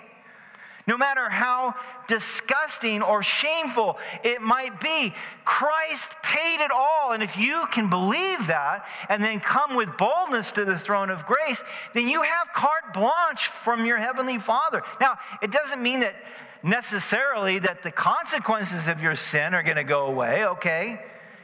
No 0.88 0.98
matter 0.98 1.30
how 1.30 1.76
disgusting 2.08 3.02
or 3.02 3.22
shameful 3.22 3.98
it 4.24 4.42
might 4.42 4.80
be, 4.80 5.14
Christ 5.44 6.10
paid 6.24 6.62
it 6.62 6.72
all. 6.72 7.12
And 7.12 7.22
if 7.22 7.36
you 7.36 7.66
can 7.74 7.90
believe 7.90 8.48
that 8.48 8.86
and 9.10 9.22
then 9.22 9.42
come 9.42 9.76
with 9.76 9.98
boldness 9.98 10.52
to 10.52 10.64
the 10.64 10.80
throne 10.80 11.10
of 11.10 11.26
grace, 11.26 11.62
then 11.94 12.08
you 12.08 12.22
have 12.22 12.48
carte 12.56 12.94
blanche 12.94 13.48
from 13.48 13.86
your 13.86 13.98
Heavenly 13.98 14.40
Father. 14.40 14.82
Now, 15.02 15.20
it 15.42 15.52
doesn't 15.52 15.84
mean 15.84 16.00
that 16.00 16.16
necessarily 16.64 17.60
that 17.60 17.84
the 17.84 17.92
consequences 17.92 18.88
of 18.88 19.02
your 19.02 19.18
sin 19.18 19.54
are 19.54 19.64
going 19.64 19.76
to 19.76 19.84
go 19.84 20.08
away, 20.08 20.46
okay? 20.46 21.02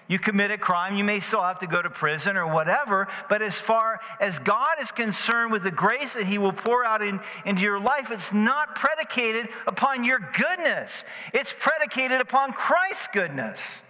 You 0.07 0.19
commit 0.19 0.51
a 0.51 0.57
crime, 0.57 0.95
you 0.95 1.03
may 1.03 1.19
still 1.19 1.41
have 1.41 1.59
to 1.59 1.67
go 1.67 1.81
to 1.81 1.89
prison 1.89 2.35
or 2.35 2.45
whatever, 2.45 3.07
but 3.29 3.41
as 3.41 3.57
far 3.57 3.99
as 4.19 4.37
God 4.39 4.75
is 4.81 4.91
concerned 4.91 5.51
with 5.51 5.63
the 5.63 5.71
grace 5.71 6.13
that 6.13 6.25
He 6.25 6.37
will 6.37 6.51
pour 6.51 6.83
out 6.83 7.01
in, 7.01 7.19
into 7.45 7.61
your 7.61 7.79
life, 7.79 8.11
it's 8.11 8.33
not 8.33 8.75
predicated 8.75 9.47
upon 9.65 10.03
your 10.03 10.19
goodness, 10.19 11.05
it's 11.33 11.53
predicated 11.57 12.19
upon 12.19 12.51
Christ's 12.51 13.07
goodness. 13.13 13.81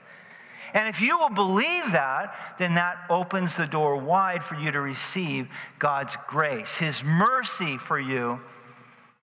And 0.75 0.87
if 0.87 1.01
you 1.01 1.19
will 1.19 1.29
believe 1.29 1.91
that, 1.91 2.55
then 2.57 2.75
that 2.75 2.97
opens 3.09 3.55
the 3.55 3.67
door 3.67 3.95
wide 3.95 4.43
for 4.43 4.55
you 4.55 4.71
to 4.71 4.81
receive 4.81 5.47
God's 5.77 6.17
grace, 6.27 6.75
His 6.77 7.03
mercy 7.03 7.77
for 7.77 7.99
you 7.99 8.39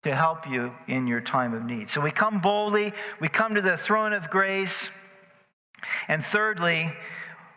to 0.03 0.15
help 0.15 0.49
you 0.49 0.73
in 0.87 1.07
your 1.07 1.21
time 1.21 1.53
of 1.53 1.65
need. 1.65 1.91
So 1.91 2.01
we 2.01 2.11
come 2.11 2.41
boldly, 2.41 2.93
we 3.21 3.29
come 3.29 3.55
to 3.55 3.61
the 3.61 3.77
throne 3.77 4.13
of 4.13 4.31
grace. 4.31 4.91
And 6.09 6.25
thirdly, 6.25 6.93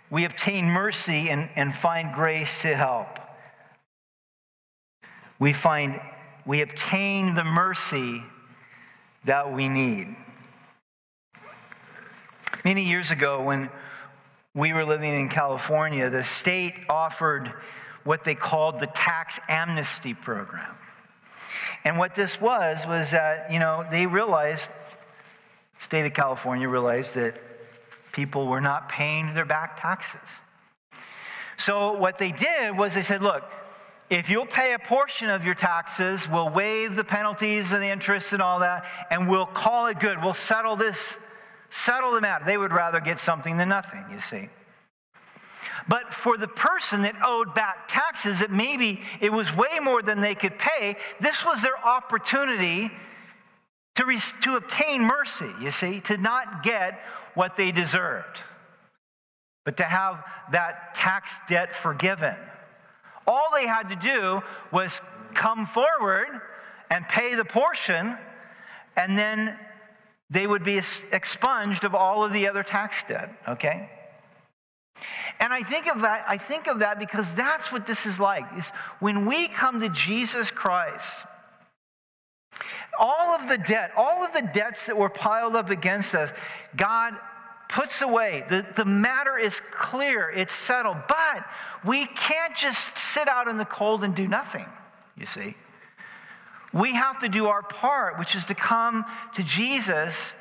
we 0.09 0.26
obtain 0.26 0.65
mercy 0.65 1.30
and, 1.30 1.49
and 1.55 1.74
find 1.74 2.13
grace 2.13 2.61
to 2.61 2.76
help. 2.76 3.19
We 5.39 5.53
find, 5.53 5.99
we 6.45 6.61
obtain 6.61 7.36
the 7.36 7.43
mercy 7.43 8.24
that 9.26 9.53
we 9.53 9.67
need. 9.67 10.15
Many 12.65 12.84
years 12.84 13.11
ago, 13.11 13.41
when 13.41 13.69
we 14.53 14.71
were 14.71 14.86
living 14.86 15.13
in 15.13 15.30
California, 15.30 16.09
the 16.09 16.24
state 16.24 16.76
offered 16.89 17.51
what 18.03 18.24
they 18.24 18.36
called 18.36 18.80
the 18.80 18.88
tax 18.88 19.39
amnesty 19.49 20.13
program. 20.13 20.76
And 21.86 21.97
what 21.97 22.15
this 22.15 22.39
was, 22.39 22.86
was 22.86 23.11
that, 23.11 23.51
you 23.51 23.59
know, 23.59 23.86
they 23.91 24.05
realized, 24.05 24.69
state 25.80 26.05
of 26.05 26.13
California 26.13 26.69
realized 26.69 27.15
that 27.15 27.36
people 28.14 28.47
were 28.47 28.61
not 28.61 28.88
paying 28.88 29.34
their 29.34 29.43
back 29.45 29.82
taxes. 29.82 30.22
So 31.57 31.93
what 31.93 32.18
they 32.18 32.32
did 32.32 32.78
was 32.78 32.93
they 32.93 33.01
said, 33.01 33.22
look, 33.22 33.43
if 34.09 34.30
you'll 34.30 34.45
pay 34.45 34.74
a 34.74 34.80
portion 34.80 35.30
of 35.30 35.45
your 35.45 35.55
taxes, 35.55 36.30
we'll 36.30 36.49
waive 36.49 36.95
the 36.95 37.03
penalties 37.03 37.72
and 37.72 37.82
the 37.82 37.88
interest 37.88 38.32
and 38.32 38.41
all 38.41 38.59
that, 38.59 38.86
and 39.09 39.30
we'll 39.30 39.45
call 39.45 39.88
it 39.88 39.99
good. 39.99 40.22
We'll 40.22 40.34
settle 40.34 40.76
this, 40.76 41.18
settle 41.70 42.11
the 42.11 42.22
matter. 42.22 42.45
They 42.45 42.57
would 42.57 42.72
rather 42.72 42.99
get 42.99 43.20
something 43.20 43.57
than 43.57 43.70
nothing, 43.70 44.05
you 44.11 44.22
see. 44.22 44.49
But 45.88 46.14
for 46.14 46.38
the 46.38 46.47
person 46.47 47.01
that 47.01 47.16
owed 47.24 47.53
back 47.55 47.88
taxes, 47.88 48.39
that 48.39 48.51
maybe 48.51 49.01
it 49.20 49.32
was 49.32 49.53
way 49.55 49.80
more 49.82 50.01
than 50.01 50.22
they 50.22 50.36
could 50.36 50.57
pay, 50.57 50.95
this 51.20 51.43
was 51.43 51.61
their 51.61 51.78
opportunity 51.78 52.91
to, 53.95 54.05
re- 54.05 54.19
to 54.41 54.55
obtain 54.55 55.01
mercy, 55.01 55.51
you 55.61 55.71
see, 55.71 55.99
to 56.01 56.17
not 56.17 56.63
get 56.63 56.99
what 57.35 57.55
they 57.55 57.71
deserved, 57.71 58.41
but 59.65 59.77
to 59.77 59.83
have 59.83 60.23
that 60.51 60.95
tax 60.95 61.39
debt 61.47 61.75
forgiven. 61.75 62.35
All 63.27 63.49
they 63.53 63.67
had 63.67 63.89
to 63.89 63.95
do 63.95 64.41
was 64.71 65.01
come 65.33 65.65
forward 65.65 66.27
and 66.89 67.07
pay 67.07 67.35
the 67.35 67.45
portion, 67.45 68.17
and 68.95 69.17
then 69.17 69.57
they 70.29 70.45
would 70.45 70.63
be 70.63 70.79
expunged 71.11 71.83
of 71.83 71.95
all 71.95 72.23
of 72.23 72.33
the 72.33 72.47
other 72.47 72.63
tax 72.63 73.03
debt, 73.03 73.35
okay? 73.47 73.89
And 75.39 75.51
I 75.51 75.61
think 75.61 75.87
of 75.87 76.01
that, 76.01 76.25
I 76.27 76.37
think 76.37 76.67
of 76.67 76.79
that 76.79 76.99
because 76.99 77.33
that's 77.33 77.71
what 77.71 77.85
this 77.85 78.05
is 78.05 78.19
like. 78.19 78.45
Is 78.57 78.69
when 78.99 79.25
we 79.25 79.47
come 79.47 79.79
to 79.79 79.89
Jesus 79.89 80.51
Christ, 80.51 81.25
all 82.99 83.35
of 83.35 83.47
the 83.47 83.57
debt, 83.57 83.91
all 83.95 84.23
of 84.23 84.33
the 84.33 84.49
debts 84.53 84.85
that 84.85 84.97
were 84.97 85.09
piled 85.09 85.55
up 85.55 85.69
against 85.69 86.15
us, 86.15 86.31
God 86.75 87.15
puts 87.69 88.01
away. 88.01 88.45
The, 88.49 88.65
the 88.75 88.85
matter 88.85 89.37
is 89.37 89.59
clear, 89.71 90.29
it's 90.29 90.53
settled. 90.53 90.97
But 91.07 91.45
we 91.83 92.05
can't 92.05 92.55
just 92.55 92.97
sit 92.97 93.27
out 93.27 93.47
in 93.47 93.57
the 93.57 93.65
cold 93.65 94.03
and 94.03 94.15
do 94.15 94.27
nothing, 94.27 94.65
you 95.17 95.25
see. 95.25 95.55
We 96.71 96.93
have 96.93 97.19
to 97.19 97.29
do 97.29 97.47
our 97.47 97.63
part, 97.63 98.19
which 98.19 98.35
is 98.35 98.45
to 98.45 98.55
come 98.55 99.05
to 99.33 99.43
Jesus, 99.43 100.33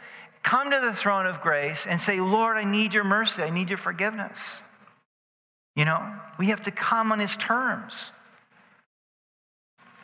come 0.42 0.70
to 0.70 0.80
the 0.80 0.92
throne 0.92 1.26
of 1.26 1.40
grace, 1.40 1.86
and 1.86 2.00
say, 2.00 2.20
Lord, 2.20 2.56
I 2.56 2.64
need 2.64 2.94
your 2.94 3.04
mercy, 3.04 3.42
I 3.42 3.50
need 3.50 3.68
your 3.68 3.78
forgiveness. 3.78 4.58
You 5.74 5.86
know, 5.86 6.14
we 6.38 6.48
have 6.48 6.62
to 6.62 6.70
come 6.70 7.12
on 7.12 7.18
his 7.18 7.36
terms 7.36 8.12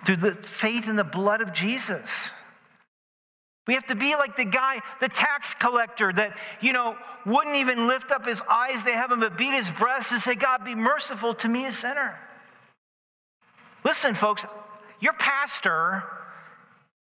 through 0.04 0.16
the 0.16 0.34
faith 0.34 0.88
in 0.88 0.96
the 0.96 1.04
blood 1.04 1.42
of 1.42 1.52
Jesus. 1.52 2.30
We 3.68 3.74
have 3.74 3.86
to 3.88 3.94
be 3.94 4.16
like 4.16 4.34
the 4.34 4.46
guy, 4.46 4.80
the 4.98 5.10
tax 5.10 5.52
collector 5.52 6.10
that, 6.10 6.34
you 6.62 6.72
know, 6.72 6.96
wouldn't 7.26 7.56
even 7.56 7.86
lift 7.86 8.10
up 8.10 8.24
his 8.24 8.40
eyes 8.50 8.82
to 8.84 8.90
heaven 8.90 9.20
but 9.20 9.36
beat 9.36 9.52
his 9.52 9.68
breast 9.68 10.10
and 10.10 10.18
say, 10.18 10.34
God, 10.34 10.64
be 10.64 10.74
merciful 10.74 11.34
to 11.34 11.48
me, 11.50 11.66
a 11.66 11.72
sinner. 11.72 12.18
Listen, 13.84 14.14
folks, 14.14 14.46
your 15.00 15.12
pastor 15.12 16.02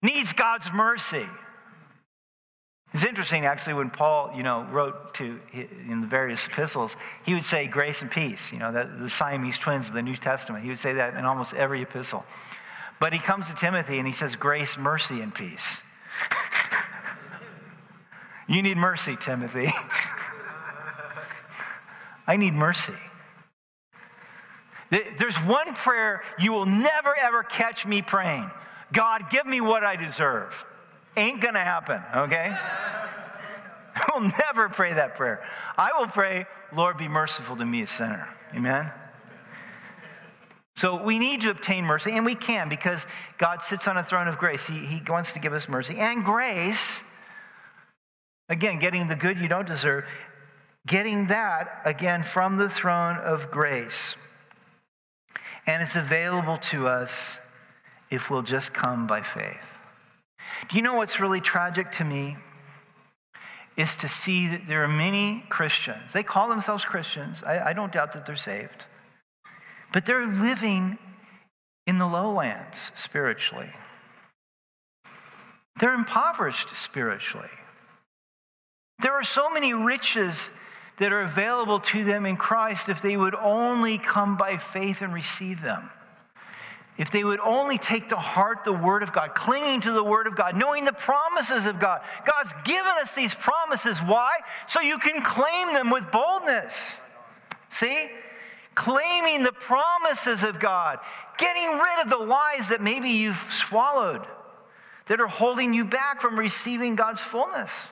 needs 0.01 0.33
God's 0.33 0.71
mercy. 0.73 1.27
It's 2.95 3.05
interesting, 3.05 3.45
actually, 3.45 3.75
when 3.75 3.91
Paul, 3.91 4.31
you 4.35 4.41
know, 4.41 4.65
wrote 4.71 5.13
to 5.15 5.39
in 5.53 6.01
the 6.01 6.07
various 6.07 6.47
epistles, 6.47 6.95
he 7.25 7.35
would 7.35 7.43
say 7.43 7.67
grace 7.67 8.01
and 8.01 8.09
peace. 8.09 8.51
You 8.51 8.57
know, 8.57 8.71
the, 8.71 8.89
the 9.03 9.09
Siamese 9.09 9.59
twins 9.59 9.87
of 9.87 9.93
the 9.93 10.01
New 10.01 10.15
Testament. 10.15 10.63
He 10.63 10.69
would 10.69 10.79
say 10.79 10.93
that 10.93 11.13
in 11.13 11.25
almost 11.25 11.53
every 11.53 11.83
epistle. 11.83 12.25
But 12.99 13.13
he 13.13 13.19
comes 13.19 13.49
to 13.49 13.55
Timothy 13.55 13.99
and 13.99 14.07
he 14.07 14.13
says 14.13 14.35
grace, 14.35 14.79
mercy, 14.79 15.21
and 15.21 15.31
peace. 15.31 15.81
you 18.47 18.61
need 18.61 18.77
mercy, 18.77 19.15
Timothy. 19.15 19.71
I 22.27 22.37
need 22.37 22.53
mercy. 22.53 22.93
There's 24.89 25.35
one 25.37 25.73
prayer 25.73 26.23
you 26.39 26.53
will 26.53 26.65
never 26.65 27.15
ever 27.17 27.43
catch 27.43 27.85
me 27.85 28.01
praying 28.01 28.49
God, 28.91 29.29
give 29.29 29.45
me 29.45 29.61
what 29.61 29.83
I 29.83 29.95
deserve. 29.95 30.63
Ain't 31.17 31.41
gonna 31.41 31.59
happen, 31.59 32.01
okay? 32.15 32.55
I 33.95 34.05
will 34.13 34.31
never 34.37 34.69
pray 34.69 34.93
that 34.93 35.15
prayer. 35.15 35.43
I 35.77 35.91
will 35.97 36.07
pray, 36.07 36.45
Lord, 36.73 36.97
be 36.97 37.07
merciful 37.07 37.55
to 37.57 37.65
me, 37.65 37.81
a 37.81 37.87
sinner. 37.87 38.27
Amen? 38.53 38.91
So 40.75 41.01
we 41.01 41.19
need 41.19 41.41
to 41.41 41.49
obtain 41.49 41.85
mercy, 41.85 42.11
and 42.11 42.25
we 42.25 42.35
can 42.35 42.67
because 42.67 43.05
God 43.37 43.63
sits 43.63 43.87
on 43.87 43.97
a 43.97 44.03
throne 44.03 44.27
of 44.27 44.37
grace. 44.37 44.65
He, 44.65 44.85
he 44.85 45.01
wants 45.07 45.31
to 45.33 45.39
give 45.39 45.53
us 45.53 45.69
mercy 45.69 45.97
and 45.97 46.23
grace. 46.23 47.01
Again, 48.49 48.79
getting 48.79 49.07
the 49.07 49.15
good 49.15 49.39
you 49.39 49.47
don't 49.47 49.67
deserve, 49.67 50.05
getting 50.85 51.27
that, 51.27 51.81
again, 51.85 52.21
from 52.21 52.57
the 52.57 52.69
throne 52.69 53.17
of 53.17 53.49
grace. 53.49 54.15
And 55.65 55.81
it's 55.81 55.95
available 55.95 56.57
to 56.57 56.87
us 56.87 57.39
if 58.11 58.29
we'll 58.29 58.43
just 58.43 58.73
come 58.73 59.07
by 59.07 59.21
faith. 59.21 59.67
Do 60.69 60.75
you 60.75 60.83
know 60.83 60.93
what's 60.93 61.19
really 61.19 61.41
tragic 61.41 61.91
to 61.93 62.03
me? 62.03 62.37
Is 63.77 63.95
to 63.97 64.07
see 64.07 64.47
that 64.47 64.67
there 64.67 64.83
are 64.83 64.87
many 64.87 65.43
Christians. 65.49 66.13
They 66.13 66.23
call 66.23 66.47
themselves 66.47 66.85
Christians. 66.85 67.43
I, 67.43 67.71
I 67.71 67.73
don't 67.73 67.91
doubt 67.91 68.13
that 68.13 68.25
they're 68.25 68.37
saved. 68.37 68.85
But 69.91 70.05
they're 70.05 70.27
living 70.27 70.97
in 71.85 71.97
the 71.97 72.05
lowlands 72.05 72.91
spiritually. 72.95 73.69
They're 75.79 75.93
impoverished 75.93 76.75
spiritually. 76.75 77.49
There 78.99 79.13
are 79.13 79.23
so 79.23 79.49
many 79.49 79.73
riches 79.73 80.49
that 80.97 81.11
are 81.11 81.21
available 81.21 81.79
to 81.81 82.03
them 82.03 82.25
in 82.25 82.37
Christ 82.37 82.87
if 82.87 83.01
they 83.01 83.17
would 83.17 83.35
only 83.35 83.97
come 83.97 84.37
by 84.37 84.57
faith 84.57 85.01
and 85.01 85.13
receive 85.13 85.61
them. 85.61 85.89
if 86.97 87.11
they 87.11 87.23
would 87.23 87.39
only 87.41 87.77
take 87.77 88.09
to 88.09 88.15
heart 88.15 88.63
the 88.63 88.71
Word 88.71 89.03
of 89.03 89.11
God, 89.11 89.35
clinging 89.35 89.81
to 89.81 89.91
the 89.91 90.03
Word 90.03 90.27
of 90.27 90.35
God, 90.35 90.55
knowing 90.55 90.85
the 90.85 90.93
promises 90.93 91.65
of 91.65 91.79
God. 91.79 92.01
God's 92.25 92.53
given 92.63 92.91
us 93.01 93.13
these 93.13 93.33
promises. 93.33 93.99
Why? 93.99 94.37
So 94.67 94.79
you 94.79 94.97
can 94.97 95.21
claim 95.21 95.73
them 95.73 95.89
with 95.89 96.09
boldness. 96.11 96.97
See? 97.69 98.07
Claiming 98.75 99.43
the 99.43 99.51
promises 99.51 100.43
of 100.43 100.59
God, 100.59 100.99
getting 101.37 101.77
rid 101.77 101.99
of 102.03 102.09
the 102.09 102.17
lies 102.17 102.69
that 102.69 102.81
maybe 102.81 103.09
you've 103.09 103.45
swallowed 103.51 104.25
that 105.07 105.19
are 105.19 105.27
holding 105.27 105.73
you 105.73 105.85
back 105.85 106.21
from 106.21 106.39
receiving 106.39 106.95
God's 106.95 107.21
fullness. 107.21 107.89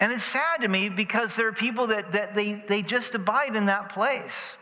And 0.00 0.12
it's 0.12 0.24
sad 0.24 0.62
to 0.62 0.68
me 0.68 0.88
because 0.88 1.34
there 1.34 1.48
are 1.48 1.52
people 1.52 1.88
that, 1.88 2.12
that 2.12 2.34
they, 2.34 2.54
they 2.54 2.82
just 2.82 3.14
abide 3.14 3.56
in 3.56 3.66
that 3.66 3.88
place 3.88 4.56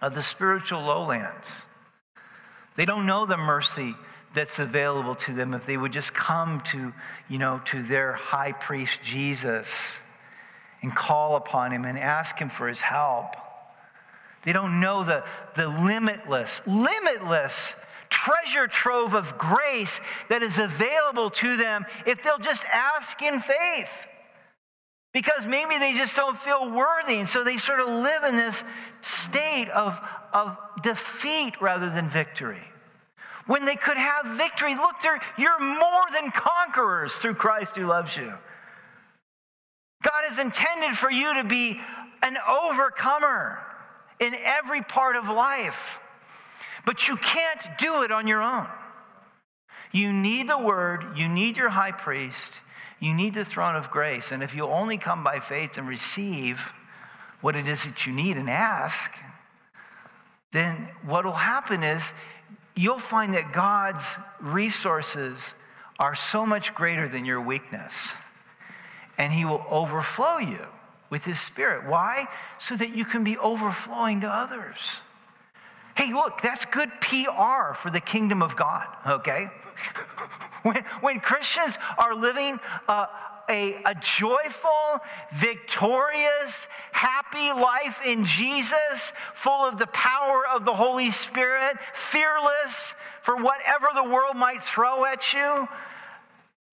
of 0.00 0.14
the 0.14 0.22
spiritual 0.22 0.80
lowlands. 0.80 1.64
They 2.74 2.84
don't 2.84 3.06
know 3.06 3.26
the 3.26 3.36
mercy 3.36 3.94
that's 4.34 4.58
available 4.58 5.14
to 5.14 5.34
them 5.34 5.52
if 5.52 5.66
they 5.66 5.76
would 5.76 5.92
just 5.92 6.14
come 6.14 6.62
to, 6.62 6.92
you 7.28 7.38
know, 7.38 7.60
to 7.66 7.82
their 7.82 8.14
high 8.14 8.52
priest 8.52 9.00
Jesus 9.02 9.98
and 10.80 10.94
call 10.94 11.36
upon 11.36 11.70
him 11.70 11.84
and 11.84 11.98
ask 11.98 12.38
him 12.38 12.48
for 12.48 12.66
his 12.68 12.80
help. 12.80 13.36
They 14.42 14.52
don't 14.52 14.80
know 14.80 15.04
the, 15.04 15.24
the 15.54 15.68
limitless, 15.68 16.62
limitless 16.66 17.74
treasure 18.08 18.66
trove 18.66 19.14
of 19.14 19.36
grace 19.36 20.00
that 20.28 20.42
is 20.42 20.58
available 20.58 21.30
to 21.30 21.56
them 21.56 21.84
if 22.06 22.22
they'll 22.22 22.38
just 22.38 22.64
ask 22.66 23.20
in 23.20 23.40
faith 23.40 23.90
because 25.12 25.46
maybe 25.46 25.78
they 25.78 25.92
just 25.92 26.16
don't 26.16 26.36
feel 26.36 26.70
worthy. 26.70 27.18
And 27.18 27.28
so 27.28 27.44
they 27.44 27.58
sort 27.58 27.80
of 27.80 27.88
live 27.88 28.24
in 28.24 28.36
this 28.36 28.64
state 29.02 29.68
of, 29.68 30.00
of 30.32 30.56
defeat 30.82 31.60
rather 31.60 31.90
than 31.90 32.08
victory. 32.08 32.62
When 33.46 33.64
they 33.64 33.76
could 33.76 33.96
have 33.96 34.36
victory, 34.36 34.74
look, 34.74 34.96
you're 35.36 35.60
more 35.60 36.04
than 36.12 36.30
conquerors 36.30 37.14
through 37.16 37.34
Christ 37.34 37.76
who 37.76 37.86
loves 37.86 38.16
you. 38.16 38.32
God 40.02 40.24
has 40.28 40.38
intended 40.38 40.96
for 40.96 41.10
you 41.10 41.34
to 41.34 41.44
be 41.44 41.80
an 42.22 42.36
overcomer 42.48 43.58
in 44.20 44.34
every 44.34 44.82
part 44.82 45.16
of 45.16 45.28
life. 45.28 45.98
But 46.84 47.08
you 47.08 47.16
can't 47.16 47.78
do 47.78 48.02
it 48.02 48.10
on 48.12 48.26
your 48.26 48.42
own. 48.42 48.66
You 49.92 50.12
need 50.12 50.48
the 50.48 50.58
word, 50.58 51.18
you 51.18 51.28
need 51.28 51.56
your 51.56 51.68
high 51.68 51.92
priest, 51.92 52.58
you 53.02 53.12
need 53.12 53.34
the 53.34 53.44
throne 53.44 53.74
of 53.74 53.90
grace. 53.90 54.30
And 54.30 54.44
if 54.44 54.54
you 54.54 54.64
only 54.66 54.96
come 54.96 55.24
by 55.24 55.40
faith 55.40 55.76
and 55.76 55.88
receive 55.88 56.72
what 57.40 57.56
it 57.56 57.66
is 57.66 57.82
that 57.82 58.06
you 58.06 58.12
need 58.12 58.36
and 58.36 58.48
ask, 58.48 59.10
then 60.52 60.88
what 61.04 61.24
will 61.24 61.32
happen 61.32 61.82
is 61.82 62.12
you'll 62.76 63.00
find 63.00 63.34
that 63.34 63.52
God's 63.52 64.16
resources 64.40 65.52
are 65.98 66.14
so 66.14 66.46
much 66.46 66.76
greater 66.76 67.08
than 67.08 67.24
your 67.24 67.40
weakness. 67.40 68.12
And 69.18 69.32
He 69.32 69.44
will 69.44 69.66
overflow 69.68 70.38
you 70.38 70.64
with 71.10 71.24
His 71.24 71.40
Spirit. 71.40 71.88
Why? 71.88 72.28
So 72.58 72.76
that 72.76 72.94
you 72.96 73.04
can 73.04 73.24
be 73.24 73.36
overflowing 73.36 74.20
to 74.20 74.28
others. 74.28 75.00
Hey, 75.94 76.12
look, 76.12 76.40
that's 76.40 76.64
good 76.64 76.90
PR 77.00 77.74
for 77.74 77.90
the 77.90 78.00
kingdom 78.00 78.42
of 78.42 78.56
God, 78.56 78.86
okay? 79.06 79.50
When, 80.62 80.76
when 81.00 81.18
Christians 81.18 81.76
are 81.98 82.14
living 82.14 82.60
a, 82.88 83.08
a, 83.48 83.82
a 83.84 83.96
joyful, 83.96 85.00
victorious, 85.32 86.68
happy 86.92 87.52
life 87.60 88.00
in 88.06 88.24
Jesus, 88.24 89.12
full 89.34 89.66
of 89.66 89.78
the 89.78 89.88
power 89.88 90.46
of 90.46 90.64
the 90.64 90.72
Holy 90.72 91.10
Spirit, 91.10 91.78
fearless 91.94 92.94
for 93.22 93.34
whatever 93.36 93.88
the 93.92 94.04
world 94.04 94.36
might 94.36 94.62
throw 94.62 95.04
at 95.04 95.32
you, 95.32 95.68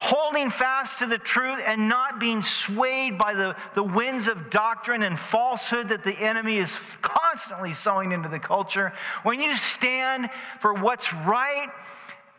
holding 0.01 0.49
fast 0.49 0.99
to 0.99 1.05
the 1.05 1.17
truth 1.17 1.61
and 1.65 1.89
not 1.89 2.19
being 2.19 2.41
swayed 2.41 3.17
by 3.17 3.33
the, 3.33 3.55
the 3.75 3.83
winds 3.83 4.27
of 4.27 4.49
doctrine 4.49 5.03
and 5.03 5.19
falsehood 5.19 5.89
that 5.89 6.03
the 6.03 6.17
enemy 6.19 6.57
is 6.57 6.77
constantly 7.01 7.73
sowing 7.73 8.11
into 8.11 8.29
the 8.29 8.39
culture, 8.39 8.93
when 9.23 9.41
you 9.41 9.55
stand 9.57 10.29
for 10.61 10.73
what's 10.73 11.13
right, 11.13 11.67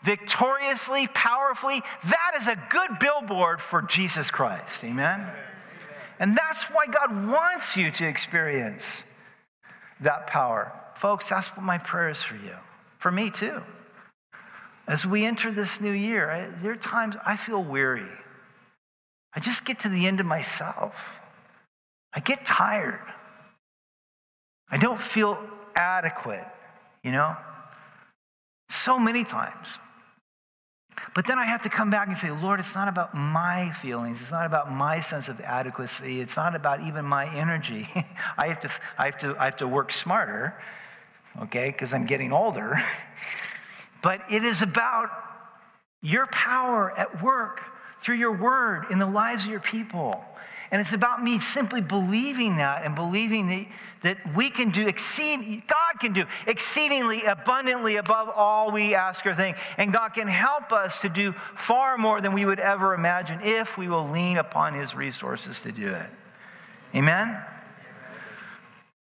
victoriously, 0.02 1.06
powerfully, 1.08 1.82
that 2.04 2.32
is 2.38 2.48
a 2.48 2.58
good 2.70 2.98
billboard 2.98 3.60
for 3.60 3.82
Jesus 3.82 4.30
Christ. 4.30 4.82
Amen? 4.82 5.26
And 6.18 6.36
that's 6.36 6.64
why 6.64 6.86
God 6.86 7.28
wants 7.28 7.76
you 7.76 7.90
to 7.90 8.06
experience 8.06 9.04
that 10.00 10.26
power. 10.26 10.72
Folks, 10.94 11.28
that's 11.28 11.48
what 11.48 11.62
my 11.62 11.78
prayer 11.78 12.08
is 12.08 12.22
for 12.22 12.36
you, 12.36 12.56
for 12.98 13.10
me 13.10 13.30
too. 13.30 13.62
As 14.90 15.06
we 15.06 15.24
enter 15.24 15.52
this 15.52 15.80
new 15.80 15.92
year, 15.92 16.28
I, 16.28 16.48
there 16.60 16.72
are 16.72 16.76
times 16.76 17.14
I 17.24 17.36
feel 17.36 17.62
weary. 17.62 18.10
I 19.32 19.38
just 19.38 19.64
get 19.64 19.78
to 19.80 19.88
the 19.88 20.04
end 20.04 20.18
of 20.18 20.26
myself. 20.26 21.20
I 22.12 22.18
get 22.18 22.44
tired. 22.44 22.98
I 24.68 24.78
don't 24.78 24.98
feel 24.98 25.38
adequate, 25.76 26.44
you 27.04 27.12
know? 27.12 27.36
So 28.68 28.98
many 28.98 29.22
times. 29.22 29.78
But 31.14 31.24
then 31.24 31.38
I 31.38 31.44
have 31.44 31.60
to 31.60 31.68
come 31.68 31.90
back 31.90 32.08
and 32.08 32.16
say, 32.16 32.32
Lord, 32.32 32.58
it's 32.58 32.74
not 32.74 32.88
about 32.88 33.14
my 33.14 33.70
feelings. 33.70 34.20
It's 34.20 34.32
not 34.32 34.44
about 34.44 34.72
my 34.72 34.98
sense 34.98 35.28
of 35.28 35.40
adequacy. 35.40 36.20
It's 36.20 36.36
not 36.36 36.56
about 36.56 36.82
even 36.82 37.04
my 37.04 37.32
energy. 37.32 37.88
I, 38.38 38.48
have 38.48 38.58
to, 38.58 38.70
I, 38.98 39.06
have 39.06 39.18
to, 39.18 39.36
I 39.38 39.44
have 39.44 39.56
to 39.58 39.68
work 39.68 39.92
smarter, 39.92 40.60
okay, 41.42 41.66
because 41.66 41.92
I'm 41.92 42.06
getting 42.06 42.32
older. 42.32 42.82
but 44.02 44.22
it 44.30 44.44
is 44.44 44.62
about 44.62 45.10
your 46.02 46.26
power 46.28 46.96
at 46.98 47.22
work 47.22 47.60
through 48.00 48.16
your 48.16 48.36
word 48.36 48.86
in 48.90 48.98
the 48.98 49.06
lives 49.06 49.44
of 49.44 49.50
your 49.50 49.60
people. 49.60 50.24
And 50.70 50.80
it's 50.80 50.92
about 50.92 51.22
me 51.22 51.40
simply 51.40 51.80
believing 51.80 52.56
that 52.56 52.84
and 52.84 52.94
believing 52.94 53.48
that, 53.48 53.66
that 54.02 54.36
we 54.36 54.50
can 54.50 54.70
do 54.70 54.86
exceed, 54.86 55.64
God 55.66 56.00
can 56.00 56.12
do 56.12 56.24
exceedingly 56.46 57.24
abundantly 57.24 57.96
above 57.96 58.28
all 58.28 58.70
we 58.70 58.94
ask 58.94 59.26
or 59.26 59.34
think. 59.34 59.56
And 59.78 59.92
God 59.92 60.10
can 60.10 60.28
help 60.28 60.70
us 60.72 61.00
to 61.00 61.08
do 61.08 61.32
far 61.56 61.98
more 61.98 62.20
than 62.20 62.32
we 62.32 62.44
would 62.44 62.60
ever 62.60 62.94
imagine 62.94 63.40
if 63.42 63.76
we 63.76 63.88
will 63.88 64.08
lean 64.08 64.38
upon 64.38 64.74
his 64.74 64.94
resources 64.94 65.60
to 65.62 65.72
do 65.72 65.88
it. 65.88 66.06
Amen? 66.94 67.36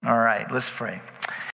All 0.05 0.19
right, 0.19 0.51
let's 0.51 0.69
pray. 0.69 1.01